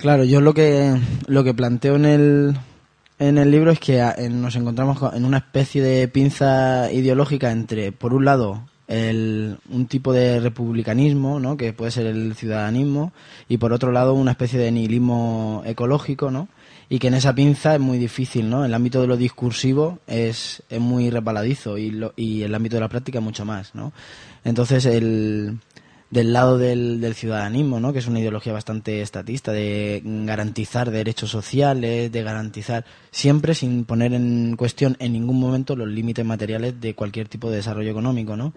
Claro, 0.00 0.24
yo 0.24 0.40
lo 0.40 0.54
que 0.54 0.98
lo 1.26 1.44
que 1.44 1.52
planteo 1.52 1.96
en 1.96 2.06
el 2.06 2.56
en 3.18 3.36
el 3.36 3.50
libro 3.50 3.70
es 3.70 3.78
que 3.78 4.02
nos 4.30 4.56
encontramos 4.56 4.98
en 5.12 5.26
una 5.26 5.36
especie 5.36 5.82
de 5.82 6.08
pinza 6.08 6.90
ideológica 6.90 7.52
entre, 7.52 7.92
por 7.92 8.14
un 8.14 8.24
lado, 8.24 8.62
el, 8.88 9.58
un 9.68 9.86
tipo 9.86 10.14
de 10.14 10.40
republicanismo, 10.40 11.38
¿no? 11.38 11.58
que 11.58 11.74
puede 11.74 11.90
ser 11.90 12.06
el 12.06 12.34
ciudadanismo, 12.34 13.12
y 13.46 13.58
por 13.58 13.74
otro 13.74 13.92
lado 13.92 14.14
una 14.14 14.30
especie 14.30 14.58
de 14.58 14.72
nihilismo 14.72 15.62
ecológico, 15.66 16.30
¿no? 16.30 16.48
y 16.88 16.98
que 16.98 17.08
en 17.08 17.14
esa 17.14 17.34
pinza 17.34 17.74
es 17.74 17.80
muy 17.80 17.98
difícil, 17.98 18.50
¿no? 18.50 18.64
El 18.64 18.74
ámbito 18.74 19.00
de 19.00 19.06
lo 19.06 19.16
discursivo 19.16 20.00
es, 20.08 20.62
es 20.68 20.80
muy 20.80 21.08
resbaladizo 21.08 21.78
y, 21.78 21.90
lo, 21.90 22.14
y 22.16 22.42
el 22.42 22.52
ámbito 22.52 22.76
de 22.76 22.80
la 22.80 22.88
práctica 22.88 23.20
mucho 23.20 23.44
más, 23.44 23.76
¿no? 23.76 23.92
Entonces 24.44 24.86
el 24.86 25.60
del 26.10 26.32
lado 26.32 26.58
del, 26.58 27.00
del, 27.00 27.14
ciudadanismo, 27.14 27.78
¿no? 27.78 27.92
que 27.92 28.00
es 28.00 28.08
una 28.08 28.18
ideología 28.18 28.52
bastante 28.52 29.00
estatista, 29.00 29.52
de 29.52 30.02
garantizar 30.04 30.90
derechos 30.90 31.30
sociales, 31.30 32.10
de 32.10 32.22
garantizar 32.22 32.84
siempre 33.12 33.54
sin 33.54 33.84
poner 33.84 34.12
en 34.12 34.56
cuestión 34.56 34.96
en 34.98 35.12
ningún 35.12 35.38
momento 35.38 35.76
los 35.76 35.88
límites 35.88 36.24
materiales 36.24 36.80
de 36.80 36.94
cualquier 36.94 37.28
tipo 37.28 37.48
de 37.48 37.56
desarrollo 37.56 37.90
económico, 37.90 38.36
¿no? 38.36 38.52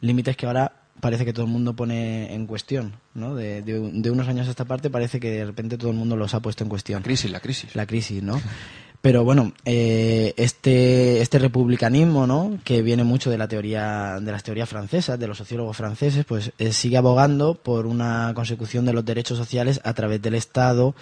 Límites 0.00 0.36
que 0.36 0.46
ahora 0.46 0.72
parece 1.00 1.24
que 1.24 1.32
todo 1.32 1.46
el 1.46 1.50
mundo 1.50 1.74
pone 1.74 2.34
en 2.34 2.46
cuestión, 2.46 2.92
¿no? 3.14 3.34
De, 3.34 3.62
de, 3.62 3.80
de 3.80 4.10
unos 4.10 4.28
años 4.28 4.46
a 4.46 4.50
esta 4.50 4.66
parte 4.66 4.90
parece 4.90 5.18
que 5.18 5.30
de 5.30 5.44
repente 5.46 5.78
todo 5.78 5.90
el 5.90 5.96
mundo 5.96 6.16
los 6.16 6.34
ha 6.34 6.40
puesto 6.40 6.64
en 6.64 6.68
cuestión. 6.68 7.00
La 7.00 7.04
crisis, 7.04 7.30
la 7.30 7.40
crisis. 7.40 7.74
La 7.74 7.86
crisis, 7.86 8.22
¿no? 8.22 8.40
Pero 9.02 9.24
bueno, 9.24 9.52
eh, 9.64 10.34
este, 10.36 11.22
este 11.22 11.38
republicanismo, 11.38 12.26
¿no? 12.26 12.58
que 12.64 12.82
viene 12.82 13.02
mucho 13.02 13.30
de 13.30 13.38
la 13.38 13.48
teoría, 13.48 14.18
de 14.20 14.30
las 14.30 14.42
teorías 14.42 14.68
francesas, 14.68 15.18
de 15.18 15.26
los 15.26 15.38
sociólogos 15.38 15.76
franceses, 15.76 16.26
pues 16.26 16.52
eh, 16.58 16.72
sigue 16.72 16.98
abogando 16.98 17.54
por 17.54 17.86
una 17.86 18.32
consecución 18.34 18.84
de 18.84 18.92
los 18.92 19.04
derechos 19.04 19.38
sociales 19.38 19.80
a 19.84 19.94
través 19.94 20.20
del 20.20 20.34
Estado, 20.34 20.94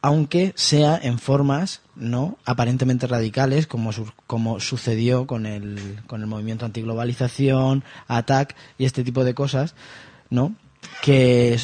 aunque 0.00 0.52
sea 0.56 0.98
en 1.02 1.18
formas 1.18 1.82
no 1.96 2.38
aparentemente 2.46 3.06
radicales, 3.06 3.66
como, 3.66 3.92
su, 3.92 4.10
como 4.26 4.58
sucedió 4.58 5.26
con 5.26 5.44
el, 5.44 6.00
con 6.06 6.22
el 6.22 6.26
movimiento 6.26 6.64
antiglobalización, 6.64 7.84
ATAC 8.08 8.56
y 8.78 8.86
este 8.86 9.04
tipo 9.04 9.22
de 9.22 9.34
cosas, 9.34 9.74
¿no? 10.30 10.54
que 11.02 11.58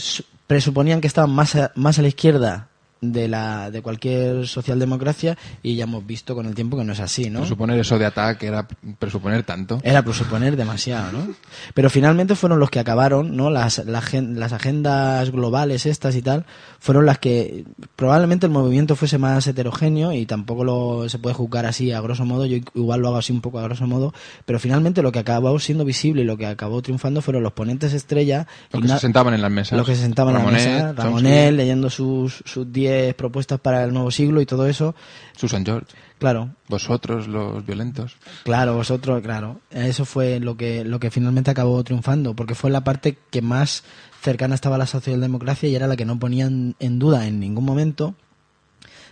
presuponían 0.47 1.01
que 1.01 1.07
estaban 1.07 1.31
más 1.31 1.57
a, 1.57 1.73
más 1.75 1.99
a 1.99 2.03
la 2.03 2.09
izquierda 2.09 2.70
de 3.01 3.29
la 3.29 3.71
de 3.71 3.83
cualquier 3.83 4.47
socialdemocracia 4.47 5.39
y 5.63 5.77
ya 5.77 5.85
hemos 5.85 6.07
visto 6.07 6.35
con 6.35 6.47
el 6.47 6.55
tiempo 6.55 6.77
que 6.77 6.85
no 6.85 6.93
es 6.93 7.01
así, 7.01 7.31
¿no? 7.31 7.41
Presuponer 7.41 7.79
eso 7.79 7.99
de 7.99 8.07
ataque 8.07 8.47
era 8.47 8.67
presuponer 8.99 9.43
tanto. 9.43 9.81
Era 9.83 10.03
presuponer 10.03 10.57
demasiado, 10.57 11.13
¿no? 11.13 11.35
Pero 11.75 11.91
finalmente 11.91 12.35
fueron 12.35 12.59
los 12.59 12.71
que 12.71 12.79
acabaron, 12.79 13.37
¿no? 13.37 13.51
Las, 13.51 13.79
la, 13.87 14.03
las 14.13 14.53
agendas 14.53 15.31
globales 15.31 15.87
estas 15.87 16.15
y 16.17 16.23
tal 16.23 16.45
fueron 16.79 17.07
las 17.07 17.19
que 17.19 17.65
probablemente 17.97 18.47
el 18.47 18.53
movimiento 18.53 18.97
fuese 18.97 19.19
más 19.19 19.47
heterogéneo 19.47 20.13
y 20.13 20.27
tampoco 20.27 20.65
lo 20.65 21.09
se 21.09 21.19
puede 21.19 21.35
juzgar 21.35 21.67
así 21.67 21.93
a 21.93 22.01
grosso 22.01 22.25
modo, 22.25 22.47
yo 22.47 22.59
igual 22.75 23.01
lo 23.01 23.09
hago 23.09 23.19
así 23.19 23.33
un 23.33 23.41
poco 23.41 23.59
a 23.59 23.63
grosso 23.63 23.87
modo, 23.87 24.13
pero 24.45 24.59
finalmente 24.59 25.03
lo 25.03 25.13
que 25.13 25.19
acabó 25.19 25.59
siendo 25.59 25.85
visible 25.85 26.23
y 26.23 26.25
lo 26.25 26.37
que 26.37 26.47
acabó 26.47 26.83
triunfando 26.83 27.23
fueron 27.23 27.43
los 27.43 27.53
ponentes 27.53 27.93
estrella. 27.93 28.47
Los 28.73 28.83
que 28.83 28.89
se 28.89 28.99
sentaban 28.99 29.35
en 29.35 29.43
las 29.43 29.51
mesas. 29.51 29.77
Los 29.77 29.87
que 29.87 29.95
se 29.95 30.03
sentaban 30.03 30.35
Ramonet, 30.35 30.67
en 30.67 30.97
Ramonel, 30.97 31.57
leyendo 31.57 31.91
sus, 31.91 32.43
sus 32.45 32.71
propuestas 33.17 33.61
para 33.61 33.85
el 33.85 33.93
nuevo 33.93 34.11
siglo 34.11 34.41
y 34.41 34.47
todo 34.47 34.67
eso. 34.67 34.95
Susan 35.37 35.65
George. 35.65 35.95
Claro. 36.19 36.51
Vosotros, 36.69 37.29
los 37.29 37.65
violentos. 37.65 38.17
Claro, 38.45 38.75
vosotros, 38.75 39.23
claro. 39.23 39.61
Eso 39.71 40.05
fue 40.05 40.39
lo 40.41 40.57
que, 40.57 40.85
lo 40.85 41.01
que 41.01 41.11
finalmente 41.11 41.51
acabó 41.51 41.83
triunfando, 41.83 42.35
porque 42.35 42.55
fue 42.55 42.71
la 42.71 42.85
parte 42.85 43.17
que 43.31 43.43
más 43.43 43.85
cercana 44.21 44.55
estaba 44.55 44.77
a 44.77 44.79
la 44.79 44.87
socialdemocracia 44.87 45.69
y 45.69 45.75
era 45.75 45.87
la 45.87 45.97
que 45.97 46.05
no 46.05 46.19
ponían 46.19 46.77
en 46.79 46.99
duda 46.99 47.27
en 47.27 47.41
ningún 47.41 47.65
momento 47.65 48.15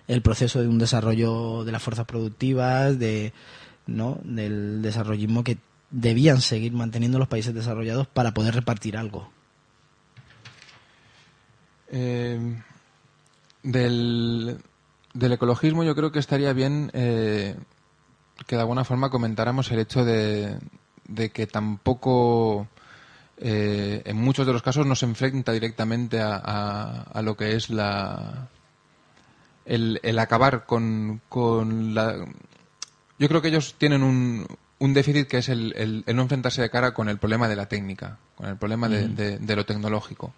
el 0.07 0.23
proceso 0.23 0.61
de 0.61 0.69
un 0.69 0.79
desarrollo 0.79 1.64
de 1.64 1.73
las 1.73 1.83
fuerzas 1.83 2.07
productivas, 2.07 2.99
de, 2.99 3.33
¿no? 3.87 4.19
del 4.25 4.83
desarrollismo 4.83 5.45
que 5.45 5.59
debían 5.91 6.41
seguir 6.41 6.73
manteniendo 6.73 7.19
los 7.19 7.29
países 7.29 7.55
desarrollados 7.55 8.07
para 8.07 8.33
poder 8.33 8.55
repartir 8.55 8.97
algo. 8.97 9.31
Eh, 11.91 12.57
del, 13.62 14.59
del, 15.14 15.33
ecologismo 15.33 15.85
yo 15.85 15.94
creo 15.94 16.12
que 16.12 16.18
estaría 16.18 16.53
bien 16.53 16.90
eh, 16.94 17.57
que 18.47 18.57
de 18.57 18.61
alguna 18.61 18.85
forma 18.85 19.11
comentáramos 19.11 19.71
el 19.71 19.81
hecho 19.81 20.05
de, 20.05 20.59
de 21.07 21.31
que 21.31 21.47
tampoco 21.47 22.68
eh, 23.38 24.03
en 24.05 24.16
muchos 24.16 24.47
de 24.47 24.53
los 24.53 24.62
casos 24.62 24.87
nos 24.87 25.03
enfrenta 25.03 25.53
directamente 25.53 26.21
a, 26.21 26.37
a, 26.37 27.03
a 27.03 27.23
lo 27.23 27.37
que 27.37 27.57
es 27.57 27.71
la 27.71 28.49
el, 29.64 30.01
el 30.03 30.18
acabar 30.18 30.64
con, 30.64 31.21
con, 31.29 31.94
la 31.94 32.16
yo 33.18 33.29
creo 33.29 33.42
que 33.42 33.49
ellos 33.49 33.75
tienen 33.77 34.03
un, 34.03 34.47
un 34.79 34.94
déficit 34.94 35.29
que 35.29 35.38
es 35.38 35.49
el, 35.49 35.75
el, 35.77 36.05
el, 36.07 36.16
no 36.16 36.23
enfrentarse 36.23 36.62
de 36.62 36.71
cara 36.71 36.94
con 36.94 37.09
el 37.09 37.18
problema 37.18 37.49
de 37.49 37.57
la 37.57 37.66
técnica 37.66 38.18
con 38.35 38.47
el 38.49 38.57
problema 38.57 38.88
de, 38.88 39.09
de, 39.09 39.38
de 39.38 39.57
lo 39.57 39.66
tecnológico. 39.66 40.33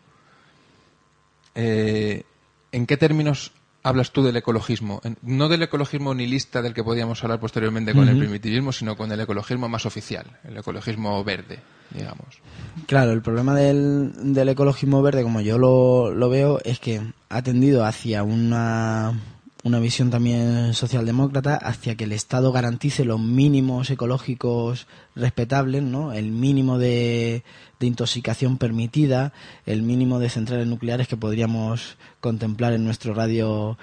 Eh, 1.54 2.24
¿En 2.72 2.87
qué 2.87 2.96
términos 2.96 3.52
hablas 3.83 4.12
tú 4.12 4.22
del 4.22 4.37
ecologismo? 4.37 5.00
No 5.22 5.48
del 5.48 5.62
ecologismo 5.62 6.14
nihilista 6.14 6.62
del 6.62 6.74
que 6.74 6.85
podíamos 6.85 7.22
hablar 7.24 7.40
posteriormente 7.40 7.92
con 7.92 8.04
uh 8.04 8.06
-huh. 8.06 8.11
el 8.11 8.18
primitivismo, 8.18 8.72
sino 8.72 8.96
con 8.96 9.11
el 9.11 9.20
ecologismo 9.20 9.68
más 9.68 9.87
oficial, 9.87 10.26
el 10.44 10.56
ecologismo 10.56 11.22
verde, 11.24 11.61
digamos. 11.90 12.40
Claro, 12.87 13.12
el 13.12 13.22
problema 13.22 13.54
del, 13.54 14.35
del 14.35 14.48
ecologismo 14.50 15.02
verde, 15.02 15.22
como 15.22 15.40
yo 15.40 15.59
lo, 15.59 16.11
lo, 16.12 16.28
veo, 16.28 16.61
es 16.64 16.78
que 16.78 17.00
ha 17.28 17.42
tendido 17.42 17.85
hacia 17.85 18.22
una, 18.22 19.18
una 19.62 19.78
visión 19.78 20.10
también 20.10 20.74
socialdemócrata, 20.74 21.56
hacia 21.56 21.94
que 21.94 22.04
el 22.04 22.12
Estado 22.12 22.52
garantice 22.52 23.04
los 23.04 23.20
mínimos 23.20 23.90
ecológicos 23.90 24.86
respetables, 25.14 25.82
¿no? 25.82 26.12
El 26.12 26.30
mínimo 26.30 26.78
de, 26.78 27.44
de 27.78 27.86
intoxicación 27.86 28.56
permitida, 28.56 29.32
el 29.66 29.82
mínimo 29.82 30.18
de 30.18 30.30
centrales 30.30 30.66
nucleares 30.66 31.08
que 31.08 31.16
podríamos 31.16 31.96
contemplar 32.20 32.72
en 32.72 32.84
nuestro 32.84 33.12
radio. 33.12 33.76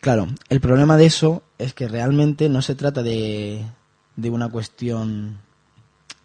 Claro, 0.00 0.28
el 0.48 0.60
problema 0.60 0.96
de 0.96 1.06
eso 1.06 1.42
es 1.58 1.74
que 1.74 1.88
realmente 1.88 2.48
no 2.48 2.62
se 2.62 2.74
trata 2.74 3.02
de, 3.02 3.64
de 4.16 4.30
una 4.30 4.48
cuestión 4.48 5.38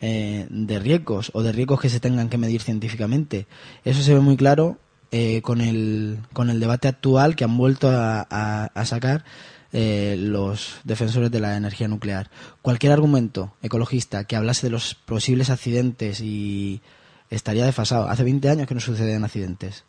eh, 0.01 0.45
de 0.49 0.79
riesgos 0.79 1.31
o 1.33 1.41
de 1.41 1.51
riesgos 1.51 1.81
que 1.81 1.89
se 1.89 1.99
tengan 1.99 2.29
que 2.29 2.37
medir 2.37 2.61
científicamente. 2.61 3.47
Eso 3.83 4.03
se 4.03 4.13
ve 4.13 4.19
muy 4.19 4.37
claro 4.37 4.77
eh, 5.11 5.41
con, 5.41 5.61
el, 5.61 6.19
con 6.33 6.49
el 6.49 6.59
debate 6.59 6.87
actual 6.87 7.35
que 7.35 7.43
han 7.43 7.57
vuelto 7.57 7.89
a, 7.91 8.69
sacar 8.85 9.23
eh, 9.71 10.15
los 10.19 10.77
defensores 10.83 11.31
de 11.31 11.39
la 11.39 11.55
energía 11.55 11.87
nuclear. 11.87 12.29
Cualquier 12.61 12.91
argumento 12.91 13.53
ecologista 13.61 14.25
que 14.25 14.35
hablase 14.35 14.67
de 14.67 14.71
los 14.71 14.95
posibles 14.95 15.49
accidentes 15.49 16.21
y 16.21 16.81
estaría 17.29 17.65
desfasado. 17.65 18.09
Hace 18.09 18.23
20 18.23 18.49
años 18.49 18.67
que 18.67 18.73
no 18.73 18.81
suceden 18.81 19.23
accidentes. 19.23 19.85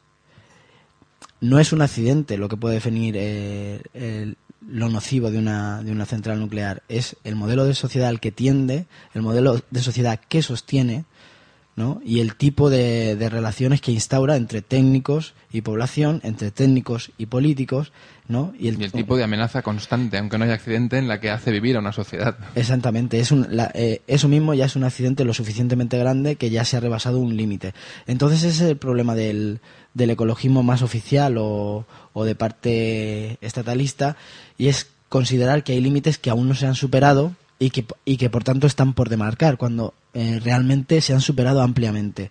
No 1.40 1.58
es 1.58 1.72
un 1.72 1.82
accidente 1.82 2.36
lo 2.36 2.48
que 2.48 2.56
puede 2.56 2.76
definir 2.76 3.14
eh, 3.16 3.82
el, 3.94 4.36
lo 4.66 4.88
nocivo 4.88 5.30
de 5.30 5.38
una, 5.38 5.82
de 5.82 5.92
una 5.92 6.06
central 6.06 6.40
nuclear. 6.40 6.82
Es 6.88 7.16
el 7.24 7.36
modelo 7.36 7.64
de 7.64 7.74
sociedad 7.74 8.08
al 8.08 8.20
que 8.20 8.32
tiende, 8.32 8.86
el 9.14 9.22
modelo 9.22 9.62
de 9.70 9.80
sociedad 9.80 10.20
que 10.28 10.42
sostiene, 10.42 11.04
¿no? 11.78 12.00
Y 12.04 12.18
el 12.18 12.34
tipo 12.34 12.70
de, 12.70 13.14
de 13.14 13.28
relaciones 13.28 13.80
que 13.80 13.92
instaura 13.92 14.34
entre 14.34 14.62
técnicos 14.62 15.34
y 15.52 15.60
población, 15.60 16.20
entre 16.24 16.50
técnicos 16.50 17.12
y 17.18 17.26
políticos, 17.26 17.92
¿no? 18.26 18.52
Y 18.58 18.66
el, 18.66 18.90
tipo 18.90 19.16
de 19.16 19.22
amenaza 19.22 19.62
constante, 19.62 20.18
aunque 20.18 20.38
no 20.38 20.44
haya 20.44 20.54
accidente, 20.54 20.98
en 20.98 21.06
la 21.06 21.20
que 21.20 21.30
hace 21.30 21.52
vivir 21.52 21.76
a 21.76 21.78
una 21.78 21.92
sociedad. 21.92 22.36
Exactamente, 22.56 23.20
es 23.20 23.30
un, 23.30 23.46
la, 23.50 23.70
eh, 23.74 24.02
eso 24.08 24.26
mismo 24.26 24.54
ya 24.54 24.64
es 24.64 24.74
un 24.74 24.82
accidente 24.82 25.24
lo 25.24 25.32
suficientemente 25.32 25.96
grande 25.98 26.34
que 26.34 26.50
ya 26.50 26.64
se 26.64 26.76
ha 26.76 26.80
rebasado 26.80 27.20
un 27.20 27.36
límite. 27.36 27.74
Entonces 28.08 28.42
ese 28.42 28.64
es 28.64 28.70
el 28.70 28.76
problema 28.76 29.14
del, 29.14 29.60
del 29.94 30.10
ecologismo 30.10 30.64
más 30.64 30.82
oficial 30.82 31.36
o, 31.38 31.86
o 32.12 32.24
de 32.24 32.34
parte 32.34 33.38
estatalista 33.40 34.16
y 34.58 34.66
es 34.66 34.88
considerar 35.08 35.62
que 35.62 35.74
hay 35.74 35.80
límites 35.80 36.18
que 36.18 36.30
aún 36.30 36.48
no 36.48 36.56
se 36.56 36.66
han 36.66 36.74
superado 36.74 37.36
y 37.58 37.70
que, 37.70 37.86
y 38.04 38.16
que 38.16 38.30
por 38.30 38.44
tanto 38.44 38.66
están 38.66 38.94
por 38.94 39.08
demarcar, 39.08 39.56
cuando 39.56 39.94
eh, 40.14 40.40
realmente 40.42 41.00
se 41.00 41.12
han 41.12 41.20
superado 41.20 41.62
ampliamente 41.62 42.30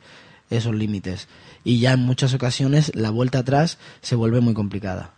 esos 0.50 0.74
límites. 0.74 1.28
Y 1.64 1.80
ya 1.80 1.94
en 1.94 2.00
muchas 2.00 2.34
ocasiones 2.34 2.96
la 2.96 3.10
vuelta 3.10 3.40
atrás 3.40 3.78
se 4.02 4.16
vuelve 4.16 4.40
muy 4.40 4.54
complicada. 4.54 5.14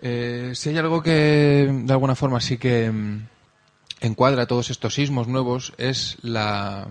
Eh, 0.00 0.52
si 0.54 0.70
hay 0.70 0.78
algo 0.78 1.02
que 1.02 1.70
de 1.72 1.92
alguna 1.92 2.14
forma 2.14 2.40
sí 2.40 2.58
que 2.58 2.90
mm, 2.90 3.26
encuadra 4.00 4.46
todos 4.46 4.70
estos 4.70 4.94
sismos 4.94 5.28
nuevos 5.28 5.72
es 5.78 6.18
la, 6.22 6.88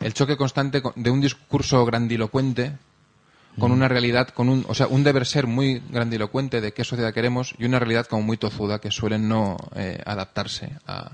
el 0.00 0.14
choque 0.14 0.36
constante 0.36 0.82
de 0.94 1.10
un 1.10 1.20
discurso 1.20 1.84
grandilocuente 1.84 2.72
con 3.58 3.72
una 3.72 3.88
realidad, 3.88 4.28
con 4.28 4.48
un, 4.48 4.64
o 4.68 4.74
sea, 4.74 4.86
un 4.86 5.04
deber 5.04 5.26
ser 5.26 5.46
muy 5.46 5.82
grandilocuente 5.90 6.60
de 6.60 6.72
qué 6.72 6.84
sociedad 6.84 7.12
queremos 7.12 7.54
y 7.58 7.64
una 7.64 7.78
realidad 7.78 8.06
como 8.06 8.22
muy 8.22 8.36
tozuda 8.36 8.80
que 8.80 8.90
suelen 8.90 9.28
no 9.28 9.56
eh, 9.74 10.00
adaptarse 10.04 10.72
a, 10.86 11.12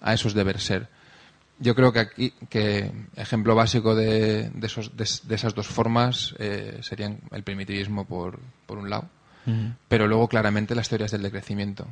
a, 0.00 0.14
esos 0.14 0.34
deber 0.34 0.60
ser. 0.60 0.88
Yo 1.58 1.74
creo 1.74 1.92
que 1.92 2.00
aquí, 2.00 2.32
que 2.48 2.92
ejemplo 3.16 3.54
básico 3.54 3.94
de, 3.94 4.50
de, 4.50 4.66
esos, 4.66 4.96
de, 4.96 5.34
esas 5.34 5.54
dos 5.54 5.66
formas 5.66 6.34
eh, 6.38 6.78
serían 6.82 7.18
el 7.32 7.42
primitivismo 7.42 8.04
por, 8.04 8.38
por 8.66 8.78
un 8.78 8.90
lado, 8.90 9.08
pero 9.88 10.06
luego 10.06 10.28
claramente 10.28 10.74
las 10.74 10.90
teorías 10.90 11.10
del 11.10 11.22
decrecimiento, 11.22 11.86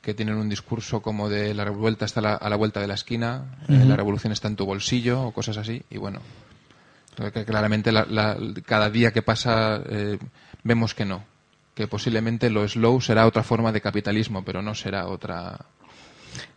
que 0.00 0.14
tienen 0.14 0.36
un 0.36 0.48
discurso 0.48 1.02
como 1.02 1.28
de 1.28 1.54
la 1.54 1.64
revuelta 1.64 2.06
está 2.06 2.20
a 2.20 2.48
la, 2.48 2.56
vuelta 2.56 2.80
de 2.80 2.88
la 2.88 2.94
esquina, 2.94 3.58
eh, 3.68 3.84
la 3.86 3.96
revolución 3.96 4.32
está 4.32 4.48
en 4.48 4.56
tu 4.56 4.64
bolsillo 4.64 5.22
o 5.22 5.32
cosas 5.32 5.58
así, 5.58 5.82
y 5.90 5.98
bueno, 5.98 6.20
claramente 7.46 7.90
cada 8.64 8.90
día 8.90 9.12
que 9.12 9.22
pasa 9.22 9.82
eh, 9.86 10.18
vemos 10.62 10.94
que 10.94 11.04
no, 11.04 11.24
que 11.74 11.86
posiblemente 11.86 12.50
lo 12.50 12.66
slow 12.66 13.00
será 13.00 13.26
otra 13.26 13.42
forma 13.42 13.72
de 13.72 13.80
capitalismo, 13.80 14.44
pero 14.44 14.62
no 14.62 14.74
será 14.74 15.06
otra. 15.06 15.66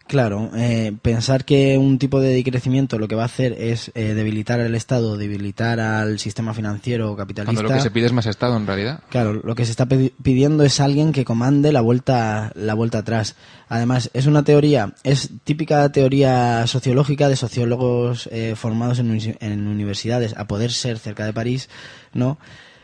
Claro, 0.08 0.52
eh, 0.56 0.94
pensar 1.02 1.46
que 1.46 1.80
un 1.80 1.98
tipo 1.98 2.22
de 2.22 2.32
decrecimiento 2.36 3.00
lo 3.00 3.08
que 3.08 3.16
va 3.16 3.24
a 3.24 3.26
hacer 3.26 3.54
es 3.54 3.92
eh, 3.96 4.14
debilitar 4.14 4.60
al 4.60 4.76
Estado, 4.76 5.18
debilitar 5.18 5.80
al 5.80 6.20
sistema 6.20 6.54
financiero 6.54 7.16
capitalista. 7.16 7.56
Cuando 7.56 7.74
lo 7.74 7.76
que 7.76 7.82
se 7.82 7.90
pide 7.90 8.06
es 8.06 8.14
más 8.14 8.28
Estado, 8.28 8.56
en 8.56 8.68
realidad. 8.68 9.00
Claro, 9.10 9.34
lo 9.34 9.56
que 9.56 9.66
se 9.66 9.72
está 9.72 9.88
pidiendo 9.88 10.64
es 10.64 10.80
alguien 10.80 11.12
que 11.12 11.26
comande 11.26 11.72
la 11.72 11.82
vuelta, 11.82 12.52
la 12.54 12.76
vuelta 12.76 13.00
atrás. 13.00 13.36
Además, 13.68 14.12
es 14.14 14.28
una 14.28 14.44
teoría, 14.44 14.94
es 15.04 15.32
típica 15.44 15.92
teoría 15.92 16.68
sociológica 16.68 17.28
de 17.28 17.36
sociólogos 17.36 18.30
eh, 18.32 18.54
formados 18.56 19.00
en, 19.00 19.38
en, 19.40 19.68
universidades, 19.68 20.36
a 20.38 20.46
poder 20.46 20.72
ser 20.72 21.00
cerca 21.00 21.26
de 21.26 21.34
París, 21.34 21.68
¿no? 22.14 22.38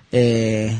que, 0.10 0.75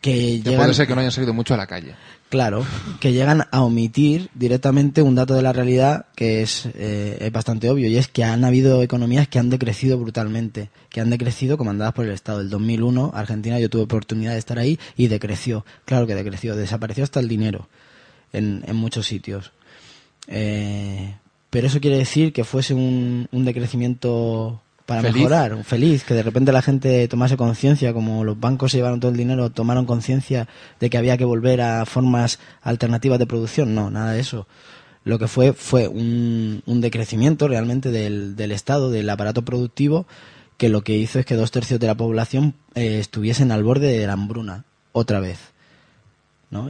que 0.00 0.40
puede 0.56 0.72
ser 0.72 0.86
que 0.86 0.94
no 0.94 1.00
hayan 1.00 1.12
salido 1.12 1.34
mucho 1.34 1.52
a 1.52 1.56
la 1.56 1.66
calle. 1.66 1.96
Claro, 2.30 2.64
que 3.00 3.12
llegan 3.12 3.48
a 3.50 3.62
omitir 3.62 4.30
directamente 4.34 5.02
un 5.02 5.16
dato 5.16 5.34
de 5.34 5.42
la 5.42 5.52
realidad 5.52 6.06
que 6.14 6.42
es, 6.42 6.68
eh, 6.74 7.28
bastante 7.32 7.68
obvio 7.68 7.88
y 7.88 7.96
es 7.96 8.06
que 8.06 8.22
han 8.22 8.44
habido 8.44 8.84
economías 8.84 9.26
que 9.26 9.40
han 9.40 9.50
decrecido 9.50 9.98
brutalmente, 9.98 10.70
que 10.90 11.00
han 11.00 11.10
decrecido 11.10 11.58
comandadas 11.58 11.92
por 11.92 12.06
el 12.06 12.12
Estado. 12.12 12.40
El 12.40 12.48
2001 12.48 13.10
Argentina 13.16 13.58
yo 13.58 13.68
tuve 13.68 13.82
oportunidad 13.82 14.34
de 14.34 14.38
estar 14.38 14.60
ahí 14.60 14.78
y 14.96 15.08
decreció, 15.08 15.66
claro 15.84 16.06
que 16.06 16.14
decreció, 16.14 16.54
desapareció 16.54 17.02
hasta 17.02 17.18
el 17.18 17.26
dinero 17.26 17.68
en, 18.32 18.62
en 18.64 18.76
muchos 18.76 19.06
sitios. 19.06 19.50
Eh, 20.28 21.16
pero 21.50 21.66
eso 21.66 21.80
quiere 21.80 21.98
decir 21.98 22.32
que 22.32 22.44
fuese 22.44 22.74
un, 22.74 23.26
un 23.32 23.44
decrecimiento 23.44 24.62
para 24.90 25.02
mejorar, 25.02 25.62
feliz, 25.62 26.02
que 26.02 26.14
de 26.14 26.24
repente 26.24 26.50
la 26.50 26.62
gente 26.62 27.06
tomase 27.06 27.36
conciencia, 27.36 27.92
como 27.92 28.24
los 28.24 28.40
bancos 28.40 28.72
se 28.72 28.78
llevaron 28.78 28.98
todo 28.98 29.12
el 29.12 29.16
dinero, 29.16 29.48
tomaron 29.50 29.86
conciencia 29.86 30.48
de 30.80 30.90
que 30.90 30.98
había 30.98 31.16
que 31.16 31.24
volver 31.24 31.60
a 31.60 31.86
formas 31.86 32.40
alternativas 32.60 33.20
de 33.20 33.26
producción. 33.28 33.72
No, 33.72 33.88
nada 33.88 34.10
de 34.10 34.18
eso. 34.18 34.48
Lo 35.04 35.20
que 35.20 35.28
fue 35.28 35.52
fue 35.52 35.86
un, 35.86 36.64
un 36.66 36.80
decrecimiento 36.80 37.46
realmente 37.46 37.92
del, 37.92 38.34
del 38.34 38.50
Estado, 38.50 38.90
del 38.90 39.08
aparato 39.08 39.44
productivo, 39.44 40.08
que 40.56 40.68
lo 40.68 40.82
que 40.82 40.96
hizo 40.96 41.20
es 41.20 41.24
que 41.24 41.36
dos 41.36 41.52
tercios 41.52 41.78
de 41.78 41.86
la 41.86 41.94
población 41.94 42.54
eh, 42.74 42.98
estuviesen 42.98 43.52
al 43.52 43.62
borde 43.62 43.96
de 43.96 44.06
la 44.08 44.14
hambruna, 44.14 44.64
otra 44.90 45.20
vez 45.20 45.49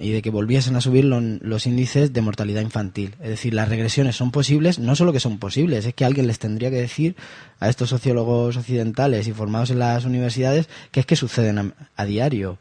y 0.00 0.10
de 0.10 0.20
que 0.20 0.28
volviesen 0.28 0.76
a 0.76 0.82
subir 0.82 1.06
los 1.06 1.66
índices 1.66 2.12
de 2.12 2.20
mortalidad 2.20 2.60
infantil. 2.60 3.16
Es 3.22 3.30
decir, 3.30 3.54
las 3.54 3.68
regresiones 3.68 4.14
son 4.14 4.30
posibles, 4.30 4.78
no 4.78 4.94
solo 4.94 5.12
que 5.12 5.20
son 5.20 5.38
posibles, 5.38 5.86
es 5.86 5.94
que 5.94 6.04
alguien 6.04 6.26
les 6.26 6.38
tendría 6.38 6.70
que 6.70 6.76
decir 6.76 7.16
a 7.60 7.68
estos 7.70 7.88
sociólogos 7.88 8.58
occidentales 8.58 9.26
y 9.26 9.32
formados 9.32 9.70
en 9.70 9.78
las 9.78 10.04
universidades 10.04 10.68
que 10.90 11.00
es 11.00 11.06
que 11.06 11.16
suceden 11.16 11.72
a, 11.96 12.04
diario, 12.04 12.58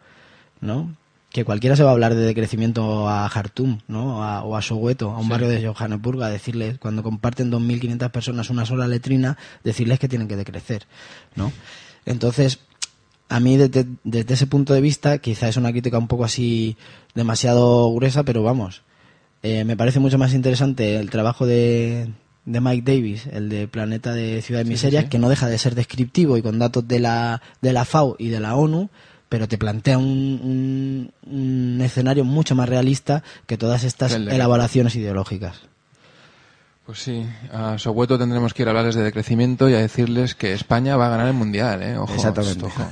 ¿no? 0.61 0.95
Que 1.29 1.43
cualquiera 1.43 1.75
se 1.75 1.83
va 1.83 1.89
a 1.89 1.93
hablar 1.93 2.15
de 2.15 2.21
decrecimiento 2.25 3.09
a 3.09 3.27
Jartum, 3.27 3.79
¿no? 3.87 4.19
o 4.19 4.55
a 4.55 4.61
Soweto, 4.61 5.11
a 5.11 5.19
un 5.19 5.27
barrio 5.27 5.49
de 5.49 5.67
Johannesburgo, 5.67 6.23
a 6.23 6.29
decirles, 6.29 6.79
cuando 6.79 7.03
comparten 7.03 7.51
2.500 7.51 8.11
personas 8.11 8.49
una 8.49 8.65
sola 8.65 8.87
letrina, 8.87 9.37
decirles 9.63 9.99
que 9.99 10.07
tienen 10.07 10.27
que 10.27 10.37
decrecer, 10.37 10.87
¿no? 11.35 11.51
Entonces, 12.05 12.59
a 13.29 13.39
mí 13.39 13.57
desde, 13.57 13.85
ese 14.33 14.47
punto 14.47 14.73
de 14.73 14.81
vista, 14.81 15.19
quizá 15.19 15.47
es 15.47 15.57
una 15.57 15.71
crítica 15.71 15.97
un 15.97 16.07
poco 16.07 16.25
así 16.25 16.75
demasiado 17.13 17.93
gruesa, 17.93 18.23
pero 18.23 18.43
vamos, 18.43 18.81
eh, 19.43 19.63
me 19.63 19.77
parece 19.77 19.99
mucho 19.99 20.17
más 20.17 20.33
interesante 20.33 20.97
el 20.97 21.09
trabajo 21.11 21.45
de, 21.45 22.09
de 22.45 22.59
Mike 22.59 22.91
Davis, 22.91 23.27
el 23.27 23.47
de 23.47 23.67
Planeta 23.67 24.13
de 24.13 24.41
Ciudad 24.41 24.63
de 24.63 24.69
Miserias, 24.69 25.05
que 25.05 25.19
no 25.19 25.29
deja 25.29 25.47
de 25.47 25.59
ser 25.59 25.75
descriptivo 25.75 26.37
y 26.37 26.41
con 26.41 26.57
datos 26.57 26.87
de 26.87 26.99
la, 26.99 27.41
de 27.61 27.71
la 27.71 27.85
FAO 27.85 28.15
y 28.17 28.29
de 28.29 28.39
la 28.39 28.55
ONU, 28.55 28.89
pero 29.29 29.47
te 29.47 29.59
plantea 29.59 29.99
un, 29.99 31.11
un, 31.27 31.81
escenario 31.81 32.25
mucho 32.25 32.55
más 32.55 32.67
realista 32.67 33.23
que 33.45 33.57
todas 33.57 33.83
estas 33.83 34.13
elaboraciones 34.13 34.95
ideológicas. 34.95 35.61
Pues 36.87 36.97
sí, 36.97 37.23
a 37.53 37.77
Soweto 37.77 38.17
tendremos 38.17 38.55
que 38.55 38.63
ir 38.63 38.67
a 38.67 38.71
hablarles 38.71 38.95
de 38.95 39.03
decrecimiento 39.03 39.69
y 39.69 39.75
a 39.75 39.77
decirles 39.77 40.33
que 40.33 40.53
España 40.53 40.97
va 40.97 41.05
a 41.05 41.09
ganar 41.09 41.27
el 41.27 41.33
Mundial, 41.33 41.83
¿eh? 41.83 41.95
Ojo, 41.95 42.15
Exactamente. 42.15 42.65
Bueno, 42.65 42.89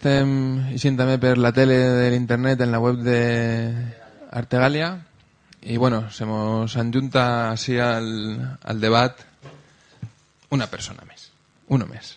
estem 0.00 0.30
eixint 0.72 0.96
també 0.96 1.18
per 1.20 1.34
la 1.36 1.50
tele 1.52 1.76
de 1.76 2.06
l'internet 2.08 2.62
en 2.64 2.70
la 2.72 2.78
web 2.80 3.02
de 3.04 3.20
Artegalia 4.32 4.94
i 5.60 5.76
bueno, 5.76 6.06
se 6.10 6.24
mos 6.24 6.72
enjunta 6.80 7.50
així 7.50 7.76
al, 7.76 8.08
al 8.64 8.80
debat 8.80 9.20
una 10.56 10.70
persona 10.72 11.04
més, 11.04 11.28
uno 11.68 11.84
més. 11.84 12.14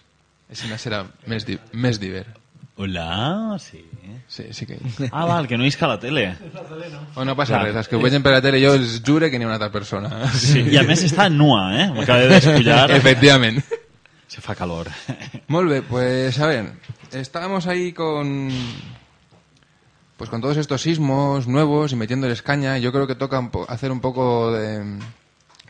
Així 0.48 0.72
serà 0.80 1.04
més, 1.28 1.44
di 1.44 1.60
més 1.74 2.00
divert. 2.00 2.40
Hola, 2.80 3.60
sí. 3.60 3.84
Sí, 4.32 4.48
sí 4.56 4.66
que... 4.66 4.80
Ah, 5.12 5.28
val, 5.28 5.46
que 5.52 5.60
no 5.60 5.68
isca 5.68 5.86
la 5.92 6.00
tele. 6.00 6.30
Oh, 7.14 7.26
no 7.28 7.36
passa 7.36 7.58
Clar. 7.58 7.66
res, 7.68 7.84
els 7.84 7.92
que 7.92 8.00
ho 8.00 8.02
vegin 8.02 8.24
per 8.24 8.32
la 8.38 8.42
tele 8.42 8.64
jo 8.64 8.78
els 8.80 9.02
jure 9.04 9.28
que 9.30 9.38
n'hi 9.38 9.44
ha 9.44 9.52
una 9.52 9.60
altra 9.60 9.74
persona. 9.76 10.24
Sí. 10.32 10.64
I 10.72 10.80
a 10.80 10.88
més 10.88 11.04
està 11.04 11.28
nua, 11.30 11.68
eh? 11.76 11.92
M'acaba 11.92 12.24
de 12.24 12.32
despullar. 12.32 12.86
Efectivament. 13.02 13.60
Se 14.34 14.42
fa 14.42 14.56
calor. 14.56 14.88
Bien, 15.48 15.84
pues 15.88 16.40
a 16.40 16.48
ver, 16.48 16.74
estábamos 17.12 17.68
ahí 17.68 17.94
con 17.94 18.50
pues 20.18 20.30
con 20.30 20.42
todos 20.42 20.58
estos 20.58 20.82
sismos 20.82 21.48
nuevos 21.48 21.92
y 21.92 21.96
metiéndoles 21.96 22.42
caña. 22.42 22.78
Yo 22.80 22.92
creo 22.92 23.06
que 23.06 23.16
toca 23.16 23.50
hacer 23.68 23.92
un 23.92 24.00
poco 24.00 24.52
de, 24.52 24.80
de 24.84 25.00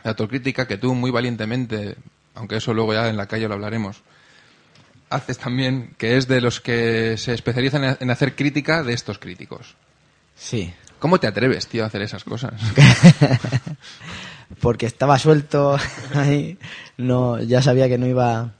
autocrítica 0.04 0.66
que 0.66 0.78
tú 0.78 0.94
muy 0.94 1.10
valientemente, 1.10 1.96
aunque 2.34 2.56
eso 2.56 2.72
luego 2.72 2.94
ya 2.94 3.08
en 3.08 3.16
la 3.18 3.26
calle 3.26 3.48
lo 3.48 3.54
hablaremos, 3.54 4.02
haces 5.10 5.38
también, 5.38 5.94
que 5.98 6.16
es 6.16 6.26
de 6.28 6.40
los 6.40 6.60
que 6.60 7.16
se 7.18 7.34
especializan 7.34 7.84
en- 7.84 7.96
en 8.00 8.10
hacer 8.10 8.34
crítica 8.34 8.82
de 8.82 8.94
estos 8.94 9.18
críticos. 9.18 9.74
Sí, 10.36 10.72
¿Cómo 11.00 11.20
te 11.20 11.26
atreves, 11.26 11.66
tío, 11.66 11.84
a 11.84 11.88
hacer 11.88 12.00
esas 12.00 12.24
cosas? 12.24 12.54
porque 14.60 14.86
estaba 14.86 15.18
suelto 15.18 15.76
ahí, 16.14 16.58
no, 16.96 17.40
ya 17.42 17.62
sabía 17.62 17.88
que 17.88 17.98
no 17.98 18.06
iba 18.06 18.52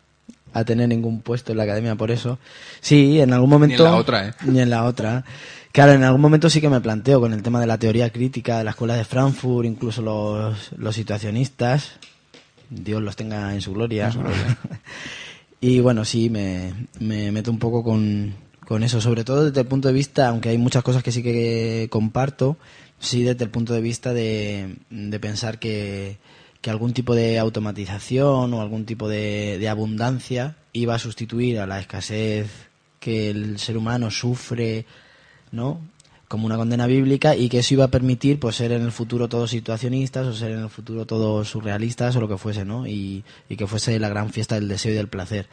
a 0.52 0.64
tener 0.64 0.88
ningún 0.88 1.20
puesto 1.20 1.52
en 1.52 1.58
la 1.58 1.64
academia 1.64 1.96
por 1.96 2.10
eso. 2.10 2.38
Sí, 2.80 3.20
en 3.20 3.32
algún 3.32 3.50
momento... 3.50 3.84
la 3.84 3.96
otra, 3.96 4.28
¿eh? 4.28 4.34
Ni 4.46 4.60
en 4.60 4.70
la 4.70 4.84
otra. 4.84 5.24
Claro, 5.72 5.92
en 5.92 6.04
algún 6.04 6.20
momento 6.20 6.48
sí 6.48 6.60
que 6.60 6.68
me 6.68 6.80
planteo 6.80 7.20
con 7.20 7.32
el 7.32 7.42
tema 7.42 7.60
de 7.60 7.66
la 7.66 7.78
teoría 7.78 8.10
crítica 8.10 8.58
de 8.58 8.64
la 8.64 8.70
escuela 8.70 8.94
de 8.94 9.04
Frankfurt, 9.04 9.66
incluso 9.66 10.02
los, 10.02 10.70
los 10.76 10.94
situacionistas, 10.94 11.94
Dios 12.70 13.02
los 13.02 13.16
tenga 13.16 13.52
en 13.52 13.60
su 13.60 13.72
gloria. 13.72 14.12
y 15.60 15.80
bueno, 15.80 16.04
sí, 16.04 16.30
me, 16.30 16.72
me 17.00 17.32
meto 17.32 17.50
un 17.50 17.58
poco 17.58 17.82
con, 17.82 18.34
con 18.64 18.84
eso, 18.84 19.00
sobre 19.00 19.24
todo 19.24 19.46
desde 19.46 19.62
el 19.62 19.66
punto 19.66 19.88
de 19.88 19.94
vista, 19.94 20.28
aunque 20.28 20.50
hay 20.50 20.58
muchas 20.58 20.84
cosas 20.84 21.02
que 21.02 21.10
sí 21.10 21.24
que 21.24 21.88
comparto, 21.90 22.56
sí 23.04 23.22
desde 23.22 23.44
el 23.44 23.50
punto 23.50 23.72
de 23.72 23.80
vista 23.80 24.12
de, 24.12 24.76
de 24.90 25.20
pensar 25.20 25.58
que, 25.58 26.18
que 26.64 26.70
algún 26.70 26.94
tipo 26.94 27.14
de 27.14 27.38
automatización 27.38 28.54
o 28.54 28.62
algún 28.62 28.86
tipo 28.86 29.06
de, 29.06 29.68
abundancia 29.68 30.56
iba 30.72 30.94
a 30.94 30.98
sustituir 30.98 31.60
a 31.60 31.66
la 31.66 31.78
escasez 31.78 32.48
que 33.00 33.28
el 33.28 33.58
ser 33.58 33.76
humano 33.76 34.10
sufre, 34.10 34.86
¿no? 35.52 35.80
como 36.26 36.46
una 36.46 36.56
condena 36.56 36.86
bíblica 36.86 37.36
y 37.36 37.50
que 37.50 37.58
eso 37.58 37.74
iba 37.74 37.84
a 37.84 37.88
permitir 37.88 38.40
pues 38.40 38.56
ser 38.56 38.72
en 38.72 38.80
el 38.80 38.92
futuro 38.92 39.28
todos 39.28 39.50
situacionistas 39.50 40.26
o 40.26 40.32
ser 40.32 40.52
en 40.52 40.60
el 40.60 40.70
futuro 40.70 41.04
todos 41.06 41.50
surrealistas 41.50 42.16
o 42.16 42.20
lo 42.20 42.28
que 42.28 42.38
fuese, 42.38 42.64
¿no? 42.64 42.86
Y, 42.86 43.24
y 43.48 43.56
que 43.56 43.66
fuese 43.66 44.00
la 44.00 44.08
gran 44.08 44.30
fiesta 44.30 44.54
del 44.54 44.66
deseo 44.66 44.92
y 44.92 44.96
del 44.96 45.08
placer. 45.08 45.48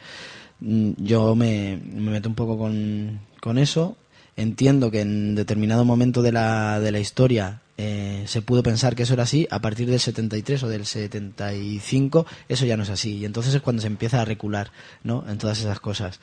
Mm, 0.60 0.92
Yo 0.96 1.34
me, 1.36 1.78
me 1.84 2.10
meto 2.10 2.28
un 2.28 2.34
poco 2.34 2.56
con, 2.56 3.20
con 3.40 3.58
eso. 3.58 3.98
Entiendo 4.36 4.90
que 4.90 5.02
en 5.02 5.34
determinado 5.34 5.84
momento 5.84 6.22
de 6.22 6.32
la, 6.32 6.80
de 6.80 6.90
la 6.90 7.00
historia 7.00 7.60
eh, 7.76 8.24
se 8.26 8.42
pudo 8.42 8.62
pensar 8.62 8.94
que 8.94 9.02
eso 9.02 9.14
era 9.14 9.24
así. 9.24 9.46
A 9.50 9.60
partir 9.60 9.90
del 9.90 10.00
73 10.00 10.62
o 10.62 10.68
del 10.68 10.86
75 10.86 12.26
eso 12.48 12.64
ya 12.64 12.76
no 12.76 12.82
es 12.82 12.90
así. 12.90 13.18
Y 13.18 13.24
entonces 13.24 13.54
es 13.54 13.62
cuando 13.62 13.82
se 13.82 13.88
empieza 13.88 14.20
a 14.20 14.24
recular, 14.24 14.70
¿no? 15.02 15.24
En 15.28 15.38
todas 15.38 15.58
esas 15.60 15.80
cosas. 15.80 16.20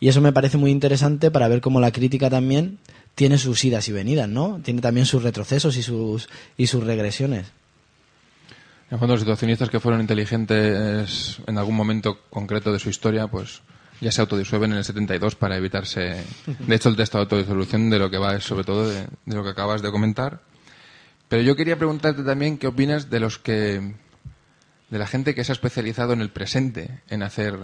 Y 0.00 0.08
eso 0.08 0.20
me 0.20 0.32
parece 0.32 0.56
muy 0.56 0.70
interesante 0.70 1.30
para 1.30 1.48
ver 1.48 1.60
cómo 1.60 1.80
la 1.80 1.92
crítica 1.92 2.28
también 2.28 2.78
tiene 3.14 3.38
sus 3.38 3.64
idas 3.64 3.88
y 3.88 3.92
venidas, 3.92 4.28
¿no? 4.28 4.60
Tiene 4.62 4.80
también 4.80 5.06
sus 5.06 5.22
retrocesos 5.22 5.76
y 5.76 5.82
sus, 5.82 6.28
y 6.56 6.66
sus 6.66 6.82
regresiones. 6.84 7.46
En 8.90 8.98
fondo, 8.98 9.14
los 9.14 9.20
situacionistas 9.20 9.70
que 9.70 9.80
fueron 9.80 10.00
inteligentes 10.00 11.38
en 11.46 11.58
algún 11.58 11.74
momento 11.74 12.18
concreto 12.30 12.72
de 12.72 12.78
su 12.78 12.90
historia, 12.90 13.28
pues 13.28 13.62
ya 14.00 14.10
se 14.12 14.20
autodisuelven 14.20 14.72
en 14.72 14.78
el 14.78 14.84
72 14.84 15.34
para 15.36 15.56
evitarse... 15.56 16.24
De 16.46 16.74
hecho, 16.74 16.88
el 16.88 16.96
texto 16.96 17.18
de 17.18 17.22
autodisolución 17.22 17.90
de 17.90 17.98
lo 17.98 18.10
que 18.10 18.18
va 18.18 18.34
es 18.36 18.44
sobre 18.44 18.64
todo 18.64 18.88
de, 18.88 19.06
de 19.24 19.34
lo 19.36 19.42
que 19.44 19.50
acabas 19.50 19.82
de 19.82 19.90
comentar. 19.90 20.40
Pero 21.28 21.42
yo 21.42 21.56
quería 21.56 21.76
preguntarte 21.78 22.22
también 22.22 22.58
qué 22.58 22.66
opinas 22.66 23.08
de 23.10 23.20
los 23.20 23.38
que... 23.38 23.94
de 24.90 24.98
la 24.98 25.06
gente 25.06 25.34
que 25.34 25.44
se 25.44 25.52
ha 25.52 25.54
especializado 25.54 26.12
en 26.12 26.20
el 26.20 26.30
presente, 26.30 27.00
en 27.08 27.22
hacer... 27.22 27.58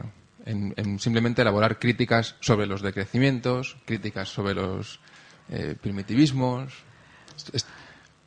en, 0.47 0.73
en 0.77 0.99
simplemente 0.99 1.43
elaborar 1.43 1.79
críticas 1.79 2.37
sobre 2.41 2.67
los 2.67 2.81
decrecimientos, 2.83 3.77
críticas 3.85 4.29
sobre 4.29 4.55
los 4.55 5.01
eh, 5.51 5.75
primitivismos... 5.81 6.73
Est- 7.37 7.55
est- 7.55 7.69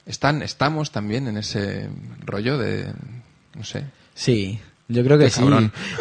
están, 0.06 0.42
estamos 0.42 0.92
también 0.92 1.30
en 1.30 1.38
ese 1.38 1.90
rollo 2.26 2.58
de, 2.58 2.92
no 3.56 3.64
sé, 3.64 3.86
Sí, 4.16 4.60
yo 4.90 5.02
creo 5.04 5.18
que 5.18 5.30
sí. 5.30 5.40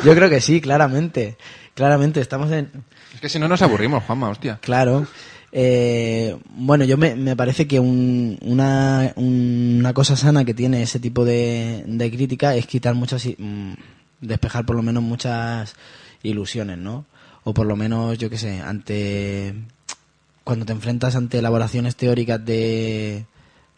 Yo 0.05 0.15
creo 0.17 0.29
que 0.29 0.41
sí, 0.41 0.61
claramente. 0.61 1.39
Claramente, 1.75 2.21
estamos 2.21 2.51
en... 2.53 2.71
es 3.15 3.21
que 3.21 3.29
si 3.29 3.39
no 3.39 3.49
nos 3.49 3.63
aburrimos, 3.63 4.05
Juanma, 4.05 4.29
hostia. 4.29 4.59
Claro. 4.61 5.07
Eh, 5.53 6.37
bueno, 6.57 6.85
yo 6.85 6.97
me, 6.97 7.15
me 7.15 7.37
parece 7.37 7.67
que 7.67 7.79
un- 7.81 8.39
una, 8.43 9.13
una 9.17 9.93
cosa 9.93 10.17
sana 10.17 10.45
que 10.45 10.55
tiene 10.55 10.83
ese 10.83 10.99
tipo 11.01 11.25
de, 11.25 11.85
de 11.87 12.11
crítica 12.11 12.55
es 12.57 12.67
quitar 12.67 12.95
muchas, 12.95 13.27
mm, 13.39 13.73
despejar 14.21 14.65
por 14.67 14.77
lo 14.77 14.83
menos 14.83 15.03
muchas 15.03 15.75
ilusiones, 16.23 16.79
¿no? 16.79 17.05
O 17.45 17.53
por 17.53 17.67
lo 17.67 17.77
menos, 17.77 18.17
yo 18.19 18.31
qué 18.31 18.39
sé, 18.39 18.61
ante, 18.61 19.55
cuando 20.45 20.65
te 20.65 20.73
enfrentas 20.73 21.17
ante 21.17 21.39
elaboraciones 21.39 21.97
teóricas 21.97 22.43
de, 22.45 23.25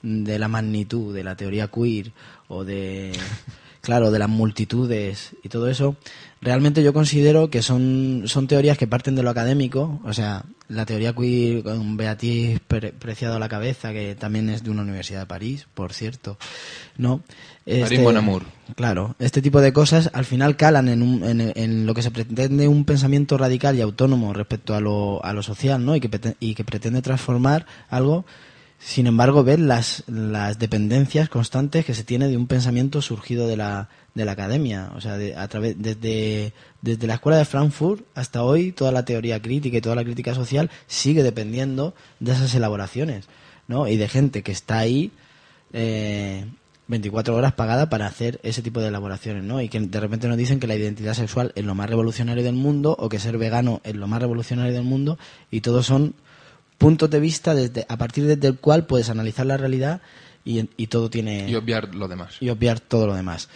de 0.02 0.38
la 0.38 0.48
magnitud, 0.48 1.14
de 1.14 1.24
la 1.24 1.34
teoría 1.36 1.68
queer 1.68 2.12
o 2.48 2.62
de, 2.64 3.12
claro, 3.84 4.10
de 4.10 4.18
las 4.18 4.28
multitudes 4.28 5.30
y 5.42 5.48
todo 5.48 5.68
eso, 5.68 5.96
realmente 6.40 6.82
yo 6.82 6.92
considero 6.92 7.50
que 7.50 7.62
son, 7.62 8.22
son 8.26 8.46
teorías 8.48 8.78
que 8.78 8.86
parten 8.86 9.14
de 9.14 9.22
lo 9.22 9.30
académico, 9.30 10.00
o 10.04 10.12
sea, 10.12 10.44
la 10.68 10.86
teoría 10.86 11.12
queer 11.12 11.62
con 11.62 11.96
Beatriz 11.96 12.58
Pre- 12.66 12.92
Preciado 12.92 13.36
a 13.36 13.38
la 13.38 13.48
cabeza, 13.48 13.92
que 13.92 14.14
también 14.14 14.48
es 14.48 14.62
de 14.64 14.70
una 14.70 14.82
universidad 14.82 15.20
de 15.20 15.26
París, 15.26 15.66
por 15.74 15.92
cierto, 15.92 16.38
¿no? 16.96 17.20
Este- 17.66 17.98
Bon 18.02 18.16
Amour. 18.16 18.42
Claro, 18.76 19.14
este 19.18 19.42
tipo 19.42 19.60
de 19.60 19.72
cosas 19.74 20.10
al 20.14 20.24
final 20.24 20.56
calan 20.56 20.88
en, 20.88 21.02
un- 21.02 21.22
en, 21.24 21.52
en 21.54 21.84
lo 21.86 21.92
que 21.94 22.02
se 22.02 22.10
pretende 22.10 22.66
un 22.66 22.84
pensamiento 22.86 23.36
radical 23.36 23.76
y 23.76 23.82
autónomo 23.82 24.32
respecto 24.32 24.74
a 24.74 24.80
lo, 24.80 25.22
a 25.24 25.32
lo 25.34 25.42
social, 25.42 25.84
¿no? 25.84 25.94
Y 25.94 26.00
que, 26.00 26.08
y 26.40 26.54
que 26.54 26.64
pretende 26.64 27.02
transformar 27.02 27.66
algo. 27.90 28.24
Sin 28.78 29.06
embargo, 29.06 29.42
ver 29.44 29.60
las, 29.60 30.04
las 30.06 30.58
dependencias 30.58 31.28
constantes 31.30 31.84
que 31.86 31.94
se 31.94 32.04
tiene 32.04 32.28
de 32.28 32.36
un 32.36 32.46
pensamiento 32.46 33.00
surgido 33.00 33.46
de 33.48 33.56
la, 33.56 33.88
de 34.14 34.24
la 34.26 34.32
academia. 34.32 34.90
O 34.94 35.00
sea, 35.00 35.16
de- 35.16 35.34
a 35.34 35.48
través, 35.48 35.76
desde, 35.78 36.52
desde 36.82 37.06
la 37.06 37.14
escuela 37.14 37.38
de 37.38 37.46
Frankfurt 37.46 38.04
hasta 38.14 38.42
hoy, 38.42 38.72
toda 38.72 38.92
la 38.92 39.04
teoría 39.06 39.40
crítica 39.40 39.78
y 39.78 39.80
toda 39.80 39.94
la 39.96 40.04
crítica 40.04 40.34
social 40.34 40.70
sigue 40.86 41.22
dependiendo 41.22 41.94
de 42.20 42.32
esas 42.32 42.54
elaboraciones, 42.54 43.24
¿no? 43.68 43.88
Y 43.88 43.96
de 43.96 44.06
gente 44.08 44.42
que 44.42 44.52
está 44.52 44.78
ahí 44.80 45.10
eh, 45.72 46.44
24 46.86 47.34
horas 47.34 47.54
pagada 47.54 47.88
para 47.88 48.06
hacer 48.06 48.38
ese 48.42 48.60
tipo 48.60 48.80
de 48.80 48.88
elaboraciones, 48.88 49.42
¿no? 49.44 49.62
Y 49.62 49.70
que 49.70 49.80
de 49.80 50.00
repente 50.00 50.28
nos 50.28 50.36
dicen 50.36 50.60
que 50.60 50.66
la 50.66 50.76
identidad 50.76 51.14
sexual 51.14 51.52
es 51.54 51.64
lo 51.64 51.74
más 51.74 51.88
revolucionario 51.88 52.44
del 52.44 52.54
mundo 52.54 52.94
o 52.98 53.08
que 53.08 53.18
ser 53.18 53.38
vegano 53.38 53.80
es 53.84 53.94
lo 53.96 54.06
más 54.06 54.20
revolucionario 54.20 54.74
del 54.74 54.82
mundo 54.84 55.18
y 55.50 55.62
todos 55.62 55.86
son 55.86 56.14
puntos 56.78 57.10
de 57.10 57.20
vista 57.20 57.54
desde 57.54 57.86
a 57.88 57.96
partir 57.96 58.26
desde 58.26 58.48
el 58.48 58.56
cual 58.58 58.86
puedes 58.86 59.10
analizar 59.10 59.46
la 59.46 59.56
realidad 59.56 60.00
y, 60.44 60.68
y 60.76 60.86
todo 60.88 61.08
tiene 61.10 61.48
Y 61.48 61.54
obviar 61.54 61.94
lo 61.94 62.08
demás. 62.08 62.36
y 62.40 62.48
obviar 62.50 62.80
todo 62.80 63.06
lo 63.06 63.14
demás. 63.14 63.48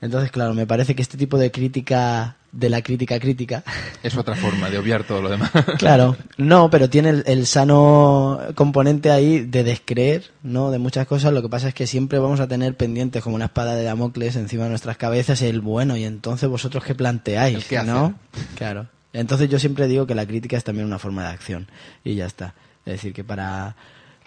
Entonces, 0.00 0.30
claro, 0.30 0.52
me 0.54 0.66
parece 0.66 0.94
que 0.94 1.00
este 1.02 1.16
tipo 1.16 1.38
de 1.38 1.50
crítica 1.50 2.36
de 2.52 2.70
la 2.70 2.80
crítica 2.82 3.18
crítica 3.20 3.64
Es 4.02 4.16
otra 4.16 4.34
forma 4.34 4.70
de 4.70 4.78
obviar 4.78 5.04
todo 5.04 5.20
lo 5.22 5.28
demás. 5.30 5.50
Claro, 5.78 6.16
no, 6.38 6.70
pero 6.70 6.88
tiene 6.88 7.08
el, 7.10 7.24
el 7.26 7.46
sano 7.46 8.40
componente 8.54 9.10
ahí 9.10 9.40
de 9.40 9.64
descreer, 9.64 10.30
¿no? 10.42 10.70
De 10.70 10.78
muchas 10.78 11.06
cosas. 11.06 11.32
Lo 11.32 11.42
que 11.42 11.48
pasa 11.48 11.68
es 11.68 11.74
que 11.74 11.86
siempre 11.86 12.18
vamos 12.18 12.40
a 12.40 12.46
tener 12.48 12.76
pendientes 12.76 13.22
como 13.22 13.36
una 13.36 13.46
espada 13.46 13.74
de 13.74 13.84
Damocles 13.84 14.36
encima 14.36 14.64
de 14.64 14.70
nuestras 14.70 14.96
cabezas 14.98 15.42
el 15.42 15.60
bueno 15.60 15.96
y 15.96 16.04
entonces 16.04 16.48
vosotros 16.48 16.84
qué 16.84 16.94
planteáis, 16.94 17.56
El 17.56 17.64
qué 17.64 17.82
¿no? 17.82 18.14
Claro. 18.56 18.86
Entonces 19.12 19.48
yo 19.48 19.58
siempre 19.58 19.88
digo 19.88 20.06
que 20.06 20.14
la 20.14 20.26
crítica 20.26 20.56
es 20.58 20.64
también 20.64 20.86
una 20.86 20.98
forma 20.98 21.22
de 21.22 21.28
acción 21.30 21.68
y 22.04 22.14
ya 22.16 22.26
está. 22.26 22.54
Es 22.86 22.94
decir, 22.94 23.12
que 23.12 23.24
para 23.24 23.76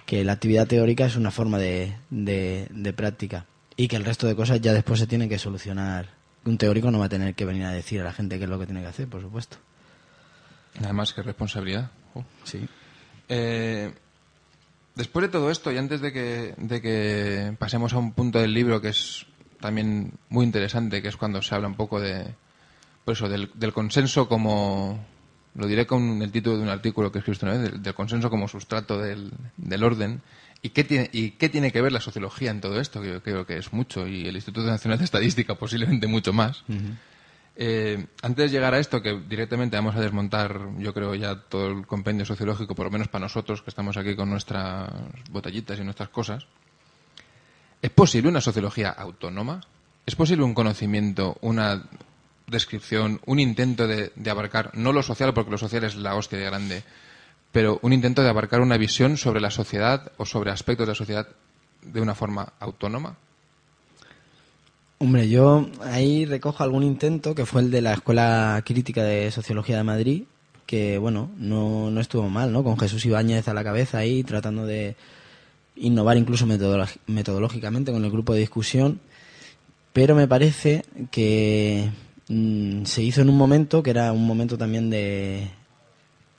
que 0.05 0.23
la 0.23 0.33
actividad 0.33 0.67
teórica 0.67 1.05
es 1.05 1.15
una 1.15 1.31
forma 1.31 1.57
de, 1.57 1.95
de, 2.09 2.67
de 2.69 2.93
práctica 2.93 3.45
y 3.75 3.87
que 3.87 3.95
el 3.95 4.05
resto 4.05 4.27
de 4.27 4.35
cosas 4.35 4.59
ya 4.59 4.73
después 4.73 4.99
se 4.99 5.07
tienen 5.07 5.29
que 5.29 5.39
solucionar. 5.39 6.09
Un 6.45 6.57
teórico 6.57 6.91
no 6.91 6.99
va 6.99 7.05
a 7.05 7.09
tener 7.09 7.35
que 7.35 7.45
venir 7.45 7.63
a 7.63 7.71
decir 7.71 8.01
a 8.01 8.03
la 8.03 8.11
gente 8.11 8.37
qué 8.37 8.43
es 8.43 8.49
lo 8.49 8.59
que 8.59 8.65
tiene 8.65 8.81
que 8.81 8.87
hacer, 8.87 9.07
por 9.07 9.21
supuesto. 9.21 9.57
Además, 10.83 11.13
qué 11.13 11.21
responsabilidad. 11.21 11.91
Jo. 12.13 12.25
Sí. 12.43 12.67
Eh, 13.29 13.93
después 14.95 15.23
de 15.23 15.29
todo 15.29 15.51
esto, 15.51 15.71
y 15.71 15.77
antes 15.77 16.01
de 16.01 16.11
que, 16.11 16.55
de 16.57 16.81
que 16.81 17.55
pasemos 17.57 17.93
a 17.93 17.97
un 17.99 18.13
punto 18.13 18.39
del 18.39 18.53
libro 18.53 18.81
que 18.81 18.89
es 18.89 19.25
también 19.61 20.13
muy 20.29 20.45
interesante, 20.45 21.01
que 21.01 21.07
es 21.07 21.17
cuando 21.17 21.41
se 21.41 21.53
habla 21.55 21.67
un 21.67 21.75
poco 21.75 21.99
de, 21.99 22.33
por 23.05 23.13
eso, 23.13 23.29
del, 23.29 23.51
del 23.53 23.73
consenso 23.73 24.27
como, 24.27 24.99
lo 25.55 25.67
diré 25.67 25.85
con 25.85 26.21
el 26.21 26.31
título 26.31 26.57
de 26.57 26.63
un 26.63 26.69
artículo 26.69 27.11
que 27.11 27.19
escribiste 27.19 27.45
una 27.45 27.57
vez, 27.57 27.71
del, 27.71 27.83
del 27.83 27.93
consenso 27.93 28.29
como 28.29 28.47
sustrato 28.47 28.97
del, 28.97 29.31
del 29.57 29.83
orden. 29.83 30.21
¿Y 30.61 30.69
qué, 30.69 30.83
tiene, 30.83 31.09
¿Y 31.13 31.31
qué 31.31 31.49
tiene 31.49 31.71
que 31.71 31.81
ver 31.81 31.91
la 31.91 32.01
sociología 32.01 32.51
en 32.51 32.61
todo 32.61 32.79
esto? 32.79 33.01
Que 33.01 33.09
yo 33.09 33.23
creo 33.23 33.45
que 33.45 33.57
es 33.57 33.71
mucho, 33.71 34.07
y 34.07 34.27
el 34.27 34.35
Instituto 34.35 34.67
Nacional 34.67 34.97
de 34.99 35.05
Estadística 35.05 35.55
posiblemente 35.59 36.07
mucho 36.07 36.33
más. 36.33 36.63
Eh, 37.55 38.05
antes 38.21 38.45
de 38.51 38.57
llegar 38.57 38.73
a 38.73 38.79
esto, 38.79 39.01
que 39.01 39.19
directamente 39.27 39.75
vamos 39.75 39.95
a 39.95 40.01
desmontar, 40.01 40.59
yo 40.77 40.93
creo, 40.93 41.15
ya 41.15 41.35
todo 41.35 41.67
el 41.67 41.87
compendio 41.87 42.25
sociológico, 42.25 42.75
por 42.75 42.85
lo 42.85 42.91
menos 42.91 43.07
para 43.07 43.23
nosotros 43.23 43.61
que 43.61 43.69
estamos 43.69 43.97
aquí 43.97 44.15
con 44.15 44.29
nuestras 44.29 44.89
botellitas 45.29 45.79
y 45.79 45.83
nuestras 45.83 46.09
cosas, 46.09 46.45
¿es 47.81 47.89
posible 47.89 48.29
una 48.29 48.41
sociología 48.41 48.89
autónoma? 48.89 49.61
¿Es 50.05 50.15
posible 50.15 50.43
un 50.43 50.53
conocimiento, 50.53 51.37
una 51.41 51.83
descripción, 52.49 53.19
un 53.25 53.39
intento 53.39 53.87
de, 53.87 54.11
abarcar, 54.29 54.71
no 54.73 54.93
lo 54.93 55.03
social, 55.03 55.33
porque 55.33 55.51
lo 55.51 55.57
social 55.57 55.83
es 55.83 55.95
la 55.95 56.15
hostia 56.15 56.39
de 56.39 56.45
grande, 56.45 56.83
pero 57.51 57.79
un 57.81 57.93
intento 57.93 58.21
de 58.21 58.29
abarcar 58.29 58.61
una 58.61 58.77
visión 58.77 59.17
sobre 59.17 59.41
la 59.41 59.51
sociedad 59.51 60.11
o 60.17 60.25
sobre 60.25 60.51
aspectos 60.51 60.85
de 60.85 60.91
la 60.91 60.95
sociedad 60.95 61.27
de 61.81 62.01
una 62.01 62.15
forma 62.15 62.53
autónoma? 62.59 63.15
Hombre, 64.99 65.29
yo 65.29 65.69
ahí 65.83 66.25
recojo 66.25 66.63
algún 66.63 66.83
intento 66.83 67.33
que 67.33 67.45
fue 67.45 67.61
el 67.61 67.71
de 67.71 67.81
la 67.81 67.93
Escuela 67.93 68.61
Crítica 68.65 69.03
de 69.03 69.31
Sociología 69.31 69.77
de 69.77 69.83
Madrid, 69.83 70.23
que 70.65 70.97
bueno, 70.97 71.31
no, 71.37 71.89
no 71.89 72.01
estuvo 72.01 72.29
mal, 72.29 72.51
¿no? 72.51 72.63
Con 72.63 72.77
Jesús 72.77 73.05
Ibáñez 73.05 73.47
a 73.47 73.53
la 73.53 73.63
cabeza 73.63 73.99
ahí, 73.99 74.23
tratando 74.23 74.65
de 74.65 74.95
innovar 75.77 76.17
incluso 76.17 76.45
metodológicamente 76.45 77.91
con 77.91 78.03
el 78.03 78.11
grupo 78.11 78.33
de 78.33 78.41
discusión, 78.41 78.99
pero 79.93 80.15
me 80.15 80.27
parece 80.27 80.83
que 81.11 81.89
mm, 82.29 82.85
se 82.85 83.03
hizo 83.03 83.21
en 83.21 83.29
un 83.29 83.37
momento 83.37 83.83
que 83.83 83.89
era 83.89 84.13
un 84.13 84.25
momento 84.25 84.57
también 84.57 84.89
de 84.89 85.49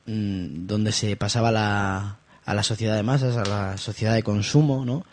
mm, 0.06 0.66
donde 0.66 0.92
se 0.92 1.16
pasaba 1.16 1.52
la, 1.52 2.18
a 2.44 2.54
la 2.54 2.62
sociedad 2.62 2.96
de 2.96 3.02
masas, 3.02 3.36
a 3.36 3.44
la 3.44 3.76
sociedad 3.76 4.14
de 4.14 4.22
consumo, 4.22 4.84
¿no? 4.84 5.04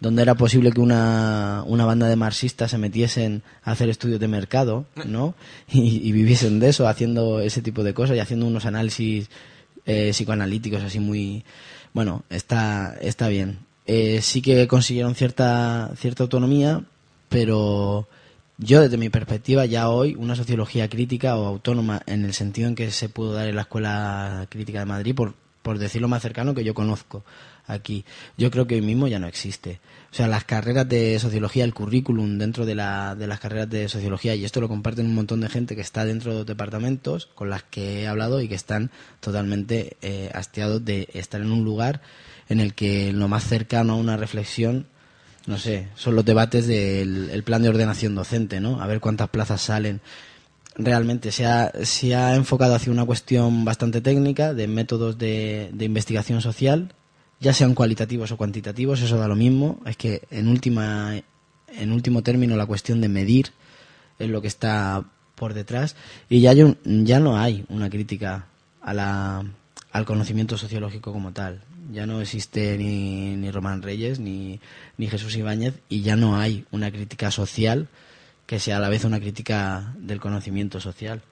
donde 0.00 0.20
era 0.20 0.34
posible 0.34 0.70
que 0.70 0.80
una, 0.80 1.62
una 1.66 1.86
banda 1.86 2.08
de 2.08 2.16
marxistas 2.16 2.70
se 2.70 2.78
metiesen 2.78 3.42
a 3.62 3.72
hacer 3.72 3.88
estudios 3.88 4.20
de 4.20 4.28
mercado, 4.28 4.84
¿no? 5.06 5.34
Y, 5.72 6.06
y 6.06 6.12
viviesen 6.12 6.60
de 6.60 6.68
eso, 6.68 6.86
haciendo 6.86 7.40
ese 7.40 7.62
tipo 7.62 7.82
de 7.82 7.94
cosas 7.94 8.16
y 8.16 8.20
haciendo 8.20 8.46
unos 8.46 8.66
análisis 8.66 9.30
eh, 9.86 10.10
psicoanalíticos 10.12 10.82
así 10.82 11.00
muy... 11.00 11.44
Bueno, 11.94 12.22
está, 12.28 12.96
está 13.00 13.28
bien. 13.28 13.60
Eh, 13.86 14.20
sí 14.20 14.42
que 14.42 14.66
consiguieron 14.66 15.14
cierta, 15.14 15.92
cierta 15.96 16.24
autonomía, 16.24 16.84
pero 17.28 18.08
yo 18.58 18.80
desde 18.80 18.96
mi 18.96 19.08
perspectiva 19.08 19.66
ya 19.66 19.88
hoy 19.88 20.14
una 20.16 20.36
sociología 20.36 20.88
crítica 20.88 21.36
o 21.36 21.46
autónoma 21.46 22.02
en 22.06 22.24
el 22.24 22.34
sentido 22.34 22.68
en 22.68 22.74
que 22.74 22.90
se 22.90 23.08
pudo 23.08 23.32
dar 23.32 23.48
en 23.48 23.56
la 23.56 23.62
Escuela 23.62 24.46
Crítica 24.48 24.80
de 24.80 24.86
Madrid, 24.86 25.14
por, 25.14 25.34
por 25.62 25.78
decirlo 25.78 26.08
más 26.08 26.22
cercano 26.22 26.54
que 26.54 26.64
yo 26.64 26.74
conozco 26.74 27.24
aquí, 27.66 28.04
yo 28.36 28.50
creo 28.50 28.66
que 28.66 28.74
hoy 28.76 28.82
mismo 28.82 29.08
ya 29.08 29.18
no 29.18 29.26
existe. 29.26 29.80
O 30.12 30.14
sea, 30.14 30.28
las 30.28 30.44
carreras 30.44 30.88
de 30.88 31.18
sociología, 31.18 31.64
el 31.64 31.74
currículum 31.74 32.38
dentro 32.38 32.66
de, 32.66 32.74
la, 32.74 33.14
de 33.14 33.26
las 33.26 33.40
carreras 33.40 33.70
de 33.70 33.88
sociología, 33.88 34.34
y 34.34 34.44
esto 34.44 34.60
lo 34.60 34.68
comparten 34.68 35.06
un 35.06 35.14
montón 35.14 35.40
de 35.40 35.48
gente 35.48 35.74
que 35.74 35.80
está 35.80 36.04
dentro 36.04 36.32
de 36.32 36.38
los 36.38 36.46
departamentos 36.46 37.26
con 37.34 37.50
las 37.50 37.62
que 37.62 38.02
he 38.02 38.06
hablado 38.06 38.40
y 38.40 38.48
que 38.48 38.54
están 38.54 38.90
totalmente 39.20 39.96
eh, 40.02 40.30
hastiados 40.34 40.84
de 40.84 41.08
estar 41.14 41.40
en 41.40 41.50
un 41.50 41.64
lugar 41.64 42.02
en 42.48 42.60
el 42.60 42.74
que 42.74 43.12
lo 43.12 43.28
más 43.28 43.44
cercano 43.44 43.94
a 43.94 43.96
una 43.96 44.16
reflexión 44.16 44.86
no 45.46 45.58
sé, 45.58 45.88
son 45.94 46.16
los 46.16 46.24
debates 46.24 46.66
del 46.66 47.28
el 47.30 47.42
plan 47.42 47.62
de 47.62 47.68
ordenación 47.68 48.14
docente, 48.14 48.60
¿no? 48.60 48.80
A 48.80 48.86
ver 48.86 49.00
cuántas 49.00 49.28
plazas 49.28 49.60
salen. 49.60 50.00
Realmente 50.76 51.30
se 51.30 51.46
ha, 51.46 51.70
se 51.84 52.14
ha 52.16 52.34
enfocado 52.34 52.74
hacia 52.74 52.90
una 52.92 53.04
cuestión 53.04 53.64
bastante 53.64 54.00
técnica 54.00 54.54
de 54.54 54.66
métodos 54.66 55.18
de, 55.18 55.70
de 55.72 55.84
investigación 55.84 56.40
social, 56.40 56.92
ya 57.40 57.52
sean 57.52 57.74
cualitativos 57.74 58.32
o 58.32 58.36
cuantitativos, 58.36 59.00
eso 59.00 59.16
da 59.18 59.28
lo 59.28 59.36
mismo. 59.36 59.80
Es 59.86 59.96
que 59.96 60.22
en 60.30 60.48
última, 60.48 61.14
en 61.68 61.92
último 61.92 62.22
término 62.22 62.56
la 62.56 62.66
cuestión 62.66 63.00
de 63.00 63.08
medir 63.08 63.50
es 64.18 64.28
lo 64.28 64.40
que 64.42 64.48
está 64.48 65.04
por 65.36 65.54
detrás 65.54 65.94
y 66.28 66.40
ya, 66.40 66.50
hay 66.50 66.62
un- 66.62 66.78
ya 67.04 67.20
no 67.20 67.36
hay 67.38 67.64
una 67.68 67.88
crítica 67.90 68.46
a 68.82 68.94
la, 68.94 69.44
al 69.92 70.04
conocimiento 70.04 70.56
sociológico 70.58 71.12
como 71.12 71.32
tal. 71.32 71.60
Ya 71.92 72.06
no 72.06 72.20
existe 72.20 72.78
ni, 72.78 73.36
ni 73.36 73.50
Román 73.50 73.82
Reyes 73.82 74.20
ni, 74.20 74.60
ni 74.96 75.06
Jesús 75.08 75.36
Ibáñez 75.36 75.74
y 75.88 76.02
ya 76.02 76.16
no 76.16 76.36
hay 76.36 76.64
una 76.70 76.90
crítica 76.90 77.30
social 77.30 77.88
que 78.46 78.60
sea 78.60 78.76
a 78.76 78.80
la 78.80 78.88
vez 78.88 79.04
una 79.04 79.20
crítica 79.20 79.94
del 79.98 80.20
conocimiento 80.20 80.80
social. 80.80 81.22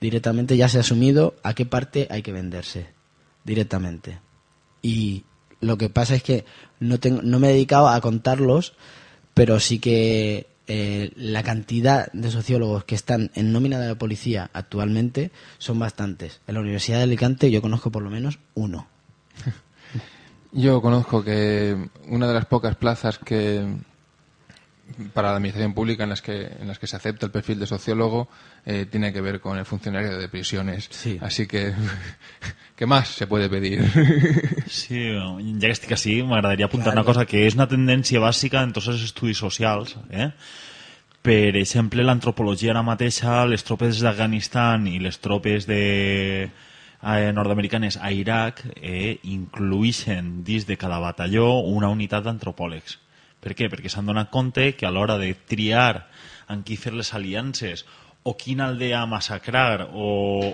Directamente 0.00 0.56
ya 0.56 0.68
se 0.68 0.78
ha 0.78 0.80
asumido 0.80 1.36
a 1.42 1.54
qué 1.54 1.66
parte 1.66 2.08
hay 2.10 2.22
que 2.22 2.32
venderse. 2.32 2.88
Directamente. 3.44 4.20
Y 4.82 5.24
lo 5.60 5.78
que 5.78 5.88
pasa 5.88 6.14
es 6.14 6.22
que 6.22 6.44
no, 6.80 6.98
tengo, 6.98 7.22
no 7.22 7.38
me 7.38 7.50
he 7.50 7.52
dedicado 7.52 7.88
a 7.88 8.00
contarlos, 8.00 8.74
pero 9.34 9.60
sí 9.60 9.78
que 9.78 10.46
eh, 10.68 11.12
la 11.16 11.42
cantidad 11.42 12.10
de 12.12 12.30
sociólogos 12.30 12.84
que 12.84 12.94
están 12.94 13.30
en 13.34 13.52
nómina 13.52 13.78
de 13.78 13.88
la 13.88 13.94
policía 13.94 14.50
actualmente 14.52 15.30
son 15.58 15.78
bastantes. 15.78 16.40
En 16.46 16.54
la 16.54 16.60
Universidad 16.60 16.98
de 16.98 17.04
Alicante 17.04 17.50
yo 17.50 17.62
conozco 17.62 17.90
por 17.90 18.02
lo 18.02 18.10
menos 18.10 18.38
uno. 18.54 18.88
Yo 20.52 20.82
conozco 20.82 21.24
que 21.24 21.76
una 22.08 22.28
de 22.28 22.34
las 22.34 22.44
pocas 22.44 22.76
plazas 22.76 23.18
que 23.18 23.64
para 25.14 25.30
la 25.30 25.36
administración 25.36 25.72
pública 25.72 26.02
en 26.02 26.10
las 26.10 26.20
que 26.20 26.46
en 26.60 26.68
las 26.68 26.78
que 26.78 26.86
se 26.86 26.96
acepta 26.96 27.24
el 27.24 27.32
perfil 27.32 27.58
de 27.58 27.66
sociólogo 27.66 28.28
eh, 28.66 28.86
tiene 28.90 29.12
que 29.12 29.22
ver 29.22 29.40
con 29.40 29.58
el 29.58 29.64
funcionario 29.64 30.18
de 30.18 30.28
prisiones. 30.28 30.88
Sí. 30.90 31.18
Así 31.22 31.46
que 31.46 31.72
¿qué 32.76 32.86
más 32.86 33.08
se 33.08 33.26
puede 33.26 33.48
pedir? 33.48 33.82
Sí, 34.68 35.14
ja 35.14 35.68
que 35.68 35.72
estic 35.72 35.92
així, 35.96 36.18
m'agradaria 36.22 36.66
apuntar 36.66 36.92
una 36.92 37.04
cosa 37.04 37.24
que 37.28 37.46
és 37.46 37.56
una 37.56 37.68
tendència 37.70 38.20
bàsica 38.20 38.62
en 38.64 38.72
tots 38.76 38.88
els 38.92 39.04
estudis 39.04 39.40
socials. 39.40 39.96
Eh? 40.10 40.30
Per 41.22 41.54
exemple, 41.56 42.02
l'antropologia 42.04 42.72
ara 42.72 42.82
mateixa, 42.82 43.44
les 43.46 43.64
tropes 43.64 44.00
d'Afganistan 44.02 44.88
i 44.90 44.98
les 44.98 45.20
tropes 45.22 45.68
de, 45.70 46.48
eh, 47.02 47.32
nord-americanes 47.34 47.98
a 47.98 48.12
Iraq 48.14 48.62
eh, 48.76 49.18
incluïxen 49.26 50.42
dins 50.46 50.66
de 50.66 50.78
cada 50.78 51.00
batalló 51.02 51.60
una 51.66 51.90
unitat 51.90 52.24
d'antropòlegs. 52.24 52.98
Per 53.42 53.56
què? 53.58 53.66
Perquè 53.66 53.90
s'han 53.90 54.06
donat 54.06 54.30
compte 54.30 54.72
que 54.78 54.86
a 54.86 54.92
l'hora 54.94 55.18
de 55.18 55.34
triar 55.34 56.06
en 56.48 56.62
qui 56.62 56.78
fer 56.78 56.94
les 56.94 57.10
aliances 57.14 57.84
o 58.22 58.36
quina 58.38 58.68
aldea 58.70 59.02
massacrar 59.10 59.88
o, 59.90 60.06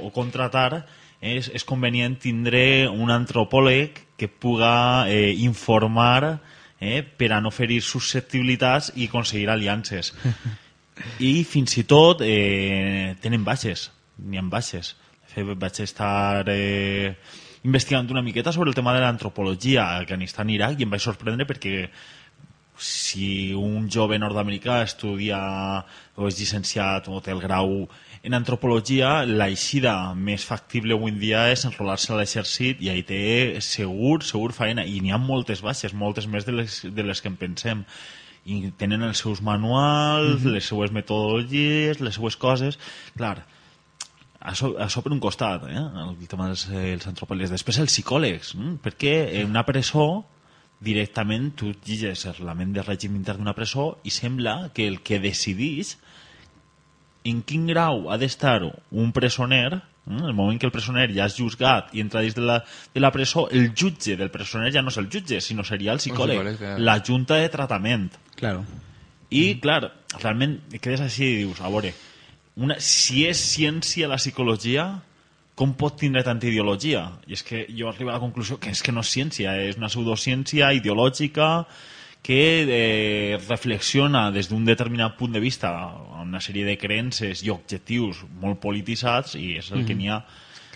o 0.08 0.10
contratar, 0.14 0.86
és, 1.20 1.50
és 1.52 1.66
convenient 1.66 2.14
tindre 2.22 2.88
un 2.88 3.10
antropòleg 3.10 3.98
que 4.16 4.28
puga 4.28 5.04
eh, 5.10 5.34
informar 5.44 6.38
eh, 6.80 7.02
per 7.02 7.32
a 7.34 7.42
no 7.42 7.50
ferir 7.50 7.82
susceptibilitats 7.82 8.92
i 8.96 9.08
aconseguir 9.10 9.50
aliances. 9.50 10.14
I 11.30 11.44
fins 11.44 11.76
i 11.78 11.84
tot 11.86 12.22
eh, 12.24 13.14
tenen 13.22 13.44
baixes, 13.44 13.90
n'hi 14.18 14.38
ha 14.38 14.46
baixes. 14.50 14.94
Vaig 15.42 15.82
estar 15.84 16.44
eh, 16.52 17.14
investigant 17.64 18.10
una 18.10 18.22
miqueta 18.22 18.52
sobre 18.52 18.70
el 18.70 18.78
tema 18.78 18.94
de 18.94 19.02
l'antropologia 19.04 19.84
a 19.84 20.00
Afganistan 20.02 20.50
i 20.50 20.58
Iraq 20.58 20.78
i 20.78 20.86
em 20.86 20.94
vaig 20.94 21.04
sorprendre 21.04 21.46
perquè 21.48 21.88
si 22.78 23.52
un 23.58 23.88
jove 23.90 24.20
nord-americà 24.22 24.82
estudia 24.84 25.38
o 26.14 26.28
és 26.28 26.38
llicenciat 26.38 27.08
o 27.10 27.18
té 27.20 27.34
el 27.34 27.42
grau 27.42 27.88
en 28.26 28.34
antropologia, 28.34 29.22
l'eixida 29.24 29.92
més 30.14 30.44
factible 30.46 30.96
avui 30.96 31.12
en 31.12 31.18
dia 31.20 31.44
és 31.52 31.62
enrolar-se 31.68 32.12
a 32.12 32.18
l'exèrcit 32.18 32.80
i 32.82 32.90
ahí 32.90 33.04
té 33.06 33.20
segur, 33.62 34.18
segur 34.26 34.50
faena. 34.56 34.84
I 34.84 34.98
n'hi 35.02 35.12
ha 35.14 35.20
moltes 35.22 35.62
baixes, 35.62 35.94
moltes 35.94 36.26
més 36.26 36.46
de 36.48 36.56
les, 36.56 36.80
de 36.94 37.04
les 37.06 37.22
que 37.22 37.30
en 37.30 37.38
pensem. 37.38 37.84
I 38.48 38.72
tenen 38.80 39.04
els 39.06 39.22
seus 39.22 39.42
manuals, 39.44 40.46
les 40.48 40.66
seues 40.66 40.94
metodologies, 40.94 42.02
les 42.02 42.18
seues 42.18 42.36
coses... 42.36 42.80
Clar, 43.16 43.36
això, 44.40 44.72
això 44.78 45.02
per 45.02 45.12
un 45.12 45.20
costat, 45.20 45.66
eh? 45.68 45.84
el 46.04 46.16
tema 46.30 46.48
dels 46.50 46.66
els 46.70 47.06
antropòlegs. 47.10 47.52
Després 47.54 47.80
els 47.82 47.92
psicòlegs, 47.92 48.54
mm? 48.56 48.80
perquè 48.84 49.14
en 49.40 49.50
una 49.50 49.64
presó 49.66 50.08
directament 50.84 51.50
tu 51.58 51.72
llegeixes 51.72 52.28
el 52.30 52.36
reglament 52.38 52.72
de 52.76 52.84
règim 52.86 53.16
intern 53.18 53.42
d'una 53.42 53.56
presó 53.56 53.96
i 54.06 54.12
sembla 54.14 54.70
que 54.74 54.86
el 54.86 55.00
que 55.02 55.18
decidís 55.18 55.96
en 57.26 57.42
quin 57.42 57.66
grau 57.66 58.06
ha 58.12 58.18
d'estar 58.20 58.60
un 58.62 59.12
presoner, 59.12 59.80
mm? 60.06 60.28
el 60.30 60.36
moment 60.38 60.60
que 60.60 60.68
el 60.68 60.74
presoner 60.74 61.08
ja 61.12 61.26
és 61.26 61.36
juzgat 61.36 61.90
i 61.96 62.04
entra 62.04 62.22
dins 62.22 62.36
de 62.38 62.44
la, 62.46 62.60
de 62.94 63.02
la 63.02 63.10
presó, 63.12 63.48
el 63.50 63.72
jutge 63.74 64.16
del 64.16 64.30
presoner 64.30 64.70
ja 64.72 64.84
no 64.84 64.94
és 64.94 65.00
el 65.02 65.10
jutge, 65.12 65.40
sinó 65.44 65.66
seria 65.66 65.96
el 65.96 66.02
psicòleg, 66.02 66.38
psicòleg, 66.38 66.60
ja. 66.62 66.76
la 66.78 67.00
junta 67.04 67.40
de 67.42 67.50
tratament. 67.52 68.12
Claro. 68.38 68.62
I, 69.28 69.58
clar, 69.60 69.82
realment 70.22 70.60
quedes 70.78 71.02
així 71.04 71.26
i 71.26 71.40
dius, 71.42 71.58
a 71.60 71.68
veure, 71.68 71.92
una, 72.58 72.78
si 72.82 73.24
és 73.28 73.38
ciència 73.54 74.08
la 74.10 74.18
psicologia, 74.18 74.88
com 75.58 75.74
pot 75.78 75.96
tindre 75.98 76.22
tanta 76.26 76.46
ideologia? 76.46 77.04
I 77.26 77.34
és 77.34 77.42
que 77.46 77.64
jo 77.74 77.88
arribo 77.90 78.12
a 78.12 78.16
la 78.16 78.22
conclusió 78.22 78.58
que 78.62 78.70
és 78.74 78.82
que 78.82 78.94
no 78.94 79.02
és 79.02 79.12
ciència, 79.14 79.54
és 79.70 79.78
una 79.78 79.90
pseudociència 79.90 80.72
ideològica 80.76 81.48
que 82.22 82.42
eh, 82.66 83.38
reflexiona 83.48 84.28
des 84.34 84.50
d'un 84.50 84.66
determinat 84.66 85.16
punt 85.18 85.32
de 85.34 85.42
vista 85.42 85.70
una 86.22 86.42
sèrie 86.42 86.66
de 86.66 86.76
creences 86.78 87.44
i 87.46 87.50
objectius 87.50 88.24
molt 88.42 88.60
polititzats 88.62 89.38
i 89.38 89.54
és 89.62 89.70
el 89.72 89.86
que 89.86 89.96
n'hi 89.96 90.10
ha 90.10 90.18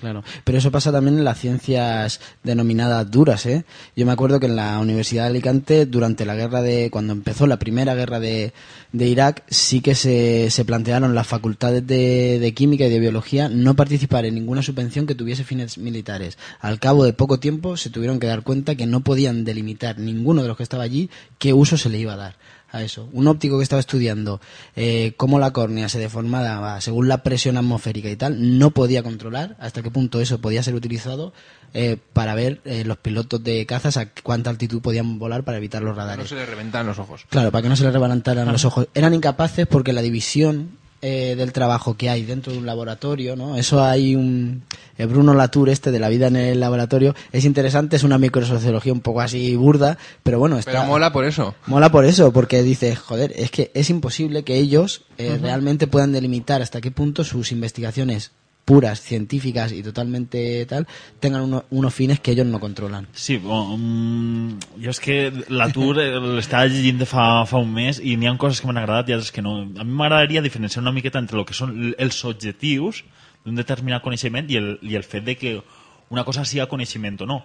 Claro, 0.02 0.24
pero 0.42 0.58
eso 0.58 0.72
pasa 0.72 0.90
también 0.90 1.16
en 1.16 1.22
las 1.22 1.38
ciencias 1.38 2.20
denominadas 2.42 3.08
duras, 3.08 3.46
¿eh? 3.46 3.64
Yo 3.94 4.04
me 4.04 4.10
acuerdo 4.10 4.40
que 4.40 4.46
en 4.46 4.56
la 4.56 4.80
Universidad 4.80 5.22
de 5.22 5.28
Alicante, 5.28 5.86
durante 5.86 6.26
la 6.26 6.34
guerra 6.34 6.60
de, 6.60 6.90
cuando 6.90 7.12
empezó 7.12 7.46
la 7.46 7.60
primera 7.60 7.94
guerra 7.94 8.18
de, 8.18 8.52
Irak, 8.92 9.44
sí 9.46 9.80
que 9.80 9.94
se, 9.94 10.50
se 10.50 10.64
plantearon 10.64 11.14
las 11.14 11.28
facultades 11.28 11.86
de, 11.86 12.40
de 12.40 12.52
química 12.52 12.84
y 12.86 12.90
de 12.90 12.98
biología 12.98 13.48
no 13.48 13.76
participar 13.76 14.24
en 14.24 14.34
ninguna 14.34 14.62
subvención 14.62 15.06
que 15.06 15.14
tuviese 15.14 15.44
fines 15.44 15.78
militares. 15.78 16.36
Al 16.58 16.80
cabo 16.80 17.04
de 17.04 17.12
poco 17.12 17.38
tiempo 17.38 17.76
se 17.76 17.90
tuvieron 17.90 18.18
que 18.18 18.26
dar 18.26 18.42
cuenta 18.42 18.74
que 18.74 18.86
no 18.86 19.02
podían 19.04 19.44
delimitar 19.44 20.00
ninguno 20.00 20.42
de 20.42 20.48
los 20.48 20.56
que 20.56 20.64
estaba 20.64 20.82
allí 20.82 21.10
qué 21.38 21.52
uso 21.52 21.76
se 21.76 21.90
le 21.90 22.00
iba 22.00 22.14
a 22.14 22.16
dar 22.16 22.36
a 22.72 22.82
eso. 22.82 23.08
Un 23.12 23.28
óptico 23.28 23.58
que 23.58 23.62
estaba 23.62 23.80
estudiando 23.80 24.40
eh, 24.74 25.12
cómo 25.16 25.38
la 25.38 25.52
córnea 25.52 25.88
se 25.88 25.98
deformaba 25.98 26.80
según 26.80 27.06
la 27.06 27.22
presión 27.22 27.56
atmosférica 27.56 28.08
y 28.10 28.16
tal, 28.16 28.58
no 28.58 28.70
podía 28.70 29.02
controlar 29.02 29.56
hasta 29.60 29.82
qué 29.82 29.90
punto 29.90 30.20
eso 30.20 30.40
podía 30.40 30.62
ser 30.62 30.74
utilizado 30.74 31.32
eh, 31.74 31.98
para 32.12 32.34
ver 32.34 32.60
eh, 32.64 32.84
los 32.84 32.96
pilotos 32.98 33.42
de 33.44 33.64
cazas 33.66 33.96
a 33.98 34.08
cuánta 34.22 34.50
altitud 34.50 34.80
podían 34.82 35.18
volar 35.18 35.44
para 35.44 35.58
evitar 35.58 35.82
los 35.82 35.94
No 35.94 36.02
radares. 36.02 36.28
se 36.28 36.34
le 36.34 36.46
reventan 36.46 36.86
los 36.86 36.98
ojos. 36.98 37.24
Claro, 37.28 37.50
para 37.52 37.62
que 37.62 37.68
no 37.68 37.76
se 37.76 37.84
les 37.84 37.92
reventaran 37.92 38.50
los 38.50 38.64
ojos. 38.64 38.88
Eran 38.94 39.14
incapaces 39.14 39.66
porque 39.66 39.92
la 39.92 40.02
división 40.02 40.78
eh, 41.02 41.34
del 41.36 41.52
trabajo 41.52 41.96
que 41.96 42.08
hay 42.08 42.24
dentro 42.24 42.52
de 42.52 42.58
un 42.60 42.66
laboratorio, 42.66 43.34
¿no? 43.34 43.56
Eso 43.56 43.82
hay 43.82 44.14
un... 44.14 44.62
el 44.96 45.08
Bruno 45.08 45.34
Latour 45.34 45.68
este 45.68 45.90
de 45.90 45.98
la 45.98 46.08
vida 46.08 46.28
en 46.28 46.36
el 46.36 46.60
laboratorio 46.60 47.14
es 47.32 47.44
interesante, 47.44 47.96
es 47.96 48.04
una 48.04 48.18
microsociología 48.18 48.92
un 48.92 49.00
poco 49.00 49.20
así 49.20 49.56
burda, 49.56 49.98
pero 50.22 50.38
bueno, 50.38 50.58
está... 50.58 50.70
Pero 50.70 50.84
mola 50.84 51.12
por 51.12 51.24
eso. 51.24 51.56
Mola 51.66 51.90
por 51.90 52.04
eso, 52.04 52.32
porque 52.32 52.62
dices, 52.62 52.98
joder, 52.98 53.32
es 53.36 53.50
que 53.50 53.72
es 53.74 53.90
imposible 53.90 54.44
que 54.44 54.56
ellos 54.56 55.02
eh, 55.18 55.38
realmente 55.42 55.88
puedan 55.88 56.12
delimitar 56.12 56.62
hasta 56.62 56.80
qué 56.80 56.90
punto 56.90 57.24
sus 57.24 57.52
investigaciones 57.52 58.30
puras, 58.64 59.00
científicas 59.00 59.72
y 59.72 59.82
totalmente 59.82 60.64
tal, 60.66 60.86
tengan 61.18 61.42
uno- 61.42 61.64
unos 61.70 61.92
fines 61.92 62.20
que 62.20 62.30
ellos 62.30 62.46
no 62.46 62.60
controlan. 62.60 63.08
Sí, 63.12 63.36
um, 63.36 64.58
jo 64.80 64.90
és 64.90 65.00
que 65.02 65.32
l'atur 65.48 65.98
eh, 66.00 66.20
l'estava 66.20 66.66
llegint 66.70 67.00
de 67.02 67.06
fa, 67.06 67.44
fa 67.46 67.58
un 67.58 67.72
mes 67.74 67.98
i 67.98 68.14
n'hi 68.16 68.28
ha 68.30 68.36
coses 68.38 68.60
que 68.60 68.68
m'han 68.68 68.78
agradat 68.78 69.08
i 69.10 69.16
altres 69.16 69.32
que 69.34 69.42
no. 69.42 69.56
A 69.62 69.84
mi 69.84 69.90
m'agradaria 69.92 70.42
diferenciar 70.42 70.82
una 70.82 70.92
miqueta 70.94 71.18
entre 71.18 71.38
el 71.40 71.44
que 71.48 71.54
són 71.58 71.74
els 71.98 72.24
objectius 72.24 73.02
d'un 73.44 73.58
determinat 73.58 74.02
coneixement 74.02 74.48
i 74.50 74.56
el, 74.60 74.78
i 74.82 74.94
el 74.94 75.02
fet 75.02 75.24
de 75.26 75.36
que 75.36 75.56
una 76.10 76.22
cosa 76.24 76.44
siga 76.44 76.68
coneixement 76.70 77.20
o 77.22 77.26
no. 77.26 77.42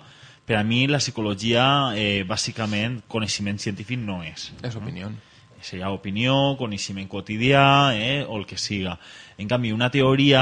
Per 0.47 0.55
a 0.55 0.63
mi 0.63 0.86
la 0.88 0.99
psicologia, 0.99 1.93
eh, 1.97 2.24
bàsicament, 2.24 3.01
coneixement 3.07 3.57
científic 3.59 3.99
no 3.99 4.22
és. 4.24 4.51
Es 4.63 4.76
opinión. 4.76 5.18
seria 5.59 5.89
opinió, 5.89 6.55
coneixement 6.55 7.07
quotidià 7.09 7.91
eh, 7.97 8.24
o 8.24 8.38
el 8.38 8.45
que 8.45 8.57
siga. 8.57 8.99
En 9.38 9.47
canvi, 9.47 9.71
una 9.71 9.91
teoria 9.93 10.41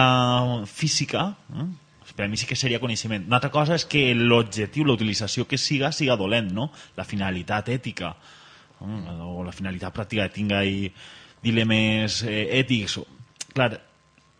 física, 0.65 1.35
eh, 1.51 1.65
per 2.15 2.25
a 2.25 2.29
mi 2.29 2.37
sí 2.37 2.47
que 2.47 2.55
seria 2.55 2.79
coneixement. 2.79 3.25
Una 3.27 3.41
altra 3.41 3.51
cosa 3.51 3.75
és 3.75 3.83
que 3.89 4.13
l'objectiu, 4.15 4.85
la 4.87 4.95
utilització 4.95 5.45
que 5.49 5.59
siga, 5.59 5.91
siga 5.91 6.15
dolent, 6.15 6.53
no? 6.55 6.69
La 6.95 7.03
finalitat 7.03 7.69
ètica 7.73 8.13
eh, 8.15 9.17
o 9.25 9.43
la 9.43 9.51
finalitat 9.55 9.95
pràctica 9.95 10.29
que 10.31 10.61
i 10.63 10.91
dilemes 11.43 12.21
eh, 12.23 12.45
ètics. 12.61 12.99
Clar, 13.53 13.73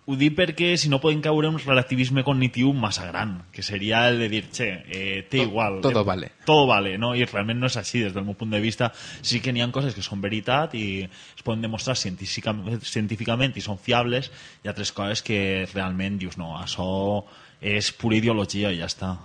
ho 0.07 0.15
dic 0.15 0.35
perquè 0.37 0.75
si 0.77 0.89
no 0.89 0.99
podem 1.01 1.21
caure 1.25 1.47
en 1.49 1.55
un 1.57 1.61
relativisme 1.63 2.21
cognitiu 2.23 2.71
massa 2.77 3.07
gran, 3.07 3.43
que 3.51 3.63
seria 3.65 4.03
el 4.09 4.19
de 4.19 4.27
dir, 4.29 4.43
che, 4.53 4.67
eh, 4.87 5.23
té 5.29 5.39
igual. 5.41 5.79
todo 5.81 6.01
eh, 6.01 6.05
vale. 6.05 6.31
Todo 6.45 6.67
vale, 6.67 6.97
no? 7.01 7.15
I 7.15 7.25
realment 7.25 7.57
no 7.59 7.65
és 7.65 7.77
així, 7.77 8.03
des 8.03 8.13
del 8.13 8.23
meu 8.23 8.35
punt 8.37 8.51
de 8.53 8.59
vista. 8.61 8.91
Sí 9.25 9.39
que 9.41 9.51
n'hi 9.51 9.61
ha 9.65 9.71
coses 9.73 9.95
que 9.97 10.03
són 10.05 10.21
veritat 10.21 10.75
i 10.77 11.01
es 11.09 11.41
poden 11.43 11.61
demostrar 11.65 11.95
científicament, 11.97 12.79
científicament 12.85 13.57
i 13.57 13.61
són 13.65 13.79
fiables, 13.81 14.29
i 14.63 14.69
altres 14.69 14.91
coses 14.93 15.23
que 15.25 15.65
realment 15.73 16.19
dius, 16.21 16.37
no, 16.37 16.53
això 16.61 17.25
és 17.61 17.89
pura 17.91 18.15
ideologia 18.21 18.69
i 18.71 18.77
ja 18.83 18.85
està. 18.85 19.15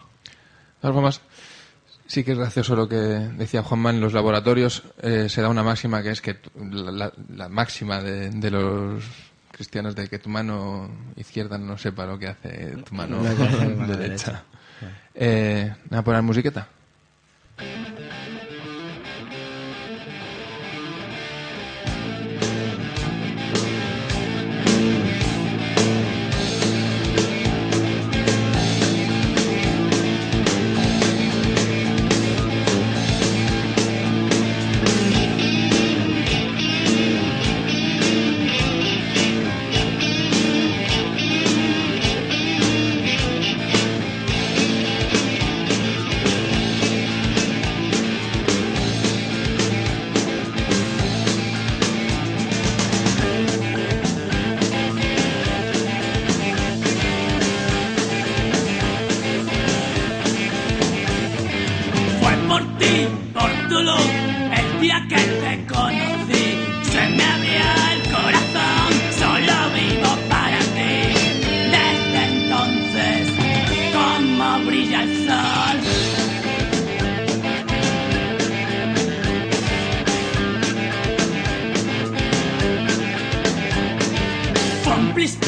Todas 0.80 0.94
formas, 0.94 1.20
sí 2.06 2.24
que 2.24 2.32
es 2.32 2.38
gracioso 2.38 2.74
lo 2.74 2.88
que 2.88 2.96
decía 3.36 3.62
Juanma 3.62 3.90
en 3.90 4.00
los 4.00 4.14
laboratorios. 4.14 4.82
eh, 5.02 5.28
se 5.28 5.42
da 5.42 5.50
una 5.50 5.62
máxima 5.62 6.02
que 6.02 6.10
es 6.10 6.22
que 6.22 6.38
la, 6.56 6.90
la- 6.90 7.12
la 7.36 7.48
máxima 7.50 8.00
de, 8.00 8.30
de 8.30 8.50
los 8.50 9.04
cristianos 9.60 9.94
de 9.94 10.08
que 10.08 10.18
tu 10.18 10.30
mano 10.30 10.88
izquierda 11.16 11.58
no 11.58 11.76
sepa 11.76 12.06
lo 12.06 12.18
que 12.18 12.28
hace 12.28 12.78
tu 12.82 12.94
mano 12.94 13.22
derecha. 13.22 14.42
Eh, 15.14 15.70
¿Nada 15.90 16.02
poner 16.02 16.22
musiqueta? 16.22 16.66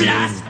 Un 0.02 0.41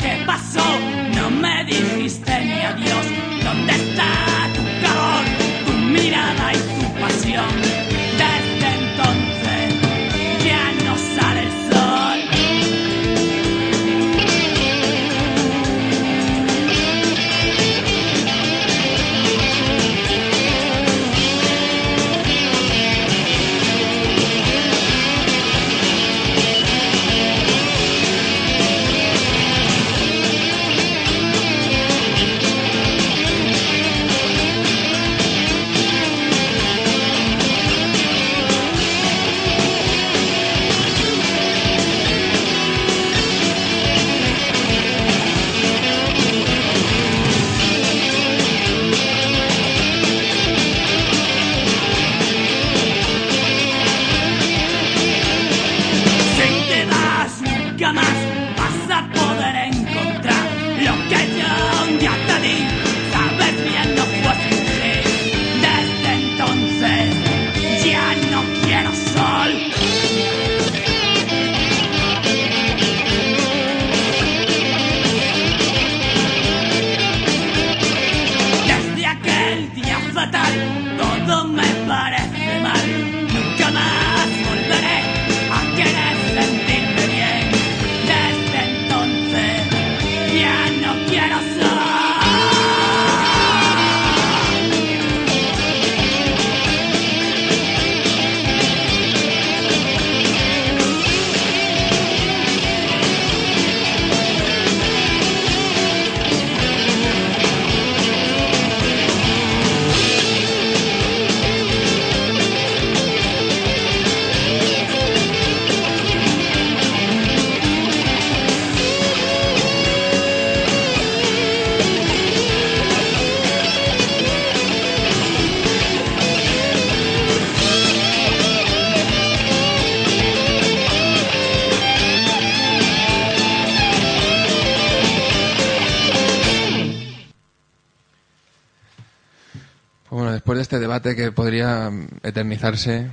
Bueno, 140.12 140.30
después 140.30 140.58
de 140.58 140.62
este 140.62 140.78
debate 140.78 141.16
que 141.16 141.32
podría 141.32 141.88
mm, 141.88 142.06
eternizarse 142.22 143.08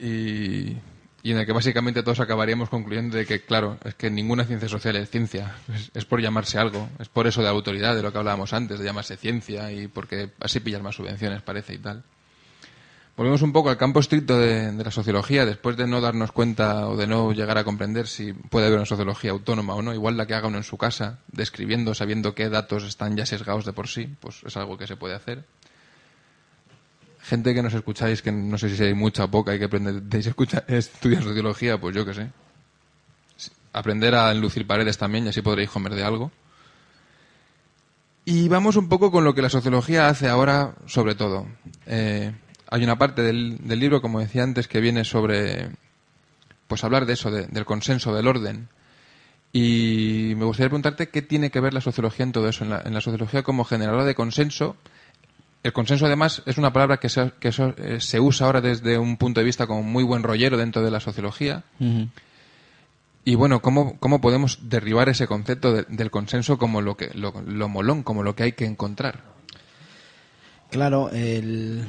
y, 0.00 0.70
en 1.22 1.38
el 1.38 1.46
que 1.46 1.52
básicamente 1.52 2.02
todos 2.02 2.18
acabaríamos 2.18 2.68
concluyendo 2.68 3.16
de 3.16 3.24
que, 3.24 3.42
claro, 3.42 3.78
es 3.84 3.94
que 3.94 4.10
ninguna 4.10 4.42
ciencia 4.42 4.68
social 4.68 4.96
es 4.96 5.10
ciencia, 5.10 5.54
es, 5.94 6.04
por 6.06 6.20
llamarse 6.20 6.58
algo, 6.58 6.88
es 6.98 7.08
por 7.08 7.28
eso 7.28 7.40
de 7.40 7.48
autoridad, 7.48 7.94
de 7.94 8.02
lo 8.02 8.10
que 8.10 8.18
hablábamos 8.18 8.52
antes, 8.52 8.80
de 8.80 8.84
llamarse 8.84 9.16
ciencia 9.16 9.70
y 9.70 9.86
porque 9.86 10.30
así 10.40 10.58
pillas 10.58 10.82
más 10.82 10.96
subvenciones, 10.96 11.40
parece 11.42 11.74
y 11.74 11.78
tal. 11.78 12.02
Volvemos 13.16 13.42
un 13.42 13.52
poco 13.52 13.70
al 13.70 13.76
campo 13.76 14.00
estricto 14.00 14.40
de 14.40 14.72
la 14.72 14.90
sociología, 14.90 15.46
después 15.46 15.76
de 15.76 15.86
no 15.86 16.00
darnos 16.00 16.32
cuenta 16.32 16.88
o 16.88 16.96
de 16.96 17.06
no 17.06 17.32
llegar 17.32 17.58
a 17.58 17.64
comprender 17.64 18.08
si 18.08 18.32
puede 18.32 18.66
haber 18.66 18.78
una 18.78 18.86
sociología 18.86 19.30
autónoma 19.30 19.74
o 19.74 19.82
no, 19.82 19.94
igual 19.94 20.16
la 20.16 20.26
que 20.26 20.34
haga 20.34 20.48
uno 20.48 20.58
en 20.58 20.64
su 20.64 20.78
casa, 20.78 21.20
describiendo, 21.30 21.94
sabiendo 21.94 22.34
qué 22.34 22.48
datos 22.48 22.82
están 22.82 23.16
ya 23.16 23.24
sesgados 23.24 23.64
de 23.64 23.72
por 23.72 23.86
sí, 23.86 24.16
pues 24.18 24.42
es 24.44 24.56
algo 24.56 24.76
que 24.76 24.88
se 24.88 24.96
puede 24.96 25.14
hacer. 25.14 25.44
Gente 27.28 27.52
que 27.54 27.62
nos 27.62 27.74
escucháis, 27.74 28.22
que 28.22 28.32
no 28.32 28.56
sé 28.56 28.74
si 28.74 28.82
hay 28.82 28.94
mucha 28.94 29.24
o 29.24 29.30
poca 29.30 29.54
y 29.54 29.58
que 29.58 29.66
aprendéis 29.66 30.26
a 30.26 30.30
escuchar, 30.30 30.64
estudiar 30.68 31.22
sociología, 31.22 31.78
pues 31.78 31.94
yo 31.94 32.06
qué 32.06 32.14
sé. 32.14 32.30
Aprender 33.74 34.14
a 34.14 34.32
enlucir 34.32 34.66
paredes 34.66 34.96
también 34.96 35.26
y 35.26 35.28
así 35.28 35.42
podréis 35.42 35.68
comer 35.68 35.94
de 35.94 36.04
algo. 36.04 36.32
Y 38.24 38.48
vamos 38.48 38.76
un 38.76 38.88
poco 38.88 39.10
con 39.10 39.24
lo 39.24 39.34
que 39.34 39.42
la 39.42 39.50
sociología 39.50 40.08
hace 40.08 40.28
ahora, 40.28 40.74
sobre 40.86 41.14
todo. 41.14 41.46
Eh, 41.86 42.32
hay 42.70 42.84
una 42.84 42.96
parte 42.98 43.22
del, 43.22 43.58
libro, 43.66 44.00
como 44.02 44.20
decía 44.20 44.42
antes, 44.42 44.68
que 44.68 44.80
viene 44.80 45.04
sobre, 45.04 45.70
pues 46.66 46.84
hablar 46.84 47.04
de 47.06 47.12
eso, 47.14 47.30
de- 47.30 47.46
del 47.46 47.64
consenso, 47.66 48.14
del 48.14 48.26
orden. 48.26 48.68
Y 49.52 50.34
me 50.36 50.44
gustaría 50.44 50.68
preguntarte 50.68 51.08
qué 51.08 51.22
tiene 51.22 51.50
que 51.50 51.60
ver 51.60 51.72
la 51.74 51.80
sociología 51.80 52.24
en 52.24 52.32
todo 52.32 52.48
eso. 52.48 52.64
En 52.64 52.70
la, 52.70 52.82
en 52.84 52.92
la 52.94 53.00
sociología 53.00 53.42
como 53.42 53.64
generadora 53.64 54.04
de 54.04 54.14
consenso, 54.14 54.76
el 55.62 55.72
consenso 55.72 56.06
además 56.06 56.42
es 56.46 56.56
una 56.58 56.72
palabra 56.72 56.98
que, 56.98 57.08
se, 57.08 57.32
que 57.40 57.48
eh, 57.78 58.00
se 58.00 58.20
usa 58.20 58.46
ahora 58.46 58.60
desde 58.60 58.96
un 58.98 59.16
punto 59.16 59.40
de 59.40 59.44
vista 59.44 59.66
como 59.66 59.82
muy 59.82 60.04
buen 60.04 60.22
rollero 60.22 60.56
dentro 60.56 60.82
de 60.82 60.90
la 60.90 61.00
sociología. 61.00 61.64
Y 63.24 63.34
bueno, 63.34 63.60
¿cómo, 63.60 63.98
cómo 63.98 64.20
podemos 64.20 64.58
derribar 64.70 65.08
ese 65.08 65.26
concepto 65.26 65.72
de- 65.72 65.84
del 65.88 66.10
consenso 66.10 66.56
como 66.58 66.80
lo, 66.80 66.96
que, 66.96 67.10
lo, 67.14 67.34
lo 67.46 67.68
molón, 67.68 68.02
como 68.02 68.22
lo 68.22 68.34
que 68.34 68.44
hay 68.44 68.52
que 68.52 68.64
encontrar? 68.64 69.20
Claro, 70.70 71.10
el- 71.10 71.86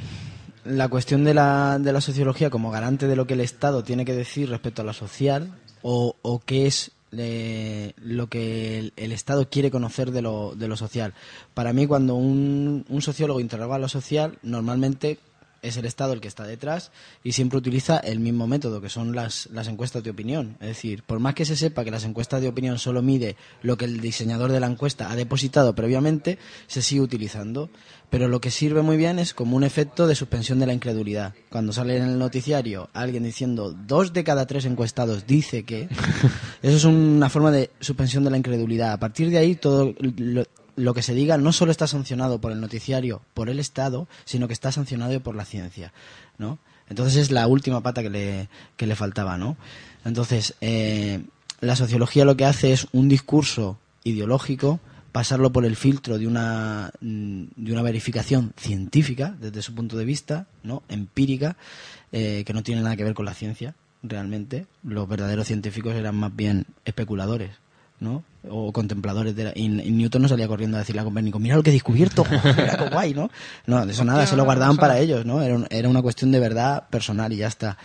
la 0.64 0.88
cuestión 0.88 1.24
de 1.24 1.32
la, 1.34 1.78
de 1.78 1.92
la 1.92 2.00
sociología 2.02 2.50
como 2.50 2.70
garante 2.70 3.06
de 3.06 3.16
lo 3.16 3.26
que 3.26 3.34
el 3.34 3.40
Estado 3.40 3.82
tiene 3.84 4.04
que 4.04 4.12
decir 4.14 4.50
respecto 4.50 4.82
a 4.82 4.84
lo 4.84 4.92
social 4.92 5.54
o, 5.82 6.16
o 6.20 6.40
qué 6.40 6.66
es 6.66 6.92
eh, 7.16 7.92
lo 8.02 8.28
que 8.28 8.78
el, 8.78 8.92
el 8.96 9.12
Estado 9.12 9.48
quiere 9.48 9.70
conocer 9.70 10.10
de 10.10 10.22
lo, 10.22 10.54
de 10.54 10.68
lo 10.68 10.76
social. 10.76 11.14
Para 11.54 11.72
mí, 11.72 11.86
cuando 11.86 12.14
un, 12.14 12.84
un 12.88 13.02
sociólogo 13.02 13.40
interroga 13.40 13.78
lo 13.78 13.88
social, 13.88 14.38
normalmente 14.42 15.18
es 15.62 15.76
el 15.76 15.84
Estado 15.84 16.12
el 16.12 16.20
que 16.20 16.28
está 16.28 16.44
detrás 16.44 16.90
y 17.22 17.32
siempre 17.32 17.58
utiliza 17.58 17.98
el 17.98 18.20
mismo 18.20 18.46
método, 18.46 18.80
que 18.80 18.88
son 18.88 19.14
las, 19.14 19.48
las 19.52 19.68
encuestas 19.68 20.02
de 20.02 20.10
opinión. 20.10 20.56
Es 20.60 20.68
decir, 20.68 21.02
por 21.02 21.20
más 21.20 21.34
que 21.34 21.44
se 21.44 21.56
sepa 21.56 21.84
que 21.84 21.90
las 21.90 22.04
encuestas 22.04 22.40
de 22.40 22.48
opinión 22.48 22.78
solo 22.78 23.02
mide 23.02 23.36
lo 23.62 23.76
que 23.76 23.84
el 23.84 24.00
diseñador 24.00 24.52
de 24.52 24.60
la 24.60 24.66
encuesta 24.66 25.10
ha 25.10 25.16
depositado 25.16 25.74
previamente, 25.74 26.38
se 26.66 26.82
sigue 26.82 27.00
utilizando. 27.00 27.70
Pero 28.10 28.26
lo 28.26 28.40
que 28.40 28.50
sirve 28.50 28.82
muy 28.82 28.96
bien 28.96 29.20
es 29.20 29.34
como 29.34 29.56
un 29.56 29.62
efecto 29.62 30.08
de 30.08 30.16
suspensión 30.16 30.58
de 30.58 30.66
la 30.66 30.72
incredulidad. 30.72 31.32
Cuando 31.48 31.72
sale 31.72 31.96
en 31.96 32.02
el 32.02 32.18
noticiario 32.18 32.90
alguien 32.92 33.22
diciendo 33.22 33.72
dos 33.72 34.12
de 34.12 34.24
cada 34.24 34.46
tres 34.46 34.64
encuestados 34.64 35.28
dice 35.28 35.62
que, 35.64 35.82
eso 36.62 36.76
es 36.76 36.84
una 36.84 37.30
forma 37.30 37.52
de 37.52 37.70
suspensión 37.78 38.24
de 38.24 38.30
la 38.30 38.36
incredulidad. 38.36 38.92
A 38.92 38.98
partir 38.98 39.30
de 39.30 39.38
ahí 39.38 39.54
todo 39.54 39.94
lo, 40.00 40.44
lo 40.80 40.94
que 40.94 41.02
se 41.02 41.14
diga 41.14 41.36
no 41.38 41.52
solo 41.52 41.70
está 41.70 41.86
sancionado 41.86 42.40
por 42.40 42.52
el 42.52 42.60
noticiario, 42.60 43.22
por 43.34 43.48
el 43.48 43.60
Estado, 43.60 44.08
sino 44.24 44.46
que 44.46 44.54
está 44.54 44.72
sancionado 44.72 45.20
por 45.20 45.34
la 45.34 45.44
ciencia, 45.44 45.92
¿no? 46.38 46.58
Entonces 46.88 47.16
es 47.16 47.30
la 47.30 47.46
última 47.46 47.82
pata 47.82 48.02
que 48.02 48.10
le, 48.10 48.48
que 48.76 48.86
le 48.86 48.96
faltaba, 48.96 49.38
¿no? 49.38 49.56
Entonces, 50.04 50.54
eh, 50.60 51.22
la 51.60 51.76
sociología 51.76 52.24
lo 52.24 52.36
que 52.36 52.44
hace 52.44 52.72
es 52.72 52.88
un 52.92 53.08
discurso 53.08 53.78
ideológico, 54.02 54.80
pasarlo 55.12 55.52
por 55.52 55.64
el 55.64 55.76
filtro 55.76 56.18
de 56.18 56.26
una, 56.26 56.90
mm, 57.00 57.44
de 57.56 57.72
una 57.72 57.82
verificación 57.82 58.52
científica, 58.56 59.36
desde 59.40 59.62
su 59.62 59.74
punto 59.74 59.96
de 59.96 60.04
vista, 60.04 60.46
¿no? 60.62 60.82
Empírica, 60.88 61.56
eh, 62.12 62.42
que 62.44 62.52
no 62.52 62.62
tiene 62.62 62.82
nada 62.82 62.96
que 62.96 63.04
ver 63.04 63.14
con 63.14 63.26
la 63.26 63.34
ciencia, 63.34 63.74
realmente. 64.02 64.66
Los 64.82 65.08
verdaderos 65.08 65.46
científicos 65.46 65.94
eran 65.94 66.16
más 66.16 66.34
bien 66.34 66.66
especuladores, 66.84 67.50
¿no? 68.00 68.24
O 68.48 68.72
contempladores 68.72 69.36
de 69.36 69.44
la- 69.44 69.52
y, 69.54 69.66
y 69.66 69.90
Newton 69.92 70.22
no 70.22 70.28
salía 70.28 70.48
corriendo 70.48 70.76
a 70.76 70.80
decirle 70.80 71.02
a 71.02 71.04
Copérnico, 71.04 71.38
mira 71.38 71.56
lo 71.56 71.62
que 71.62 71.70
he 71.70 71.72
descubierto, 71.74 72.24
mira 72.44 72.76
qué 72.76 72.88
guay, 72.90 73.14
¿no? 73.14 73.30
No, 73.66 73.84
de 73.86 73.92
eso 73.92 74.04
nada, 74.04 74.26
se 74.26 74.36
lo 74.36 74.44
guardaban 74.44 74.76
para 74.76 74.98
ellos, 74.98 75.24
¿no? 75.26 75.42
Era, 75.42 75.54
un- 75.54 75.66
era 75.70 75.88
una 75.88 76.02
cuestión 76.02 76.32
de 76.32 76.40
verdad 76.40 76.88
personal 76.88 77.32
y 77.32 77.36
ya 77.36 77.46
está. 77.48 77.76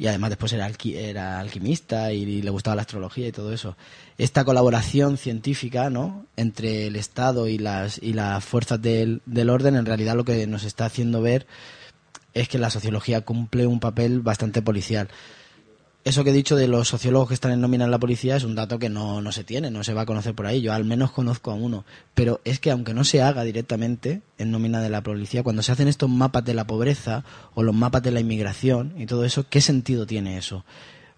Y 0.00 0.06
además 0.06 0.30
después 0.30 0.52
era, 0.52 0.68
alqui- 0.68 0.94
era 0.94 1.40
alquimista 1.40 2.12
y, 2.12 2.40
le 2.42 2.50
gustaba 2.50 2.76
la 2.76 2.82
astrología 2.82 3.26
y 3.26 3.32
todo 3.32 3.52
eso. 3.52 3.76
Esta 4.16 4.44
colaboración 4.44 5.16
científica, 5.16 5.90
¿no? 5.90 6.24
Entre 6.36 6.86
el 6.86 6.94
Estado 6.94 7.48
y 7.48 7.58
las, 7.58 7.98
y 8.00 8.12
las 8.12 8.44
fuerzas 8.44 8.80
del, 8.80 9.22
del 9.26 9.50
orden, 9.50 9.74
en 9.74 9.86
realidad 9.86 10.14
lo 10.14 10.24
que 10.24 10.46
nos 10.46 10.62
está 10.62 10.84
haciendo 10.84 11.20
ver 11.20 11.46
es 12.34 12.48
que 12.48 12.58
la 12.58 12.70
sociología 12.70 13.22
cumple 13.22 13.66
un 13.66 13.80
papel 13.80 14.20
bastante 14.20 14.62
policial. 14.62 15.08
Eso 16.04 16.24
que 16.24 16.30
he 16.30 16.32
dicho 16.32 16.56
de 16.56 16.68
los 16.68 16.88
sociólogos 16.88 17.28
que 17.28 17.34
están 17.34 17.52
en 17.52 17.60
nómina 17.60 17.84
en 17.84 17.90
la 17.90 17.98
policía 17.98 18.36
es 18.36 18.44
un 18.44 18.54
dato 18.54 18.78
que 18.78 18.88
no, 18.88 19.20
no 19.20 19.32
se 19.32 19.44
tiene, 19.44 19.70
no 19.70 19.84
se 19.84 19.92
va 19.92 20.02
a 20.02 20.06
conocer 20.06 20.34
por 20.34 20.46
ahí. 20.46 20.62
Yo 20.62 20.72
al 20.72 20.84
menos 20.84 21.10
conozco 21.10 21.50
a 21.50 21.54
uno. 21.54 21.84
Pero 22.14 22.40
es 22.44 22.60
que 22.60 22.70
aunque 22.70 22.94
no 22.94 23.04
se 23.04 23.20
haga 23.20 23.42
directamente 23.42 24.22
en 24.38 24.50
nómina 24.50 24.80
de 24.80 24.88
la 24.90 25.02
policía, 25.02 25.42
cuando 25.42 25.62
se 25.62 25.72
hacen 25.72 25.88
estos 25.88 26.08
mapas 26.08 26.44
de 26.44 26.54
la 26.54 26.66
pobreza 26.66 27.24
o 27.54 27.62
los 27.62 27.74
mapas 27.74 28.02
de 28.02 28.12
la 28.12 28.20
inmigración 28.20 28.94
y 28.96 29.06
todo 29.06 29.24
eso, 29.24 29.46
¿qué 29.50 29.60
sentido 29.60 30.06
tiene 30.06 30.38
eso? 30.38 30.64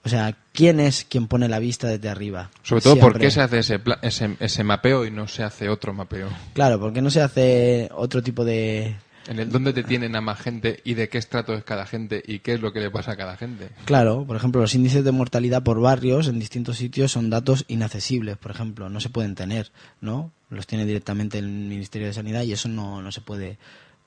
O 0.03 0.09
sea, 0.09 0.35
¿quién 0.53 0.81
es 0.81 1.05
quien 1.05 1.29
pone 1.29 1.47
la 1.47 1.59
vista 1.59 1.87
desde 1.87 2.09
arriba? 2.09 2.51
Sobre 2.63 2.81
todo, 2.81 2.95
¿por 2.95 3.13
Siempre. 3.13 3.27
qué 3.27 3.31
se 3.31 3.41
hace 3.43 3.59
ese, 3.59 3.81
ese, 4.01 4.37
ese 4.41 4.65
mapeo 4.65 5.05
y 5.05 5.11
no 5.11 5.29
se 5.29 5.43
hace 5.43 5.69
otro 5.69 5.93
mapeo? 5.93 6.29
Claro, 6.55 6.81
¿por 6.81 6.93
qué 6.93 7.03
no 7.03 7.11
se 7.11 7.21
hace 7.21 7.91
otro 7.95 8.23
tipo 8.23 8.45
de, 8.45 8.97
En 9.29 9.39
el 9.39 9.51
dónde 9.51 9.73
detienen 9.73 10.17
a 10.17 10.21
más 10.21 10.41
gente 10.41 10.81
y 10.85 10.95
de 10.95 11.09
qué 11.09 11.19
estrato 11.19 11.55
es 11.55 11.63
cada 11.63 11.87
gente 11.87 12.23
y 12.27 12.41
qué 12.41 12.55
es 12.55 12.61
lo 12.61 12.73
que 12.73 12.81
le 12.81 12.91
pasa 12.91 13.13
a 13.13 13.17
cada 13.17 13.37
gente. 13.37 13.69
Claro, 13.85 14.25
por 14.27 14.37
ejemplo, 14.37 14.61
los 14.61 14.75
índices 14.75 15.05
de 15.05 15.13
mortalidad 15.13 15.63
por 15.63 15.81
barrios 15.81 16.29
en 16.29 16.39
distintos 16.39 16.79
sitios 16.79 17.13
son 17.13 17.31
datos 17.31 17.65
inaccesibles, 17.69 18.39
por 18.39 18.51
ejemplo, 18.51 18.89
no 18.89 19.01
se 19.01 19.11
pueden 19.11 19.35
tener, 19.35 19.71
¿no? 20.01 20.33
Los 20.49 20.67
tiene 20.67 20.87
directamente 20.87 21.39
el 21.39 21.49
Ministerio 21.49 22.09
de 22.09 22.15
Sanidad 22.15 22.43
y 22.43 22.53
eso 22.53 22.69
no, 22.69 23.03
no 23.03 23.13
se 23.13 23.21
puede 23.21 23.59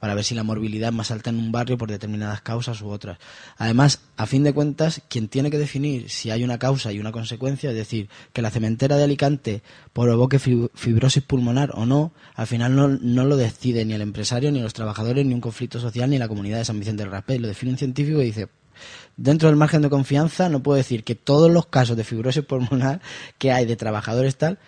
para 0.03 0.15
ver 0.15 0.25
si 0.25 0.35
la 0.35 0.43
morbilidad 0.43 0.89
es 0.89 0.93
más 0.93 1.11
alta 1.11 1.29
en 1.29 1.37
un 1.37 1.53
barrio 1.53 1.77
por 1.77 1.89
determinadas 1.89 2.41
causas 2.41 2.81
u 2.81 2.89
otras. 2.89 3.19
Además, 3.55 4.01
a 4.17 4.25
fin 4.25 4.43
de 4.43 4.51
cuentas, 4.51 5.01
quien 5.07 5.29
tiene 5.29 5.49
que 5.49 5.57
definir 5.57 6.09
si 6.09 6.29
hay 6.29 6.43
una 6.43 6.59
causa 6.59 6.91
y 6.91 6.99
una 6.99 7.13
consecuencia, 7.13 7.69
es 7.69 7.75
decir, 7.77 8.09
que 8.33 8.41
la 8.41 8.49
cementera 8.51 8.97
de 8.97 9.05
Alicante 9.05 9.63
provoque 9.93 10.41
fib- 10.41 10.71
fibrosis 10.75 11.23
pulmonar 11.23 11.71
o 11.75 11.85
no, 11.85 12.11
al 12.35 12.47
final 12.47 12.75
no, 12.75 13.23
lo 13.23 13.37
decide 13.37 13.85
ni 13.85 13.93
el 13.93 14.01
empresario, 14.01 14.51
ni 14.51 14.59
los 14.59 14.73
trabajadores, 14.73 15.25
ni 15.25 15.33
un 15.33 15.39
conflicto 15.39 15.79
social, 15.79 16.09
ni 16.09 16.17
la 16.17 16.27
comunidad 16.27 16.57
de 16.57 16.65
San 16.65 16.79
Vicente 16.81 17.03
del 17.03 17.11
Raspel. 17.13 17.41
Lo 17.41 17.47
define 17.47 17.71
un 17.71 17.77
científico 17.77 18.21
y 18.21 18.25
dice, 18.25 18.49
dentro 19.15 19.47
del 19.47 19.55
margen 19.55 19.83
de 19.83 19.89
confianza 19.89 20.49
no 20.49 20.61
puedo 20.61 20.75
decir 20.75 21.05
que 21.05 21.15
todos 21.15 21.49
los 21.49 21.67
casos 21.67 21.95
de 21.95 22.03
fibrosis 22.03 22.43
pulmonar 22.43 22.99
que 23.37 23.53
hay 23.53 23.65
de 23.65 23.77
trabajadores 23.77 24.35
tal 24.35 24.59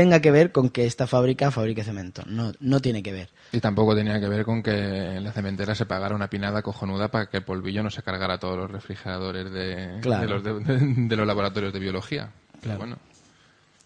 tenga 0.00 0.20
que 0.20 0.30
ver 0.30 0.50
con 0.50 0.70
que 0.70 0.86
esta 0.86 1.06
fábrica 1.06 1.50
fabrique 1.50 1.84
cemento. 1.84 2.22
No, 2.26 2.52
no 2.60 2.80
tiene 2.80 3.02
que 3.02 3.12
ver. 3.12 3.28
Y 3.52 3.60
tampoco 3.60 3.94
tenía 3.94 4.18
que 4.18 4.28
ver 4.28 4.46
con 4.46 4.62
que 4.62 4.70
en 5.16 5.22
la 5.24 5.30
cementera 5.32 5.74
se 5.74 5.84
pagara 5.84 6.14
una 6.14 6.30
pinada 6.30 6.62
cojonuda 6.62 7.08
para 7.10 7.26
que 7.26 7.36
el 7.36 7.44
polvillo 7.44 7.82
no 7.82 7.90
se 7.90 8.02
cargara 8.02 8.38
todos 8.38 8.56
los 8.56 8.70
refrigeradores 8.70 9.52
de, 9.52 9.98
Claro. 10.00 10.22
de, 10.22 10.28
los, 10.28 10.42
de- 10.66 10.78
de- 10.78 10.94
de 11.08 11.16
los 11.16 11.26
laboratorios 11.26 11.72
de 11.74 11.78
biología. 11.80 12.30
Pero 12.52 12.62
Claro. 12.62 12.78
bueno, 12.78 12.96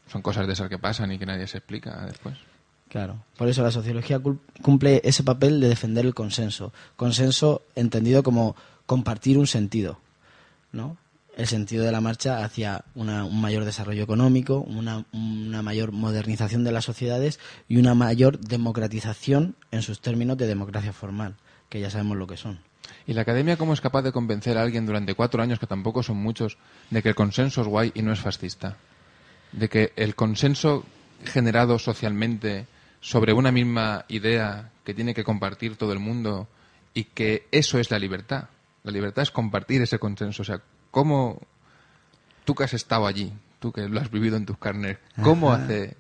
son 0.06 0.22
cosas 0.22 0.46
de 0.46 0.52
esas 0.52 0.68
que 0.68 0.78
pasan 0.78 1.10
y 1.10 1.18
que 1.18 1.26
nadie 1.26 1.48
se 1.48 1.58
explica 1.58 2.06
después. 2.06 2.36
Claro. 2.88 3.16
Por 3.36 3.48
eso 3.48 3.64
la 3.64 3.72
sociología 3.72 4.20
cumple 4.62 5.00
ese 5.02 5.24
papel 5.24 5.58
de 5.60 5.68
defender 5.68 6.06
el 6.06 6.14
consenso. 6.14 6.72
Consenso 6.94 7.62
entendido 7.74 8.22
como 8.22 8.54
compartir 8.86 9.36
un 9.36 9.48
sentido, 9.48 9.98
¿no? 10.70 10.96
El 11.36 11.48
sentido 11.48 11.84
de 11.84 11.90
la 11.90 12.00
marcha 12.00 12.44
hacia 12.44 12.84
una- 12.94 13.24
un 13.24 13.40
mayor 13.40 13.64
desarrollo 13.64 14.04
económico, 14.04 14.60
una, 14.60 15.04
mayor 15.12 15.90
modernización 15.90 16.62
de 16.62 16.70
las 16.70 16.84
sociedades 16.84 17.40
y 17.68 17.78
una 17.78 17.94
mayor 17.94 18.38
democratización 18.38 19.56
en 19.72 19.82
sus 19.82 20.00
términos 20.00 20.36
de 20.38 20.46
democracia 20.46 20.92
formal, 20.92 21.34
que 21.68 21.80
ya 21.80 21.90
sabemos 21.90 22.18
lo 22.18 22.26
que 22.28 22.36
son. 22.36 22.60
¿Y 23.06 23.14
la 23.14 23.22
academia 23.22 23.56
cómo 23.56 23.72
es 23.72 23.80
capaz 23.80 24.02
de 24.02 24.12
convencer 24.12 24.56
a 24.58 24.62
alguien 24.62 24.86
durante 24.86 25.14
cuatro 25.14 25.42
años, 25.42 25.58
que 25.58 25.66
tampoco 25.66 26.02
son 26.02 26.18
muchos, 26.18 26.56
de 26.90 27.02
que 27.02 27.08
el 27.08 27.14
consenso 27.14 27.62
es 27.62 27.66
guay 27.66 27.90
y 27.94 28.02
no 28.02 28.12
es 28.12 28.20
fascista? 28.20 28.76
De 29.50 29.68
que 29.68 29.92
el 29.96 30.14
consenso 30.14 30.84
generado 31.24 31.78
socialmente 31.78 32.66
sobre 33.00 33.32
una 33.32 33.50
misma 33.50 34.04
idea 34.08 34.70
que 34.84 34.94
tiene 34.94 35.14
que 35.14 35.24
compartir 35.24 35.76
todo 35.76 35.92
el 35.92 35.98
mundo 35.98 36.46
y 36.92 37.04
que 37.04 37.48
eso 37.50 37.78
es 37.78 37.90
la 37.90 37.98
libertad. 37.98 38.44
La 38.84 38.92
libertad 38.92 39.22
es 39.22 39.30
compartir 39.30 39.82
ese 39.82 39.98
consenso. 39.98 40.42
¿Cómo 40.94 41.40
tú 42.44 42.54
que 42.54 42.62
has 42.62 42.72
estado 42.72 43.08
allí, 43.08 43.32
tú 43.58 43.72
que 43.72 43.88
lo 43.88 44.00
has 44.00 44.12
vivido 44.12 44.36
en 44.36 44.46
tus 44.46 44.56
carnes, 44.58 44.98
cómo 45.24 45.52
Ajá. 45.52 45.64
hace 45.64 45.96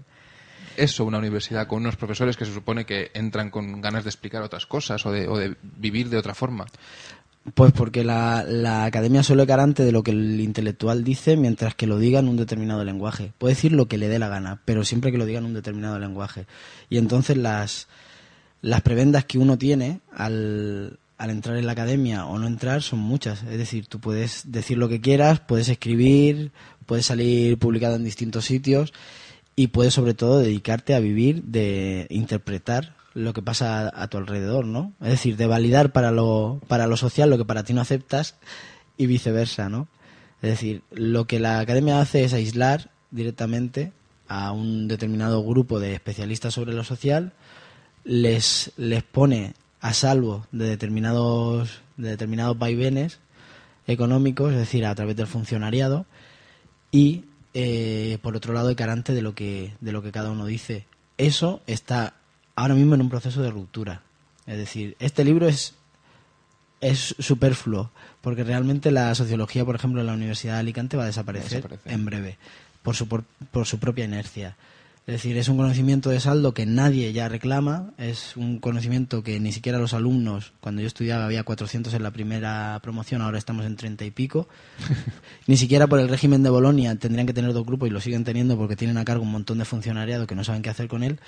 eso 0.76 1.04
una 1.04 1.18
universidad 1.18 1.66
con 1.66 1.80
unos 1.80 1.96
profesores 1.96 2.36
que 2.36 2.44
se 2.44 2.54
supone 2.54 2.86
que 2.86 3.10
entran 3.12 3.50
con 3.50 3.80
ganas 3.80 4.04
de 4.04 4.10
explicar 4.10 4.42
otras 4.42 4.66
cosas 4.66 5.04
o 5.04 5.10
de, 5.10 5.26
o 5.26 5.36
de 5.36 5.56
vivir 5.62 6.10
de 6.10 6.16
otra 6.16 6.32
forma? 6.32 6.66
Pues 7.54 7.72
porque 7.72 8.04
la, 8.04 8.44
la 8.44 8.84
academia 8.84 9.24
solo 9.24 9.42
es 9.42 9.48
garante 9.48 9.82
de 9.84 9.90
lo 9.90 10.04
que 10.04 10.12
el 10.12 10.40
intelectual 10.40 11.02
dice 11.02 11.36
mientras 11.36 11.74
que 11.74 11.88
lo 11.88 11.98
diga 11.98 12.20
en 12.20 12.28
un 12.28 12.36
determinado 12.36 12.84
lenguaje. 12.84 13.32
Puede 13.36 13.54
decir 13.54 13.72
lo 13.72 13.86
que 13.86 13.98
le 13.98 14.06
dé 14.06 14.20
la 14.20 14.28
gana, 14.28 14.60
pero 14.64 14.84
siempre 14.84 15.10
que 15.10 15.18
lo 15.18 15.26
diga 15.26 15.40
en 15.40 15.46
un 15.46 15.54
determinado 15.54 15.98
lenguaje. 15.98 16.46
Y 16.88 16.98
entonces 16.98 17.36
las, 17.36 17.88
las 18.62 18.80
prebendas 18.82 19.24
que 19.24 19.38
uno 19.38 19.58
tiene 19.58 20.00
al, 20.12 21.00
al 21.16 21.30
entrar 21.30 21.56
en 21.56 21.66
la 21.66 21.72
academia 21.72 22.26
o 22.26 22.38
no 22.38 22.46
entrar 22.46 22.82
son 22.82 22.98
muchas. 22.98 23.42
Es 23.44 23.58
decir, 23.58 23.86
tú 23.86 24.00
puedes 24.00 24.50
decir 24.50 24.78
lo 24.78 24.88
que 24.88 25.00
quieras, 25.00 25.40
puedes 25.40 25.68
escribir, 25.68 26.52
puedes 26.86 27.06
salir 27.06 27.58
publicado 27.58 27.96
en 27.96 28.04
distintos 28.04 28.44
sitios 28.44 28.92
y 29.56 29.68
puedes 29.68 29.94
sobre 29.94 30.14
todo 30.14 30.38
dedicarte 30.38 30.94
a 30.94 31.00
vivir 31.00 31.44
de 31.44 32.06
interpretar 32.10 32.96
lo 33.14 33.32
que 33.32 33.42
pasa 33.42 33.92
a, 33.94 34.08
tu 34.08 34.18
alrededor, 34.18 34.66
¿no? 34.66 34.92
Es 35.00 35.10
decir, 35.10 35.36
de 35.36 35.46
validar 35.46 35.92
para 35.92 36.10
lo, 36.10 36.60
para 36.66 36.88
lo 36.88 36.96
social 36.96 37.30
lo 37.30 37.38
que 37.38 37.44
para 37.44 37.62
ti 37.62 37.72
no 37.72 37.80
aceptas 37.80 38.34
y 38.96 39.06
viceversa, 39.06 39.68
¿no? 39.68 39.86
Es 40.42 40.50
decir, 40.50 40.82
lo 40.90 41.26
que 41.26 41.38
la 41.38 41.60
academia 41.60 42.00
hace 42.00 42.24
es 42.24 42.32
aislar 42.32 42.90
directamente 43.12 43.92
a 44.26 44.50
un 44.50 44.88
determinado 44.88 45.44
grupo 45.44 45.78
de 45.78 45.94
especialistas 45.94 46.54
sobre 46.54 46.72
lo 46.72 46.82
social, 46.82 47.32
les, 48.02 48.72
les 48.76 49.04
pone 49.04 49.54
a 49.84 49.92
salvo 49.92 50.46
de 50.50 50.66
determinados, 50.66 51.82
de 51.98 52.08
determinados 52.08 52.58
vaivenes 52.58 53.18
económicos, 53.86 54.50
es 54.52 54.58
decir, 54.58 54.86
a 54.86 54.94
través 54.94 55.14
del 55.14 55.26
funcionariado, 55.26 56.06
y 56.90 57.26
eh, 57.52 58.16
por 58.22 58.34
otro 58.34 58.54
lado 58.54 58.70
es 58.70 58.76
garante 58.76 59.12
de 59.12 59.20
lo 59.20 59.34
que, 59.34 59.74
de 59.82 59.92
lo 59.92 60.02
que 60.02 60.10
cada 60.10 60.30
uno 60.30 60.46
dice. 60.46 60.86
Eso 61.18 61.60
está 61.66 62.14
ahora 62.56 62.72
mismo 62.72 62.94
en 62.94 63.02
un 63.02 63.10
proceso 63.10 63.42
de 63.42 63.50
ruptura. 63.50 64.00
Es 64.46 64.56
decir, 64.56 64.96
este 65.00 65.22
libro 65.22 65.46
es, 65.46 65.74
es 66.80 67.14
superfluo, 67.18 67.90
porque 68.22 68.42
realmente 68.42 68.90
la 68.90 69.14
sociología, 69.14 69.66
por 69.66 69.74
ejemplo, 69.74 70.00
en 70.00 70.06
la 70.06 70.14
Universidad 70.14 70.54
de 70.54 70.60
Alicante 70.60 70.96
va 70.96 71.02
a 71.02 71.06
desaparecer 71.08 71.62
Desaparecer. 71.62 71.92
en 71.92 72.06
breve, 72.06 72.38
por 72.82 72.96
su, 72.96 73.06
por, 73.06 73.24
por 73.50 73.66
su 73.66 73.78
propia 73.78 74.06
inercia. 74.06 74.56
Es 75.06 75.12
decir, 75.12 75.36
es 75.36 75.50
un 75.50 75.58
conocimiento 75.58 76.08
de 76.08 76.18
saldo 76.18 76.54
que 76.54 76.64
nadie 76.64 77.12
ya 77.12 77.28
reclama, 77.28 77.92
es 77.98 78.38
un 78.38 78.58
conocimiento 78.58 79.22
que 79.22 79.38
ni 79.38 79.52
siquiera 79.52 79.78
los 79.78 79.92
alumnos, 79.92 80.54
cuando 80.60 80.80
yo 80.80 80.86
estudiaba 80.86 81.26
había 81.26 81.42
400 81.42 81.92
en 81.92 82.02
la 82.02 82.10
primera 82.10 82.80
promoción, 82.82 83.20
ahora 83.20 83.36
estamos 83.36 83.66
en 83.66 83.76
30 83.76 84.06
y 84.06 84.10
pico. 84.10 84.48
ni 85.46 85.58
siquiera 85.58 85.88
por 85.88 86.00
el 86.00 86.08
régimen 86.08 86.42
de 86.42 86.48
Bolonia 86.48 86.96
tendrían 86.96 87.26
que 87.26 87.34
tener 87.34 87.52
dos 87.52 87.66
grupos 87.66 87.88
y 87.88 87.92
lo 87.92 88.00
siguen 88.00 88.24
teniendo 88.24 88.56
porque 88.56 88.76
tienen 88.76 88.96
a 88.96 89.04
cargo 89.04 89.24
un 89.24 89.30
montón 89.30 89.58
de 89.58 89.66
funcionariado 89.66 90.26
que 90.26 90.34
no 90.34 90.42
saben 90.42 90.62
qué 90.62 90.70
hacer 90.70 90.88
con 90.88 91.02
él. 91.02 91.20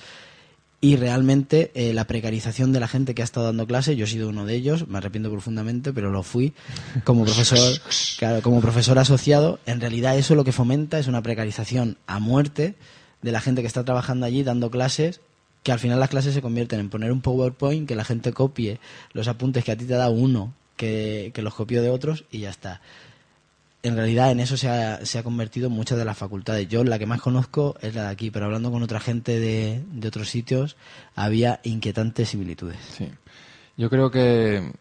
Y 0.81 0.97
realmente 0.97 1.71
eh, 1.75 1.93
la 1.93 2.07
precarización 2.07 2.73
de 2.73 2.81
la 2.81 2.89
gente 2.89 3.15
que 3.15 3.21
ha 3.21 3.25
estado 3.27 3.45
dando 3.45 3.67
clase, 3.67 3.95
yo 3.95 4.07
he 4.07 4.09
sido 4.09 4.31
uno 4.31 4.47
de 4.47 4.55
ellos, 4.55 4.89
me 4.89 4.99
arrepiento 4.99 5.31
profundamente, 5.31 5.93
pero 5.93 6.11
lo 6.11 6.23
fui 6.23 6.55
como 7.05 7.25
profesor, 7.25 7.79
claro, 8.19 8.41
como 8.41 8.63
profesor 8.63 8.99
asociado. 8.99 9.59
En 9.67 9.83
realidad 9.83 10.17
eso 10.17 10.35
lo 10.35 10.45
que 10.45 10.53
fomenta 10.53 10.99
es 10.99 11.09
una 11.09 11.21
precarización 11.21 11.99
a 12.07 12.21
muerte 12.21 12.75
de 13.23 13.33
la 13.33 13.41
gente 13.41 13.61
que 13.61 13.67
está 13.67 13.85
trabajando 13.85 14.27
allí 14.27 14.43
dando 14.43 14.71
clases, 14.71 15.21
que 15.63 15.73
al 15.73 15.79
final 15.79 15.99
las 15.99 16.11
clases 16.11 16.35
se 16.35 16.43
convierten 16.43 16.79
en 16.79 16.91
poner 16.91 17.11
un 17.11 17.21
PowerPoint, 17.21 17.89
que 17.89 17.97
la 17.97 18.05
gente 18.05 18.33
copie 18.33 18.79
los 19.13 19.27
apuntes 19.27 19.65
que 19.65 19.73
a 19.73 19.77
ti 19.77 19.85
te 19.85 19.95
da 19.95 20.11
uno, 20.11 20.55
que, 20.77 21.33
que 21.35 21.43
los 21.43 21.55
copió 21.55 21.83
de 21.83 21.91
otros 21.91 22.25
y 22.31 22.41
ya 22.41 22.51
está. 22.51 22.81
En 23.83 23.97
realidad 23.97 24.31
en 24.31 24.41
eso 24.41 24.57
se 24.57 24.69
ha, 24.69 25.05
se 25.05 25.19
ha 25.19 25.23
convertido 25.23 25.71
muchas 25.71 25.99
de 25.99 26.05
las 26.05 26.17
facultades. 26.17 26.69
Yo 26.69 26.85
la 26.85 26.99
que 26.99 27.07
más 27.07 27.21
conozco 27.21 27.77
es 27.83 27.95
la 27.95 28.05
de 28.05 28.09
aquí, 28.11 28.31
pero 28.31 28.47
hablando 28.47 28.71
con 28.71 28.83
otra 28.83 29.01
gente 29.01 29.39
de, 29.39 29.83
de 29.93 30.09
otros 30.09 30.29
sitios 30.29 30.77
había 31.15 31.61
inquietantes 31.63 32.29
similitudes. 32.29 32.79
Sí. 32.97 33.09
Yo 33.77 33.91
creo 33.91 34.11
que, 34.11 34.73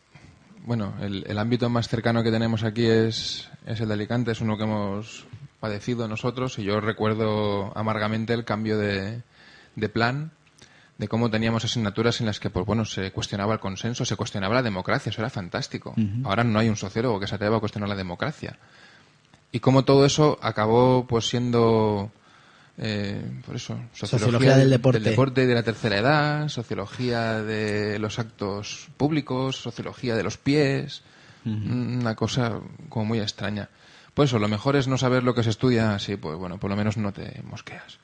bueno, 0.65 0.93
el, 1.01 1.25
el 1.27 1.37
ámbito 1.37 1.69
más 1.69 1.87
cercano 1.87 2.23
que 2.23 2.31
tenemos 2.31 2.63
aquí 2.63 2.85
es, 2.85 3.49
es 3.65 3.79
el 3.79 3.87
de 3.87 3.93
Alicante, 3.93 4.31
es 4.31 4.41
uno 4.41 4.57
que 4.57 4.63
hemos 4.63 5.25
padecido 5.65 6.07
nosotros 6.07 6.59
y 6.59 6.63
yo 6.63 6.79
recuerdo 6.79 7.75
amargamente 7.75 8.33
el 8.33 8.45
cambio 8.45 8.77
de, 8.77 9.23
de 9.75 9.89
plan, 9.89 10.29
de 10.99 11.07
cómo 11.07 11.31
teníamos 11.31 11.65
asignaturas 11.65 12.19
en 12.19 12.27
las 12.27 12.39
que, 12.39 12.51
pues 12.51 12.67
bueno, 12.67 12.85
se 12.85 13.11
cuestionaba 13.11 13.53
el 13.53 13.59
consenso, 13.59 14.05
se 14.05 14.15
cuestionaba 14.15 14.53
la 14.53 14.61
democracia, 14.61 15.09
eso 15.09 15.21
era 15.21 15.31
fantástico. 15.31 15.95
Ahora 16.23 16.43
no 16.43 16.59
hay 16.59 16.69
un 16.69 16.75
sociólogo 16.75 17.19
que 17.19 17.25
se 17.25 17.33
atreva 17.33 17.57
a 17.57 17.59
cuestionar 17.59 17.89
la 17.89 17.95
democracia. 17.95 18.59
Y 19.51 19.59
cómo 19.59 19.85
todo 19.85 20.05
eso 20.05 20.37
acabó 20.39 21.07
pues 21.07 21.27
siendo 21.27 22.11
eh, 22.77 23.41
por 23.43 23.55
eso 23.55 23.73
sociología, 23.93 24.19
Sociología 24.19 24.57
del 24.57 24.69
deporte. 24.69 24.99
del 24.99 25.09
deporte 25.09 25.43
y 25.43 25.45
de 25.47 25.55
la 25.55 25.63
tercera 25.63 25.97
edad 25.97 26.49
sociología 26.49 27.41
de 27.41 27.97
los 27.99 28.19
actos 28.19 28.89
públicos 28.97 29.55
sociología 29.55 30.13
de 30.15 30.23
los 30.23 30.37
pies 30.37 31.01
una 31.45 32.15
cosa 32.15 32.59
como 32.89 33.05
muy 33.05 33.19
extraña 33.21 33.69
pues 34.15 34.31
eso 34.31 34.39
lo 34.39 34.47
mejor 34.47 34.75
es 34.75 34.87
no 34.87 34.97
saber 34.97 35.21
lo 35.21 35.35
que 35.35 35.43
se 35.43 35.51
estudia 35.51 35.93
así 35.93 36.15
pues 36.15 36.35
bueno 36.37 36.57
por 36.57 36.71
lo 36.71 36.75
menos 36.75 36.97
no 36.97 37.13
te 37.13 37.43
mosqueas 37.43 37.99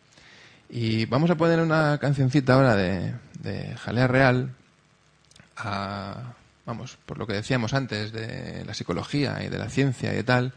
y 0.70 1.06
vamos 1.06 1.30
a 1.32 1.36
poner 1.36 1.60
una 1.60 1.98
cancioncita 1.98 2.54
ahora 2.54 2.76
de, 2.76 3.16
de 3.42 3.76
Jalea 3.76 4.08
Real 4.08 4.56
a, 5.58 6.34
vamos, 6.66 6.98
por 7.06 7.18
lo 7.18 7.28
que 7.28 7.34
decíamos 7.34 7.74
antes 7.74 8.12
de 8.12 8.64
la 8.66 8.74
psicología 8.74 9.44
y 9.44 9.50
de 9.50 9.58
la 9.58 9.70
ciencia 9.70 10.18
y 10.18 10.24
tal, 10.24 10.54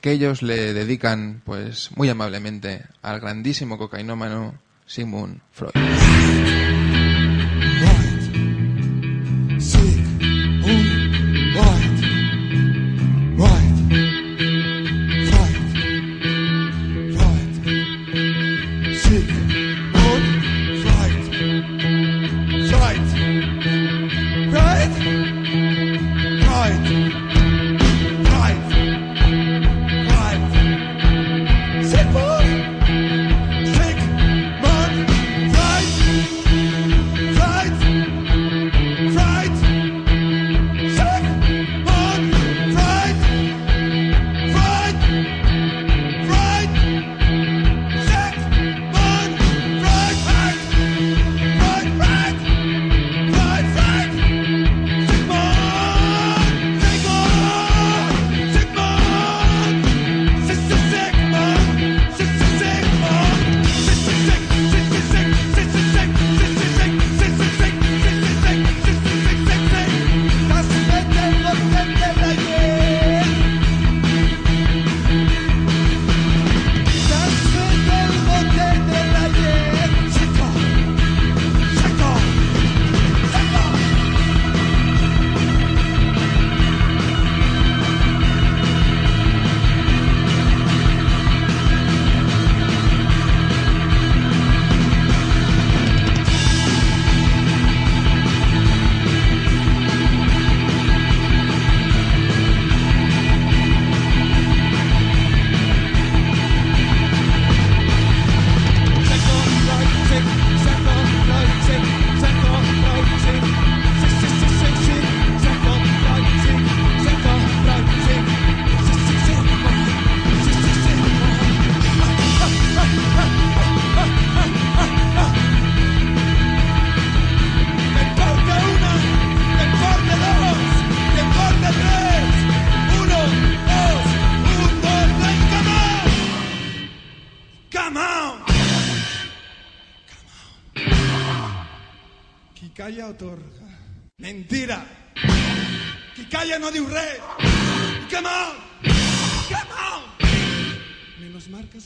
que 0.00 0.12
ellos 0.12 0.42
le 0.42 0.72
dedican, 0.74 1.42
pues, 1.44 1.90
muy 1.96 2.08
amablemente 2.08 2.84
al 3.02 3.20
grandísimo 3.20 3.78
cocainómano 3.78 4.54
Sigmund 4.86 5.40
Freud. 5.52 5.72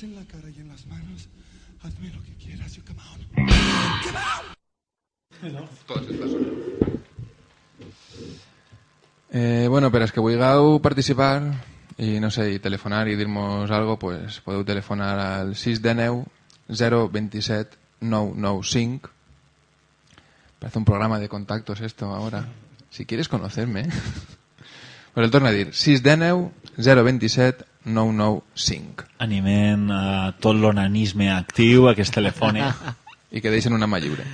Marcas 0.00 0.02
en 0.02 0.14
la 0.14 0.24
cara 0.24 0.50
y 0.50 0.60
en 0.60 0.68
las 0.68 0.86
manos. 0.86 1.28
Hazme 1.82 2.10
lo 2.10 2.22
que 2.22 2.34
quieras, 2.34 2.74
you 2.74 2.82
come 2.84 3.00
on. 3.00 3.18
Come 5.40 5.58
on! 5.58 5.68
Todas 5.86 6.08
estas 6.08 6.30
son. 6.30 6.46
Eh, 9.32 9.66
bueno, 9.68 9.90
pero 9.92 10.04
es 10.04 10.12
que 10.12 10.20
vulgueu 10.20 10.80
participar 10.82 11.54
i 11.98 12.18
no 12.20 12.30
sé, 12.30 12.50
i 12.52 12.58
telefonar 12.58 13.08
i 13.08 13.14
dir-nos 13.14 13.70
algo, 13.70 13.96
pues 13.98 14.40
podeu 14.40 14.64
telefonar 14.64 15.18
al 15.18 15.54
619 15.54 16.26
027 16.68 17.78
995 18.00 19.10
Parece 20.58 20.78
un 20.78 20.84
programa 20.84 21.18
de 21.18 21.28
contactos 21.28 21.80
esto 21.80 22.12
ahora. 22.12 22.48
Si 22.90 23.06
quieres 23.06 23.28
conocerme. 23.28 23.88
Pues 25.12 25.24
el 25.24 25.32
torno 25.32 25.48
a 25.48 25.50
dir. 25.50 25.74
619 25.74 26.52
027 26.76 27.64
995 27.84 29.06
Animem 29.18 29.88
a 29.94 30.32
tot 30.40 30.56
l'onanisme 30.56 31.30
actiu, 31.32 31.88
aquest 31.88 32.14
telefònic. 32.14 32.74
y 33.30 33.40
que 33.40 33.48
en 33.48 33.72
una 33.72 33.86
mà 33.86 33.98
lliure. 33.98 34.24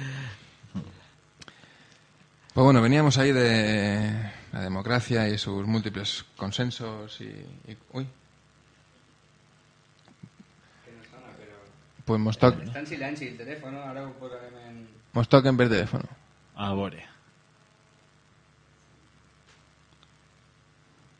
Pues 2.54 2.64
bueno, 2.64 2.80
veníamos 2.80 3.18
ahí 3.18 3.32
de 3.32 4.32
la 4.52 4.60
democracia 4.60 5.28
y 5.28 5.36
sus 5.36 5.66
múltiples 5.66 6.24
consensos 6.36 7.20
y... 7.20 7.24
y- 7.24 7.76
uy. 7.92 8.06
Pues 12.06 12.20
mos, 12.20 12.38
toc, 12.38 12.54
Està 12.62 12.78
en 12.78 12.86
silenci 12.86 13.26
el 13.26 13.34
telèfon, 13.34 13.74
ara 13.82 14.04
ho 14.06 14.12
posarem 14.14 14.54
en... 14.62 14.76
mos 15.12 15.26
toquen 15.28 15.56
per 15.58 15.66
teléfono. 15.66 16.06
A 16.54 16.68
veure. 16.72 17.02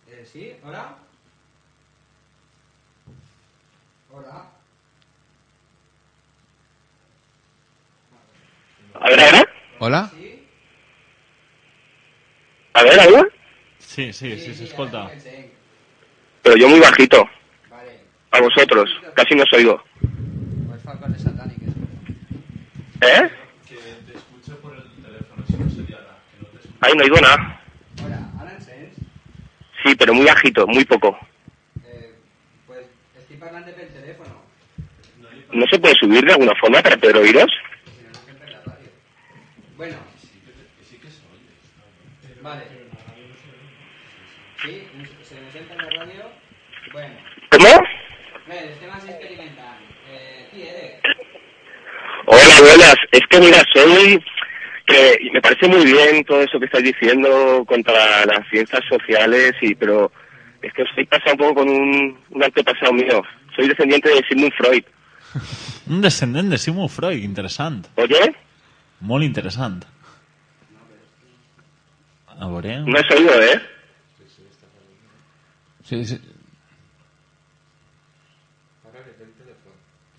Eh, 0.07 0.23
sí? 0.31 0.53
Hola? 0.63 0.85
Hola? 4.06 4.06
A 9.01 9.09
ver, 9.11 9.21
a 9.21 9.33
ver. 9.33 9.49
Hola? 9.79 10.11
A 12.75 12.83
ver, 12.83 13.01
¿algo? 13.01 13.27
Sí, 13.79 14.13
sí, 14.13 14.39
sí, 14.39 14.55
s'escolta. 14.55 15.11
Pero 16.43 16.57
yo 16.57 16.69
muy 16.69 16.81
bajito. 16.81 17.29
Vale. 17.71 17.99
A 18.31 18.41
vosotros. 18.41 18.91
Casi 19.15 19.35
no 19.35 19.43
os 19.43 19.53
oigo. 19.53 19.83
Pues 20.67 20.83
fa 20.83 20.97
coses 20.99 21.23
satàniques. 21.23 21.75
¿Eh? 23.03 23.31
Ahí 26.81 26.93
no 26.95 27.05
oigo 27.05 27.21
nada. 27.21 27.61
Hola, 28.05 28.21
ara 28.41 28.53
em 28.53 28.61
sents? 28.61 28.97
Sí, 29.85 29.95
pero 29.97 30.15
muy 30.15 30.27
bajito, 30.27 30.67
muy 30.67 30.85
poco. 30.85 31.17
¿No 35.53 35.65
se 35.71 35.79
puede 35.79 35.95
subir 35.95 36.25
de 36.25 36.33
alguna 36.33 36.53
forma 36.61 36.83
para 36.83 36.97
poder 36.97 37.17
oíros? 37.17 37.51
Bueno. 39.77 39.97
Vale. 42.43 42.63
Sí, 44.63 44.89
se 45.23 45.35
me 45.41 45.51
sent 45.53 45.69
per 45.69 45.77
la 45.77 46.05
ràdio? 46.05 46.31
Bueno. 46.93 47.15
¿Cómo? 47.51 47.69
Experimentant. 49.09 49.81
Eh, 50.11 50.49
eres? 50.55 51.01
Hola, 52.27 52.61
buenas. 52.61 52.97
Es 53.13 53.21
que 53.29 53.41
mira, 53.41 53.63
soy... 53.75 54.25
Que 54.87 55.19
me 55.33 55.41
parece 55.41 55.67
muy 55.67 55.85
bien 55.85 56.25
todo 56.25 56.43
eso 56.43 56.61
que 56.61 56.67
estáis 56.67 56.85
diciendo 56.85 57.65
contra 57.67 58.25
las 58.25 58.49
ciencias 58.49 58.83
sociales, 58.89 59.53
y 59.61 59.75
pero 59.75 60.13
es 60.67 60.73
que 60.75 60.83
os 60.83 60.89
estoy 60.91 61.07
pasando 61.07 61.45
un 61.45 61.55
poco 61.55 61.61
con 61.61 61.69
un, 61.69 62.19
un 62.31 62.45
antepasado 62.45 62.93
mío. 62.93 63.23
Soy 63.55 63.69
descendiente 63.69 64.09
de 64.09 64.23
Sigmund 64.29 64.53
Freud. 64.53 64.85
Un 65.89 66.01
descendent 66.01 66.51
de 66.51 66.59
Sigmund 66.59 66.91
Freud, 66.91 67.23
interessant. 67.23 67.87
¿Oye? 67.97 68.35
Molt 69.01 69.25
interessant. 69.25 69.85
A 72.27 72.49
veure... 72.49 72.81
No 72.81 72.99
has 72.99 73.11
oído, 73.15 73.41
¿eh? 73.43 73.63
Sí, 75.85 76.05
sí. 76.05 76.19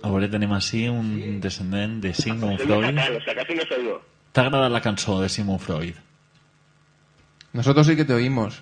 A 0.02 0.12
veure, 0.14 0.30
tenim 0.32 0.54
així 0.56 0.86
un 0.88 1.42
descendent 1.44 1.98
de 2.06 2.14
Sigmund 2.16 2.62
Freud. 2.62 2.96
o 2.96 3.22
sea, 3.26 3.36
casi 3.36 3.58
no. 3.84 3.98
T'ha 4.32 4.46
agradat 4.46 4.72
la 4.72 4.82
cançó 4.86 5.20
de 5.20 5.28
Sigmund 5.28 5.60
Freud? 5.60 5.98
Nosotros 7.54 7.88
sí 7.88 7.98
que 7.98 8.06
te 8.06 8.14
oímos. 8.14 8.62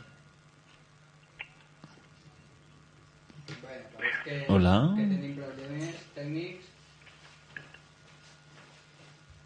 Que, 4.25 4.45
Hola. 4.49 4.75
que 4.97 5.05
tenim 5.13 5.35
problemes 5.39 5.95
tècnics. 6.17 6.65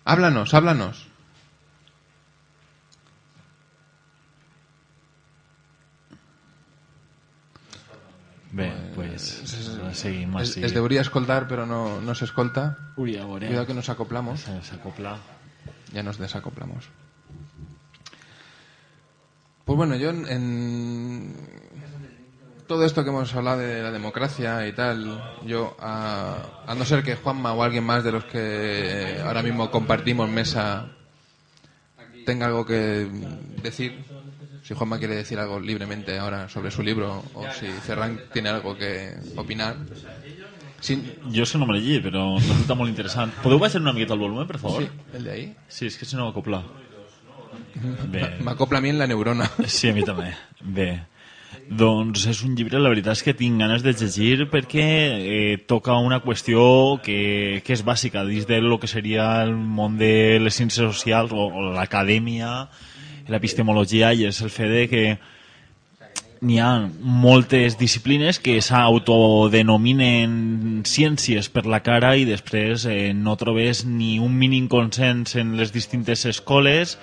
Háblanos, 0.05 0.53
háblanos. 0.55 1.05
Bé, 8.51 8.71
pues, 8.95 9.21
seguim 9.93 10.33
Es, 10.37 10.49
així. 10.49 10.63
es 10.65 10.73
debería 10.73 11.01
escoltar, 11.01 11.47
pero 11.47 11.67
no, 11.67 12.01
no 12.01 12.15
se 12.15 12.25
escolta. 12.25 12.77
Ui, 12.97 13.15
a 13.15 13.25
veure... 13.25 13.45
Cuidado 13.47 13.67
que 13.67 13.75
nos 13.75 13.89
acoplamos. 13.89 14.39
Se- 14.41 14.61
S'acopla. 14.63 15.17
Ya 15.93 16.01
nos 16.01 16.17
desacoplamos. 16.17 16.89
Pues 19.65 19.77
bueno, 19.77 19.95
yo 19.97 20.09
en, 20.09 20.25
en 20.27 21.35
todo 22.69 22.85
esto 22.85 23.03
que 23.03 23.09
hemos 23.09 23.33
hablado 23.33 23.59
de 23.59 23.81
la 23.81 23.91
democracia 23.91 24.67
y 24.67 24.73
tal, 24.73 25.19
yo, 25.43 25.75
a, 25.79 26.37
a 26.67 26.75
no 26.75 26.85
ser 26.85 27.03
que 27.03 27.15
Juanma 27.15 27.53
o 27.53 27.63
alguien 27.63 27.83
más 27.83 28.03
de 28.03 28.11
los 28.11 28.25
que 28.25 29.19
ahora 29.25 29.41
mismo 29.41 29.71
compartimos 29.71 30.29
mesa 30.29 30.85
tenga 32.27 32.45
algo 32.45 32.63
que 32.67 33.07
decir, 33.63 33.97
si 34.63 34.75
Juanma 34.75 34.99
quiere 34.99 35.15
decir 35.15 35.39
algo 35.39 35.59
libremente 35.59 36.19
ahora 36.19 36.47
sobre 36.47 36.69
su 36.69 36.83
libro 36.83 37.23
o 37.33 37.49
si 37.51 37.65
Ferran 37.65 38.21
tiene 38.31 38.49
algo 38.49 38.77
que 38.77 39.15
opinar, 39.35 39.75
sin, 40.79 41.01
és 41.33 41.51
que 41.51 41.57
no 41.57 41.65
me 41.65 41.75
llegit, 41.75 42.03
però 42.05 42.37
resulta 42.37 42.75
molt 42.77 42.87
interessant. 42.93 43.33
Podeu 43.43 43.59
baixar 43.59 43.81
una 43.81 43.91
miqueta 43.97 44.13
el 44.15 44.21
volum, 44.21 44.45
per 44.47 44.59
favor? 44.61 44.83
sí, 44.85 44.89
el 45.17 45.25
de 45.25 45.31
ahí, 45.31 45.55
Sí, 45.67 45.87
és 45.87 45.97
que 45.97 46.05
si 46.05 46.15
no 46.15 46.29
m'acopla. 46.29 46.61
Bé, 48.13 48.21
me 48.45 48.51
acopla 48.51 48.77
a 48.77 48.81
mí 48.81 48.93
en 48.93 48.99
la 48.99 49.07
neurona. 49.07 49.49
Sí, 49.67 49.89
a 49.89 49.93
mi 49.93 50.05
també. 50.07 50.29
Bé, 50.61 50.87
doncs 51.69 52.25
és 52.29 52.41
un 52.45 52.55
llibre, 52.57 52.79
la 52.81 52.89
veritat 52.89 53.19
és 53.19 53.23
que 53.25 53.35
tinc 53.37 53.61
ganes 53.61 53.83
de 53.85 53.93
llegir 53.93 54.47
perquè 54.49 54.85
eh, 54.85 55.57
toca 55.69 55.97
una 56.01 56.19
qüestió 56.23 56.97
que, 57.05 57.61
que 57.65 57.75
és 57.75 57.83
bàsica 57.85 58.23
dins 58.25 58.47
de 58.49 58.57
lo 58.61 58.79
que 58.81 58.89
seria 58.89 59.43
el 59.43 59.53
món 59.53 59.97
de 59.99 60.39
les 60.41 60.57
ciències 60.57 60.81
socials 60.81 61.33
o, 61.33 61.49
o 61.49 61.73
l'acadèmia, 61.75 62.69
l'epistemologia, 63.29 64.13
i 64.17 64.25
és 64.29 64.41
el 64.41 64.49
fet 64.49 64.73
de 64.73 64.87
que 64.89 65.03
n'hi 66.41 66.57
ha 66.63 66.89
moltes 66.99 67.77
disciplines 67.77 68.39
que 68.39 68.61
s'autodenominen 68.63 70.81
ciències 70.87 71.49
per 71.51 71.65
la 71.67 71.81
cara 71.83 72.15
i 72.15 72.25
després 72.25 72.85
eh, 72.87 73.13
no 73.13 73.35
trobes 73.37 73.83
ni 73.85 74.17
un 74.23 74.37
mínim 74.39 74.69
consens 74.71 75.35
en 75.35 75.57
les 75.59 75.73
distintes 75.75 76.25
escoles 76.25 76.97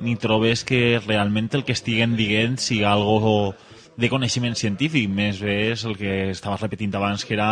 ni 0.00 0.16
trobes 0.16 0.64
que 0.64 1.00
realment 1.06 1.50
el 1.54 1.64
que 1.64 1.76
estiguen 1.76 2.16
dient 2.18 2.58
sigui 2.58 2.84
algo 2.88 3.54
de 4.00 4.08
coneixement 4.12 4.56
científic, 4.56 5.08
més 5.12 5.40
bé 5.44 5.72
és 5.74 5.84
el 5.88 5.96
que 5.98 6.30
estaves 6.32 6.62
repetint 6.64 6.94
abans, 6.96 7.24
que 7.26 7.36
era 7.36 7.50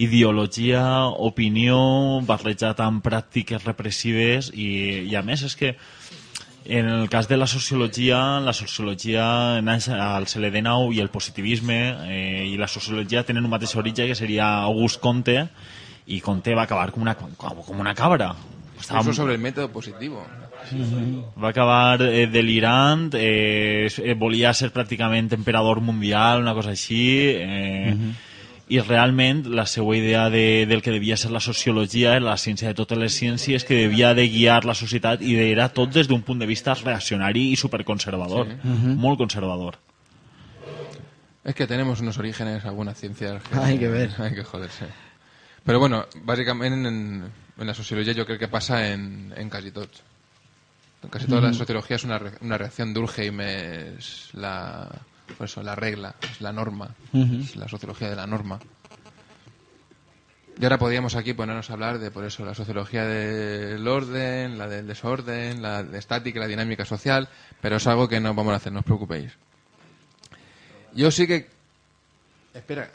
ideologia, 0.00 0.84
opinió, 1.10 1.78
barrejat 2.26 2.80
amb 2.84 3.02
pràctiques 3.04 3.66
repressives 3.66 4.52
i, 4.54 5.04
i 5.10 5.16
a 5.18 5.22
més 5.26 5.44
és 5.46 5.58
que 5.58 5.74
en 6.64 6.88
el 6.88 7.10
cas 7.10 7.28
de 7.28 7.36
la 7.36 7.46
sociologia, 7.46 8.40
la 8.40 8.54
sociologia 8.56 9.60
naix 9.60 9.90
al 9.92 10.26
segle 10.30 10.48
XIX 10.54 10.96
i 10.96 11.02
el 11.02 11.10
positivisme 11.12 11.78
eh, 12.08 12.46
i 12.48 12.56
la 12.56 12.70
sociologia 12.72 13.24
tenen 13.28 13.44
un 13.44 13.52
mateix 13.52 13.74
origen 13.76 14.08
que 14.08 14.16
seria 14.16 14.48
August 14.64 15.02
Comte 15.02 15.42
i 16.06 16.20
Comte 16.24 16.56
va 16.56 16.64
acabar 16.64 16.90
com 16.92 17.04
una, 17.04 17.14
com, 17.16 17.76
una 17.76 17.94
cabra. 17.94 18.32
Estava, 18.80 19.00
Eso 19.00 19.12
sobre 19.12 19.34
el 19.34 19.40
método 19.40 19.70
positivo. 19.72 20.24
Va 21.42 21.48
acabar 21.50 22.02
eh, 22.02 22.26
delirant, 22.26 23.10
eh, 23.14 23.88
eh, 23.88 24.14
volia 24.14 24.52
ser 24.54 24.70
pràcticament 24.72 25.32
emperador 25.32 25.80
mundial, 25.80 26.42
una 26.42 26.54
cosa 26.54 26.70
així, 26.70 27.34
eh, 27.36 27.96
i 28.68 28.80
realment 28.80 29.44
la 29.52 29.66
seva 29.68 29.96
idea 29.96 30.30
de, 30.30 30.64
del 30.66 30.80
que 30.82 30.90
devia 30.90 31.18
ser 31.20 31.30
la 31.30 31.40
sociologia 31.40 32.18
la 32.20 32.36
ciència 32.40 32.70
de 32.70 32.74
totes 32.74 32.96
les 32.98 33.12
ciències 33.12 33.64
que 33.64 33.76
devia 33.76 34.14
de 34.14 34.24
guiar 34.28 34.64
la 34.64 34.74
societat 34.74 35.20
i 35.20 35.36
era 35.36 35.68
tot 35.68 35.92
des 35.92 36.08
d'un 36.08 36.22
punt 36.22 36.40
de 36.40 36.48
vista 36.48 36.74
reaccionari 36.74 37.50
i 37.52 37.56
superconservador, 37.60 38.48
molt 38.64 39.18
conservador. 39.18 39.76
Es 41.44 41.54
que 41.54 41.66
tenemos 41.66 42.00
unos 42.00 42.16
orígenes, 42.16 42.64
algunas 42.64 42.98
ciencias 42.98 43.42
que 43.42 43.58
Hay 43.58 43.78
que 43.78 43.88
ver. 43.88 44.10
Hay 44.18 44.34
que 44.34 44.44
joderse. 44.44 44.86
Pero 45.62 45.78
bueno, 45.78 46.06
básicamente 46.22 46.88
en, 46.88 47.24
en 47.58 47.66
la 47.66 47.74
sociología 47.74 48.14
yo 48.14 48.24
creo 48.24 48.38
que 48.38 48.48
pasa 48.48 48.90
en, 48.92 49.32
en 49.36 49.50
casi 49.50 49.70
todos. 49.70 50.02
Casi 51.10 51.26
toda 51.26 51.40
la 51.40 51.52
sociología 51.52 51.96
es 51.96 52.04
una, 52.04 52.18
re- 52.18 52.32
una 52.40 52.58
reacción 52.58 52.92
de 52.94 53.00
Durkheim, 53.00 53.40
es 53.40 54.28
la, 54.32 54.88
por 55.38 55.46
eso, 55.46 55.62
la 55.62 55.74
regla, 55.74 56.14
es 56.22 56.40
la 56.40 56.52
norma, 56.52 56.90
es 57.42 57.56
la 57.56 57.68
sociología 57.68 58.08
de 58.10 58.16
la 58.16 58.26
norma. 58.26 58.58
Y 60.60 60.62
ahora 60.64 60.78
podríamos 60.78 61.16
aquí 61.16 61.32
ponernos 61.34 61.68
a 61.68 61.72
hablar 61.72 61.98
de, 61.98 62.12
por 62.12 62.24
eso, 62.24 62.44
la 62.44 62.54
sociología 62.54 63.04
del 63.04 63.86
orden, 63.88 64.56
la 64.56 64.68
del 64.68 64.86
desorden, 64.86 65.60
la 65.60 65.82
de 65.82 65.98
estática, 65.98 66.38
la 66.38 66.46
dinámica 66.46 66.84
social, 66.84 67.28
pero 67.60 67.76
es 67.76 67.86
algo 67.88 68.08
que 68.08 68.20
no 68.20 68.34
vamos 68.34 68.52
a 68.52 68.56
hacer, 68.56 68.72
no 68.72 68.78
os 68.80 68.84
preocupéis. 68.84 69.32
Yo 70.94 71.10
sí 71.10 71.26
que... 71.26 71.48
Espera, 72.54 72.88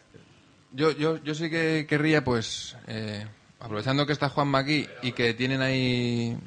yo, 0.71 0.91
yo, 0.91 1.21
yo 1.21 1.35
sí 1.35 1.49
que 1.49 1.85
querría, 1.85 2.23
pues, 2.23 2.77
eh, 2.87 3.25
aprovechando 3.59 4.05
que 4.05 4.13
está 4.13 4.29
Juanma 4.29 4.59
aquí 4.59 4.87
y 5.01 5.11
que 5.11 5.33
tienen 5.33 5.61
ahí 5.61 6.37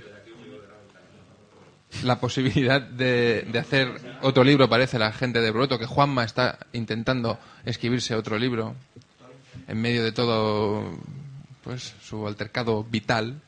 la 2.04 2.18
posibilidad 2.18 2.80
de, 2.80 3.46
de 3.50 3.58
hacer 3.58 4.18
otro 4.22 4.44
libro, 4.44 4.68
parece 4.68 4.98
la 4.98 5.12
gente 5.12 5.40
de 5.40 5.50
Broto, 5.50 5.78
que 5.78 5.86
Juanma 5.86 6.24
está 6.24 6.58
intentando 6.72 7.38
escribirse 7.64 8.14
otro 8.14 8.38
libro 8.38 8.74
en 9.68 9.80
medio 9.80 10.02
de 10.02 10.12
todo 10.12 10.98
pues 11.62 11.94
su 12.02 12.26
altercado 12.26 12.84
vital 12.84 13.40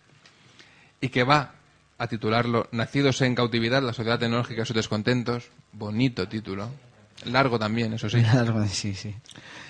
y 1.00 1.08
que 1.08 1.24
va 1.24 1.54
a 1.98 2.06
titularlo 2.06 2.68
Nacidos 2.72 3.20
en 3.22 3.34
cautividad, 3.34 3.82
la 3.82 3.92
sociedad 3.92 4.18
tecnológica 4.18 4.62
y 4.62 4.66
sus 4.66 4.76
descontentos. 4.76 5.48
Bonito 5.72 6.28
título. 6.28 6.70
Largo 7.26 7.58
también, 7.58 7.92
eso 7.94 8.08
sí. 8.10 8.18
sí, 8.68 8.94
sí. 8.94 9.14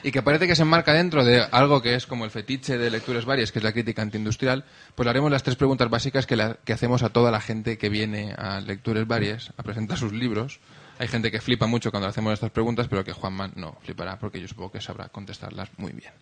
Y 0.03 0.11
que 0.11 0.23
parece 0.23 0.47
que 0.47 0.57
se 0.57 0.63
enmarca 0.63 0.93
dentro 0.93 1.25
de 1.25 1.41
algo 1.53 1.81
que 1.83 1.95
es 1.95 2.07
como 2.07 2.25
el 2.25 2.31
fetiche 2.31 2.77
de 2.79 2.91
lecturas 2.91 3.25
varias, 3.25 3.53
que 3.53 3.59
es 3.59 3.63
la 3.65 3.73
crítica 3.73 4.03
antiindustrial, 4.03 4.65
pues 4.95 5.05
le 5.05 5.11
haremos 5.11 5.31
las 5.31 5.43
tres 5.43 5.57
preguntas 5.57 5.89
básicas 5.89 6.27
que, 6.27 6.37
la- 6.37 6.57
que 6.65 6.73
hacemos 6.73 7.03
a 7.03 7.11
toda 7.11 7.31
la 7.31 7.41
gente 7.41 7.79
que 7.79 7.89
viene 7.89 8.35
a 8.37 8.61
lecturas 8.61 9.07
varias 9.07 9.53
a 9.57 9.63
presentar 9.63 9.97
sus 9.99 10.13
libros. 10.13 10.59
Hay 10.99 11.09
gente 11.09 11.31
que 11.31 11.41
flipa 11.41 11.67
mucho 11.67 11.91
cuando 11.91 12.07
le 12.07 12.11
hacemos 12.11 12.33
estas 12.33 12.51
preguntas, 12.51 12.87
pero 12.89 13.05
que 13.05 13.13
Juanma 13.13 13.51
no 13.57 13.77
flipará, 13.83 14.19
porque 14.19 14.41
yo 14.41 14.49
supongo 14.49 14.73
que 14.73 14.81
sabrá 14.81 15.09
contestarlas 15.09 15.69
muy 15.77 15.93
bien. 15.93 16.13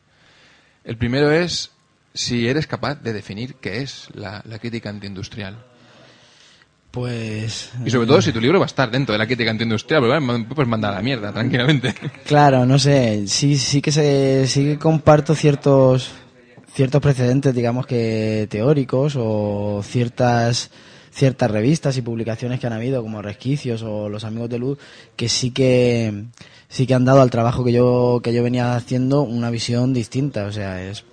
El 0.85 0.97
primero 0.97 1.31
es 1.31 1.71
si 2.15 2.47
eres 2.49 2.67
capaz 2.67 2.97
de 2.97 3.13
definir 3.13 3.55
qué 3.57 3.83
es 3.83 4.09
la, 4.15 4.43
la 4.47 4.59
crítica 4.59 4.91
antiindustrial. 4.91 5.57
Pues... 6.93 7.71
Y 7.87 7.91
sobre 7.91 8.05
eh, 8.05 8.07
todo 8.07 8.21
si 8.21 8.33
tu 8.33 8.41
libro 8.41 8.59
va 8.59 8.67
a 8.67 8.69
estar 8.69 8.91
dentro 8.91 9.15
de 9.15 9.19
la 9.19 9.27
crítica 9.27 9.51
bueno, 9.99 10.47
pues 10.55 10.69
manda 10.69 10.91
a 10.91 10.93
la 10.93 11.01
mierda, 11.03 11.33
tranquilamente. 11.33 11.95
Claro, 12.27 12.67
no 12.67 12.79
sé, 12.79 13.27
sí, 13.27 13.57
sí 13.57 13.81
que 13.81 13.91
se, 13.91 14.47
sí 14.47 14.65
que 14.65 14.79
comparto 14.79 15.35
ciertos, 15.35 16.11
ciertos 16.75 17.01
precedentes, 17.01 17.55
digamos 17.55 17.87
que 17.87 18.47
teóricos 18.51 19.15
o 19.17 19.83
ciertas, 19.83 20.71
ciertas 21.11 21.51
revistas 21.51 21.97
y 21.97 22.03
publicaciones 22.03 22.61
que 22.61 22.67
han 22.67 22.75
habido, 22.75 23.03
como 23.03 23.23
Resquicios 23.23 23.83
o 23.83 24.11
Los 24.11 24.25
Amigos 24.25 24.51
de 24.51 24.59
Luz, 24.59 24.79
que 25.17 25.31
sí 25.31 25.51
que, 25.51 26.25
sí 26.69 26.87
que 26.87 26.93
han 26.93 27.07
dado 27.07 27.23
al 27.23 27.31
trabajo 27.31 27.65
que 27.65 27.73
yo, 27.73 28.21
que 28.23 28.35
yo 28.35 28.43
venía 28.43 28.77
haciendo 28.77 29.23
una 29.23 29.49
visión 29.49 29.95
distinta, 29.95 30.45
o 30.45 30.53
sea, 30.53 30.83
es, 30.83 31.05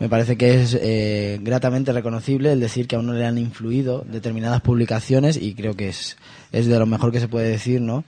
me 0.00 0.08
parece 0.08 0.36
que 0.36 0.60
es 0.60 0.76
eh, 0.80 1.38
gratamente 1.42 1.92
reconocible 1.92 2.50
el 2.52 2.58
decir 2.60 2.88
que 2.88 2.96
a 2.96 2.98
uno 2.98 3.12
le 3.12 3.24
han 3.24 3.38
influido 3.38 4.04
determinadas 4.10 4.60
publicaciones 4.62 5.36
y 5.36 5.54
creo 5.54 5.74
que 5.76 5.88
es, 5.90 6.16
es 6.52 6.66
de 6.66 6.78
lo 6.78 6.86
mejor 6.86 7.12
que 7.12 7.20
se 7.20 7.28
puede 7.28 7.48
decir, 7.50 7.80
¿no? 7.80 8.02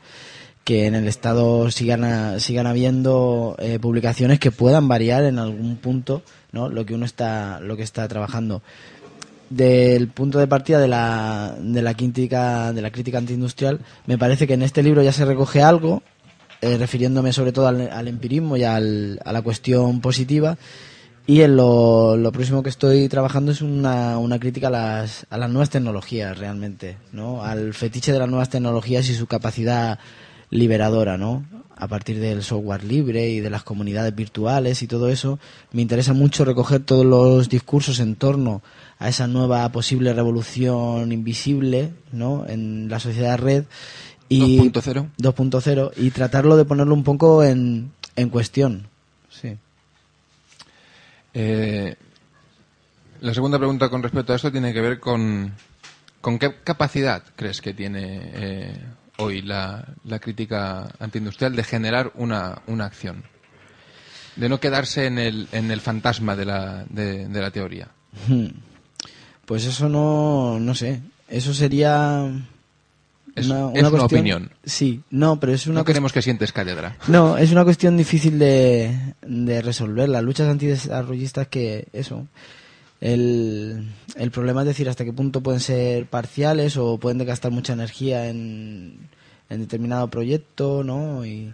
que 0.64 0.86
en 0.86 0.94
el 0.94 1.06
Estado 1.08 1.70
sigan, 1.70 2.04
a- 2.04 2.38
sigan 2.40 2.66
habiendo 2.66 3.56
eh, 3.58 3.78
publicaciones 3.80 4.38
que 4.38 4.50
puedan 4.52 4.86
variar 4.88 5.24
en 5.24 5.38
algún 5.38 5.76
punto 5.76 6.22
¿no? 6.52 6.68
lo 6.68 6.86
que 6.86 6.94
uno 6.94 7.04
está 7.04 7.58
lo 7.60 7.76
que 7.76 7.82
está 7.82 8.06
trabajando 8.08 8.62
del 9.50 10.08
punto 10.08 10.38
de 10.38 10.46
partida 10.46 10.78
de 10.78 10.88
la, 10.88 11.56
de 11.60 11.82
la 11.82 11.94
crítica 11.94 12.72
de 12.72 12.80
la 12.80 12.90
crítica 12.90 13.18
antiindustrial 13.18 13.80
me 14.06 14.16
parece 14.16 14.46
que 14.46 14.54
en 14.54 14.62
este 14.62 14.82
libro 14.82 15.02
ya 15.02 15.12
se 15.12 15.24
recoge 15.24 15.62
algo 15.62 16.02
eh, 16.62 16.78
refiriéndome 16.78 17.32
sobre 17.32 17.52
todo 17.52 17.66
al, 17.66 17.90
al 17.90 18.08
empirismo 18.08 18.56
y 18.56 18.62
al- 18.64 19.20
a 19.24 19.32
la 19.32 19.42
cuestión 19.42 20.00
positiva 20.00 20.56
y 21.26 21.42
en 21.42 21.56
lo, 21.56 22.16
lo 22.16 22.32
próximo 22.32 22.62
que 22.62 22.68
estoy 22.68 23.08
trabajando 23.08 23.52
es 23.52 23.62
una, 23.62 24.18
una 24.18 24.40
crítica 24.40 24.66
a 24.66 24.70
las, 24.70 25.26
a 25.30 25.38
las 25.38 25.50
nuevas 25.50 25.70
tecnologías 25.70 26.36
realmente, 26.36 26.96
¿no? 27.12 27.44
Al 27.44 27.74
fetiche 27.74 28.12
de 28.12 28.18
las 28.18 28.28
nuevas 28.28 28.50
tecnologías 28.50 29.08
y 29.08 29.14
su 29.14 29.26
capacidad 29.26 29.98
liberadora, 30.50 31.16
¿no? 31.16 31.44
A 31.76 31.86
partir 31.86 32.18
del 32.18 32.42
software 32.42 32.84
libre 32.84 33.28
y 33.28 33.40
de 33.40 33.50
las 33.50 33.62
comunidades 33.62 34.14
virtuales 34.14 34.82
y 34.82 34.88
todo 34.88 35.08
eso, 35.08 35.38
me 35.72 35.82
interesa 35.82 36.12
mucho 36.12 36.44
recoger 36.44 36.82
todos 36.82 37.06
los 37.06 37.48
discursos 37.48 38.00
en 38.00 38.16
torno 38.16 38.62
a 38.98 39.08
esa 39.08 39.26
nueva 39.26 39.68
posible 39.70 40.12
revolución 40.12 41.12
invisible, 41.12 41.90
¿no? 42.10 42.46
En 42.48 42.88
la 42.88 42.98
sociedad 42.98 43.38
red 43.38 43.64
y 44.28 44.58
2.0. 44.58 45.08
2.0 45.18 45.92
y 45.96 46.10
tratarlo 46.10 46.56
de 46.56 46.64
ponerlo 46.64 46.94
un 46.94 47.04
poco 47.04 47.44
en, 47.44 47.92
en 48.16 48.28
cuestión. 48.28 48.88
Sí. 49.30 49.56
Eh, 51.34 51.96
la 53.20 53.34
segunda 53.34 53.58
pregunta 53.58 53.88
con 53.88 54.02
respecto 54.02 54.32
a 54.32 54.36
esto 54.36 54.50
tiene 54.50 54.72
que 54.72 54.80
ver 54.80 55.00
con, 55.00 55.52
con 56.20 56.38
qué 56.38 56.56
capacidad 56.64 57.22
crees 57.36 57.60
que 57.60 57.72
tiene 57.72 58.30
eh, 58.34 58.74
hoy 59.18 59.42
la, 59.42 59.86
la 60.04 60.18
crítica 60.18 60.90
antiindustrial 60.98 61.54
de 61.54 61.64
generar 61.64 62.12
una, 62.14 62.62
una 62.66 62.84
acción. 62.86 63.22
De 64.36 64.48
no 64.48 64.60
quedarse 64.60 65.06
en 65.06 65.18
el, 65.18 65.48
en 65.52 65.70
el 65.70 65.80
fantasma 65.80 66.34
de 66.36 66.44
la, 66.46 66.84
de, 66.88 67.28
la 67.28 67.50
teoría. 67.50 67.88
Hmm. 68.26 68.46
Pues 69.44 69.66
eso 69.66 69.88
no, 69.88 70.58
no 70.58 70.74
sé. 70.74 71.02
Eso 71.28 71.52
sería 71.52 72.30
Es- 73.34 73.46
es 73.46 73.50
una 73.50 73.70
cuestión- 73.72 74.02
opinión. 74.02 74.50
Sí, 74.64 75.00
no, 75.10 75.40
pero 75.40 75.52
es 75.52 75.66
una 75.66 75.80
No 75.80 75.84
queremos 75.84 76.12
que 76.12 76.20
sientes 76.22 76.52
cátedra. 76.52 76.96
No, 77.08 77.36
es 77.38 77.50
una 77.52 77.64
cuestión 77.64 77.96
difícil 77.96 78.38
de, 78.38 79.14
de 79.22 79.62
resolver. 79.62 80.08
Las 80.08 80.22
luchas 80.22 80.48
antidesarrollistas 80.48 81.48
que 81.48 81.88
eso. 81.92 82.26
El, 83.00 83.88
el 84.16 84.30
problema 84.30 84.60
es 84.62 84.68
decir 84.68 84.88
hasta 84.88 85.04
qué 85.04 85.12
punto 85.12 85.40
pueden 85.40 85.60
ser 85.60 86.06
parciales 86.06 86.76
o 86.76 86.98
pueden 86.98 87.24
gastar 87.26 87.50
mucha 87.50 87.72
energía 87.72 88.28
en, 88.28 89.08
en 89.50 89.60
determinado 89.60 90.08
proyecto, 90.08 90.84
¿no? 90.84 91.24
Y, 91.26 91.50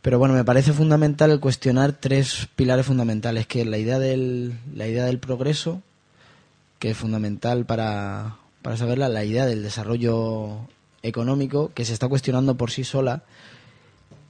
pero 0.00 0.18
bueno, 0.18 0.34
me 0.34 0.44
parece 0.44 0.72
fundamental 0.72 1.40
cuestionar 1.40 1.92
tres 1.92 2.48
pilares 2.56 2.86
fundamentales, 2.86 3.46
que 3.46 3.62
es 3.62 3.66
la 3.66 3.76
idea 3.76 3.98
del, 3.98 4.54
la 4.74 4.86
idea 4.86 5.04
del 5.04 5.18
progreso, 5.18 5.82
que 6.78 6.90
es 6.92 6.96
fundamental 6.96 7.66
para, 7.66 8.36
para 8.62 8.76
saberla, 8.78 9.08
la 9.10 9.24
idea 9.24 9.44
del 9.46 9.62
desarrollo 9.62 10.60
económico, 11.06 11.70
que 11.74 11.84
se 11.84 11.92
está 11.92 12.08
cuestionando 12.08 12.56
por 12.56 12.70
sí 12.70 12.84
sola, 12.84 13.24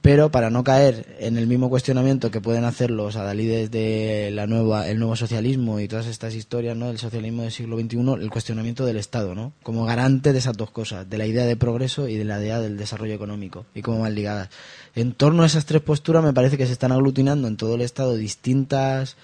pero 0.01 0.31
para 0.31 0.49
no 0.49 0.63
caer 0.63 1.17
en 1.19 1.37
el 1.37 1.47
mismo 1.47 1.69
cuestionamiento 1.69 2.31
que 2.31 2.39
pueden 2.39 2.63
hacer 2.63 2.91
los 2.91 3.17
adalides 3.17 3.71
de 3.71 4.29
la 4.31 4.47
nueva, 4.47 4.87
el 4.87 4.99
nuevo 4.99 5.17
socialismo 5.17 5.81
y 5.81 5.89
todas 5.89 6.07
estas 6.07 6.33
historias, 6.33 6.77
¿no? 6.77 6.87
Del 6.87 6.97
socialismo 6.97 7.41
del 7.41 7.51
siglo 7.51 7.77
XXI, 7.77 7.97
el 8.21 8.29
cuestionamiento 8.29 8.85
del 8.85 8.95
Estado, 8.95 9.35
¿no? 9.35 9.51
Como 9.63 9.83
garante 9.83 10.31
de 10.31 10.39
esas 10.39 10.55
dos 10.55 10.71
cosas, 10.71 11.09
de 11.09 11.17
la 11.17 11.25
idea 11.25 11.45
de 11.45 11.57
progreso 11.57 12.07
y 12.07 12.15
de 12.15 12.23
la 12.23 12.39
idea 12.39 12.61
del 12.61 12.77
desarrollo 12.77 13.15
económico, 13.15 13.65
y 13.75 13.81
cómo 13.81 13.99
van 13.99 14.15
ligadas. 14.15 14.49
En 14.95 15.11
torno 15.11 15.43
a 15.43 15.47
esas 15.47 15.65
tres 15.65 15.81
posturas 15.81 16.23
me 16.23 16.31
parece 16.31 16.57
que 16.57 16.67
se 16.67 16.71
están 16.71 16.93
aglutinando 16.93 17.49
en 17.49 17.57
todo 17.57 17.75
el 17.75 17.81
Estado 17.81 18.15
distintas, 18.15 19.17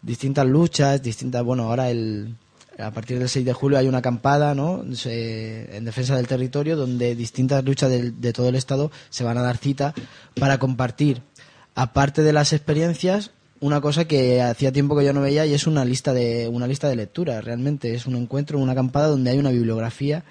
distintas 0.00 0.46
luchas, 0.46 1.02
distintas, 1.02 1.42
bueno, 1.42 1.64
ahora 1.64 1.90
el, 1.90 2.36
a 2.78 2.90
partir 2.92 3.18
del 3.18 3.28
6 3.28 3.44
de 3.44 3.52
julio 3.52 3.78
hay 3.78 3.88
una 3.88 3.98
acampada 3.98 4.54
¿no? 4.54 4.84
Se- 4.94 5.76
en 5.76 5.84
defensa 5.84 6.16
del 6.16 6.26
territorio 6.26 6.76
donde 6.76 7.14
distintas 7.14 7.64
luchas 7.64 7.90
de, 7.90 8.32
todo 8.32 8.48
el 8.48 8.54
Estado 8.54 8.90
se 9.10 9.24
van 9.24 9.36
a 9.38 9.42
dar 9.42 9.56
cita 9.58 9.94
para 10.38 10.58
compartir, 10.58 11.22
aparte 11.74 12.22
de 12.22 12.32
las 12.32 12.52
experiencias, 12.52 13.30
una 13.60 13.80
cosa 13.80 14.06
que 14.06 14.40
hacía 14.40 14.72
tiempo 14.72 14.96
que 14.96 15.04
yo 15.04 15.12
no 15.12 15.20
veía 15.20 15.44
y 15.44 15.52
es 15.52 15.66
una 15.66 15.84
lista 15.84 16.14
de 16.14 16.48
una 16.48 16.66
lista 16.66 16.88
de 16.88 16.96
lectura. 16.96 17.40
Realmente 17.42 17.94
es 17.94 18.06
un 18.06 18.16
encuentro, 18.16 18.58
una 18.58 18.72
acampada 18.72 19.08
donde 19.08 19.30
hay 19.30 19.38
una 19.38 19.50
bibliografía, 19.50 20.24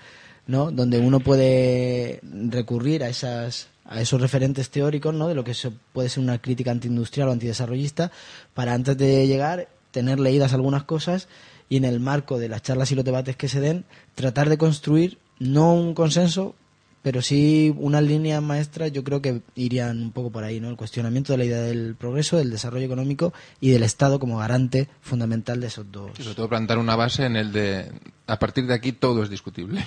¿no? 0.48 0.72
donde 0.72 0.98
uno 0.98 1.20
puede 1.20 2.20
recurrir 2.24 3.04
a 3.04 3.10
esas 3.10 3.68
a 3.86 4.02
esos 4.02 4.22
referentes 4.22 4.70
teóricos, 4.70 5.16
¿no? 5.16 5.28
De 5.28 5.34
lo 5.34 5.44
que 5.44 5.54
puede 5.94 6.10
ser 6.10 6.22
una 6.24 6.38
crítica 6.40 6.70
antiindustrial 6.70 7.28
o 7.28 7.32
antidesarrollista, 7.32 8.12
para 8.54 8.74
antes 8.76 8.96
de 8.98 9.26
llegar 9.26 9.68
tener 9.90 10.20
leídas 10.20 10.54
algunas 10.54 10.84
cosas 10.84 11.28
y 11.70 11.78
en 11.78 11.86
el 11.86 12.00
marco 12.00 12.40
de 12.40 12.50
las 12.50 12.64
charlas 12.64 12.92
y 12.92 12.96
los 12.96 13.06
debates 13.06 13.36
que 13.36 13.48
se 13.48 13.62
den, 13.62 13.86
tratar 14.16 14.50
de 14.50 14.58
construir 14.58 15.20
no 15.40 15.74
un 15.74 15.94
consenso, 15.94 16.56
pero 17.02 17.22
sí 17.22 17.74
unas 17.78 18.04
líneas 18.04 18.42
maestras, 18.42 18.92
yo 18.92 19.04
creo 19.04 19.22
que 19.22 19.42
irían 19.56 20.02
un 20.02 20.12
poco 20.12 20.32
por 20.32 20.44
ahí, 20.44 20.60
¿no? 20.60 20.70
El 20.70 20.76
cuestionamiento 20.76 21.32
de 21.32 21.38
la 21.38 21.46
idea 21.46 21.62
del 21.62 21.96
progreso, 21.96 22.38
del 22.38 22.52
desarrollo 22.52 22.86
económico 22.86 23.34
y 23.62 23.70
del 23.70 23.84
Estado 23.84 24.20
como 24.20 24.38
garante 24.40 24.90
fundamental 25.00 25.62
de 25.62 25.68
esos 25.68 25.90
dos. 25.92 26.12
Y 26.20 26.24
sobre 26.24 26.36
todo 26.36 26.50
plantar 26.50 26.78
una 26.78 26.96
base 26.96 27.26
en 27.26 27.36
el 27.36 27.54
de, 27.54 27.92
a 28.28 28.40
partir 28.40 28.66
de 28.66 28.74
aquí 28.74 28.92
todo 28.92 29.24
es 29.24 29.30
discutible. 29.30 29.86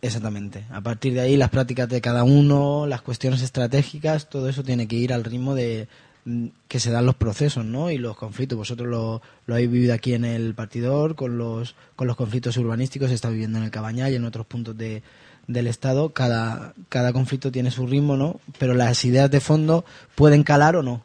Exactamente. 0.00 0.64
A 0.70 0.80
partir 0.80 1.12
de 1.12 1.20
ahí, 1.20 1.36
las 1.36 1.50
prácticas 1.50 1.88
de 1.88 2.00
cada 2.00 2.22
uno, 2.22 2.86
las 2.86 3.02
cuestiones 3.02 3.42
estratégicas, 3.42 4.28
todo 4.30 4.48
eso 4.48 4.62
tiene 4.62 4.86
que 4.86 4.94
ir 4.94 5.12
al 5.12 5.24
ritmo 5.24 5.56
de, 5.56 5.88
que 6.68 6.80
se 6.80 6.90
dan 6.90 7.06
los 7.06 7.14
procesos 7.14 7.64
¿no? 7.64 7.90
y 7.90 7.98
los 7.98 8.16
conflictos. 8.16 8.58
Vosotros 8.58 8.88
lo, 8.88 9.22
lo 9.46 9.54
habéis 9.54 9.70
vivido 9.70 9.94
aquí 9.94 10.14
en 10.14 10.24
el 10.24 10.54
partidor 10.54 11.14
con 11.14 11.38
los, 11.38 11.74
con 11.96 12.06
los 12.06 12.16
conflictos 12.16 12.56
urbanísticos, 12.56 13.08
se 13.08 13.14
está 13.14 13.30
viviendo 13.30 13.58
en 13.58 13.64
el 13.64 13.70
Cabañal 13.70 14.12
y 14.12 14.16
en 14.16 14.24
otros 14.24 14.46
puntos 14.46 14.76
de, 14.76 15.02
del 15.46 15.66
Estado. 15.66 16.10
Cada, 16.10 16.74
cada 16.88 17.12
conflicto 17.12 17.50
tiene 17.50 17.70
su 17.70 17.86
ritmo, 17.86 18.16
¿no? 18.16 18.40
pero 18.58 18.74
las 18.74 19.04
ideas 19.04 19.30
de 19.30 19.40
fondo 19.40 19.84
pueden 20.14 20.42
calar 20.42 20.76
o 20.76 20.82
no. 20.82 21.02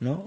¿no? 0.00 0.24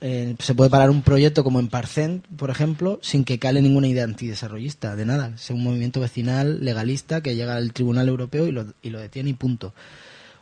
Eh, 0.00 0.36
se 0.38 0.54
puede 0.54 0.70
parar 0.70 0.90
un 0.90 1.02
proyecto 1.02 1.42
como 1.42 1.58
en 1.60 1.68
Parcent, 1.68 2.26
por 2.36 2.50
ejemplo, 2.50 2.98
sin 3.02 3.24
que 3.24 3.38
cale 3.38 3.62
ninguna 3.62 3.88
idea 3.88 4.04
antidesarrollista, 4.04 4.96
de 4.96 5.06
nada. 5.06 5.32
Es 5.34 5.50
un 5.50 5.62
movimiento 5.62 6.00
vecinal 6.00 6.64
legalista 6.64 7.20
que 7.20 7.34
llega 7.34 7.56
al 7.56 7.72
Tribunal 7.72 8.08
Europeo 8.08 8.46
y 8.46 8.52
lo, 8.52 8.66
y 8.82 8.90
lo 8.90 9.00
detiene 9.00 9.30
y 9.30 9.34
punto. 9.34 9.74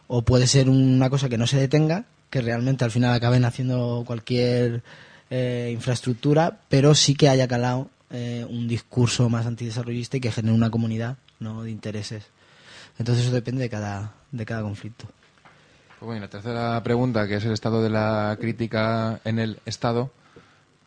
O 0.08 0.22
puede 0.22 0.46
ser 0.46 0.68
una 0.68 1.08
cosa 1.08 1.28
que 1.28 1.38
no 1.38 1.46
se 1.46 1.58
detenga, 1.58 2.04
que 2.30 2.40
realmente 2.40 2.84
al 2.84 2.90
final 2.90 3.12
acaben 3.12 3.44
haciendo 3.44 4.04
cualquier 4.06 4.82
eh, 5.28 5.70
infraestructura, 5.72 6.60
pero 6.68 6.94
sí 6.94 7.14
que 7.14 7.28
haya 7.28 7.48
calado 7.48 7.90
eh, 8.10 8.46
un 8.48 8.66
discurso 8.66 9.28
más 9.28 9.46
antidesarrollista 9.46 10.16
y 10.16 10.20
que 10.20 10.32
genere 10.32 10.54
una 10.54 10.70
comunidad 10.70 11.16
¿no? 11.40 11.62
de 11.64 11.70
intereses. 11.70 12.24
Entonces 12.98 13.24
eso 13.24 13.34
depende 13.34 13.62
de 13.62 13.70
cada, 13.70 14.14
de 14.30 14.46
cada 14.46 14.62
conflicto. 14.62 15.06
Pues 15.98 16.06
bueno, 16.06 16.18
y 16.18 16.20
la 16.20 16.30
tercera 16.30 16.82
pregunta, 16.82 17.28
que 17.28 17.36
es 17.36 17.44
el 17.44 17.52
estado 17.52 17.82
de 17.82 17.90
la 17.90 18.36
crítica 18.40 19.20
en 19.24 19.38
el 19.38 19.60
Estado, 19.66 20.10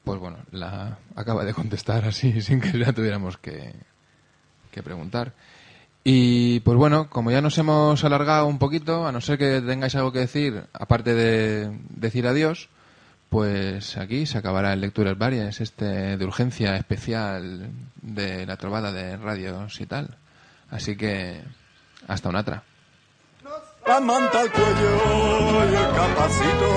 pues 0.03 0.19
bueno, 0.19 0.37
la 0.51 0.97
acaba 1.15 1.45
de 1.45 1.53
contestar 1.53 2.05
así, 2.05 2.41
sin 2.41 2.59
que 2.59 2.77
la 2.77 2.93
tuviéramos 2.93 3.37
que, 3.37 3.73
que 4.71 4.83
preguntar. 4.83 5.33
Y 6.03 6.59
pues 6.61 6.77
bueno, 6.77 7.09
como 7.09 7.31
ya 7.31 7.41
nos 7.41 7.57
hemos 7.57 8.03
alargado 8.03 8.45
un 8.47 8.59
poquito, 8.59 9.07
a 9.07 9.11
no 9.11 9.21
ser 9.21 9.37
que 9.37 9.61
tengáis 9.61 9.95
algo 9.95 10.11
que 10.11 10.19
decir, 10.19 10.65
aparte 10.73 11.13
de 11.13 11.79
decir 11.89 12.27
adiós, 12.27 12.67
pues 13.29 13.97
aquí 13.97 14.25
se 14.25 14.37
acabará 14.37 14.73
el 14.73 14.81
Lecturas 14.81 15.17
Varias, 15.17 15.61
este 15.61 16.17
de 16.17 16.25
urgencia 16.25 16.75
especial 16.75 17.71
de 18.01 18.45
la 18.45 18.57
trovada 18.57 18.91
de 18.91 19.15
radios 19.15 19.79
y 19.79 19.85
tal. 19.85 20.17
Así 20.69 20.97
que 20.97 21.41
hasta 22.07 22.29
una 22.29 22.41
otra. 22.41 22.63
La 23.87 23.99
manta 23.99 24.41
al 24.41 24.51
cuello 24.51 25.71
y 25.71 25.75
el 25.75 25.95
capacito, 25.95 26.69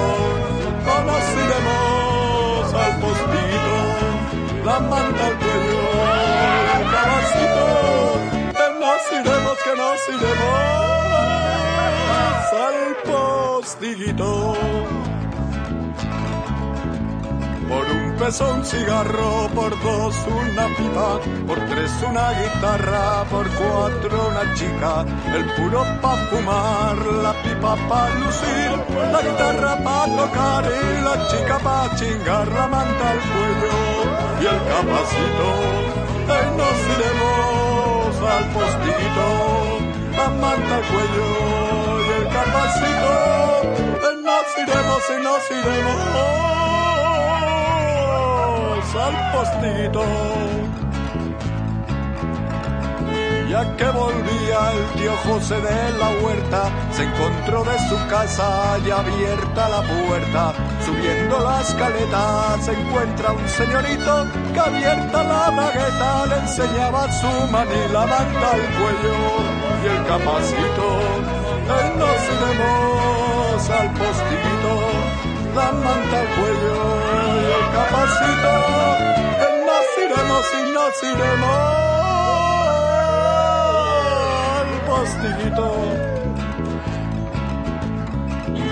al 2.75 3.01
postito. 3.01 3.47
La 4.65 4.81
manta 4.81 5.27
al 5.27 5.39
cuello 5.39 5.76
iremos 10.09 10.87
al 12.67 12.97
postiguito. 13.05 14.55
Por 17.69 17.85
un 17.91 18.15
peso 18.17 18.55
un 18.55 18.65
cigarro, 18.65 19.49
por 19.55 19.71
dos 19.83 20.15
una 20.29 20.67
pipa, 20.77 21.21
por 21.49 21.59
tres 21.67 21.91
una 22.09 22.31
guitarra, 22.41 23.25
por 23.31 23.49
cuatro 23.49 24.29
una 24.29 24.55
chica, 24.55 25.05
el 25.35 25.45
puro 25.55 25.85
pa' 26.01 26.17
fumar, 26.31 26.97
la 27.25 27.33
pipa 27.43 27.75
pa' 27.89 28.09
lucir, 28.21 28.71
la 29.13 29.21
guitarra 29.21 29.77
pa' 29.83 30.07
tocar 30.07 30.65
y 30.65 31.03
la 31.03 31.27
chica 31.27 31.59
pa' 31.59 31.91
chingar, 31.97 32.47
la 32.49 32.69
manta 32.69 33.11
al 33.11 33.21
cuello 33.31 33.77
y 34.41 34.45
el 34.47 34.61
capacito, 34.71 35.49
ahí 36.33 36.49
nos 36.57 36.79
iremos 36.95 38.15
al 38.33 38.45
postiguito, 38.55 39.46
al 40.73 40.83
cuello 40.83 41.27
y 42.01 42.09
el 42.21 42.27
ahí 42.29 44.17
nos 44.23 44.47
iremos 44.59 45.03
y 45.09 45.23
nos 45.23 45.51
iremos 45.51 46.37
al 48.97 49.15
postito. 49.33 50.03
Ya 53.49 53.63
que 53.77 53.89
volvía 53.91 54.73
el 54.73 54.85
tío 54.99 55.17
José 55.25 55.55
de 55.61 55.93
la 55.99 56.09
huerta, 56.21 56.71
se 56.91 57.05
encontró 57.05 57.63
de 57.65 57.79
su 57.89 57.97
casa 58.09 58.77
ya 58.85 58.99
abierta 58.99 59.69
la 59.69 59.83
puerta. 59.83 60.53
Subiendo 60.85 61.39
la 61.41 61.61
escaleta 61.61 62.59
se 62.61 62.73
encuentra 62.73 63.33
un 63.33 63.49
señorito 63.49 64.27
que 64.53 64.61
abierta 64.61 65.23
la 65.23 65.51
bagueta 65.51 66.27
le 66.27 66.37
enseñaba 66.39 67.11
su 67.13 67.29
manila, 67.53 68.07
manda 68.07 68.53
al 68.53 68.63
cuello 68.77 69.56
y 69.87 69.89
el 69.89 70.05
capacito. 70.07 70.87
Nos 71.99 72.21
iremos 72.35 73.71
al 73.71 73.89
postito 73.95 74.73
la 75.57 75.73
manta 75.73 76.21
al 76.21 76.29
cuello 76.37 76.77
y 77.23 77.45
el 77.57 77.67
capacito, 77.77 78.53
nos 79.67 79.87
iremos 80.05 80.47
y 80.53 80.63
nos 80.75 80.95
iremos 81.03 81.61
al 84.61 84.71
postiguito. 84.87 86.26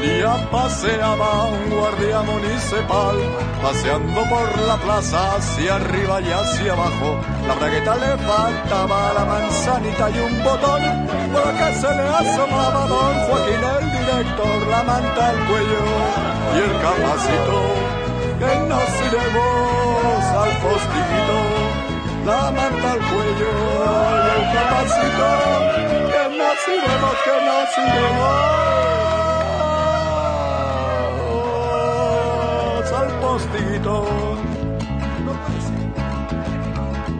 Día 0.04 0.36
paseaba 0.50 1.46
un 1.46 1.70
guardia 1.70 2.20
municipal, 2.20 3.16
paseando 3.62 4.20
por 4.28 4.48
la 4.68 4.76
plaza 4.76 5.36
hacia 5.36 5.76
arriba 5.76 6.20
y 6.20 6.30
hacia 6.30 6.72
abajo. 6.74 7.08
La 7.48 7.54
bragueta 7.54 7.96
le 7.96 8.12
faltaba 8.28 9.14
la 9.14 9.24
manzanita 9.24 10.10
y 10.10 10.18
un 10.28 10.44
botón, 10.44 10.82
por 11.32 11.48
acá 11.48 11.72
se 11.80 11.88
le 11.88 12.06
asomaba 12.20 12.86
don 12.86 13.14
Joaquín 13.24 13.62
el 13.76 13.84
director, 13.98 14.58
la 14.74 14.82
manta 14.82 15.22
al 15.30 15.38
cuello 15.48 15.82
y 16.54 16.58
el 16.66 16.72
capacito, 16.84 17.58
que 18.40 18.52
nos 18.70 18.90
iremos 19.08 20.22
al 20.42 20.52
postiguito, 20.64 21.38
la 22.26 22.42
manta 22.50 22.92
al 22.92 23.02
cuello 23.10 23.52
y 24.20 24.28
el 24.36 24.44
capacito, 24.56 25.28
que 26.12 26.24
nos 26.40 26.60
iremos, 26.76 27.16
que 27.24 27.36
nos 27.48 27.70
iremos 27.88 28.64
al 33.34 33.40
postiguito. 33.40 34.04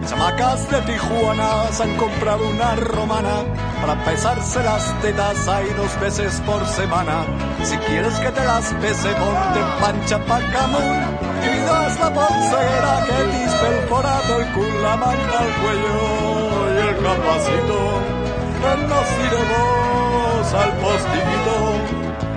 Chamacas 0.06 0.70
de 0.70 0.80
Tijuana 0.82 1.72
se 1.72 1.82
han 1.82 1.96
comprado 1.96 2.48
una 2.48 2.76
romana 2.76 3.42
para 3.80 4.04
pesarse 4.04 4.62
las 4.62 5.00
tetas 5.00 5.48
hay 5.48 5.68
dos 5.76 6.00
veces 6.00 6.40
por 6.46 6.64
semana. 6.66 7.24
Si 7.64 7.76
quieres 7.78 8.14
que 8.20 8.30
te 8.30 8.44
las 8.44 8.72
pese, 8.74 9.10
ponte 9.14 9.60
pancha 9.80 10.18
pa' 10.26 10.40
camón. 10.52 10.94
Y 11.42 11.58
das 11.66 11.98
la 12.00 12.10
polsera 12.12 13.04
que 13.06 13.12
te 13.12 13.44
perforado 13.64 14.40
el 14.40 14.52
culo, 14.52 14.80
la 14.82 14.96
manta 14.96 15.38
al 15.38 15.52
cuello 15.62 15.96
y 16.74 16.88
el 16.88 16.96
capacito. 17.06 17.78
Nos 18.90 19.08
iremos 19.26 20.54
al 20.62 20.72
postiguito, 20.82 21.56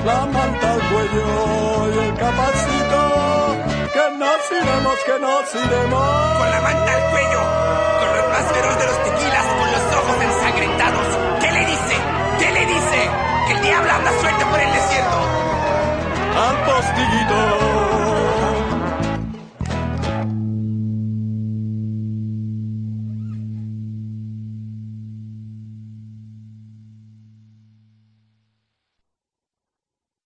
la 0.06 0.26
manta 0.26 0.74
al 0.74 0.82
cuello 0.90 1.94
y 1.94 2.08
el 2.08 2.14
capacito. 2.16 2.77
Que 4.18 4.24
nos 4.24 4.52
iremos, 4.52 5.00
que 5.06 5.20
nos 5.20 5.54
iremos. 5.54 6.38
Con 6.38 6.50
la 6.50 6.62
manta 6.62 6.92
al 6.92 7.12
cuello, 7.12 7.42
con 8.00 8.18
los 8.18 8.28
más 8.34 8.52
feroz 8.52 8.80
de 8.80 8.86
los 8.88 9.04
tequilas, 9.04 9.46
con 9.46 9.72
los 9.72 9.84
ojos 9.94 10.24
ensangrentados. 10.24 11.08
¿Qué 11.40 11.52
le 11.52 11.66
dice? 11.68 11.96
¿Qué 12.40 12.52
le 12.52 12.66
dice? 12.66 13.10
Que 13.46 13.54
el 13.54 13.62
diablo 13.62 13.92
anda 13.92 14.12
suelto 14.20 14.46
por 14.48 14.60
el 14.60 14.74
desierto. 14.74 15.18
Al 16.36 16.58
postiguito 16.66 17.87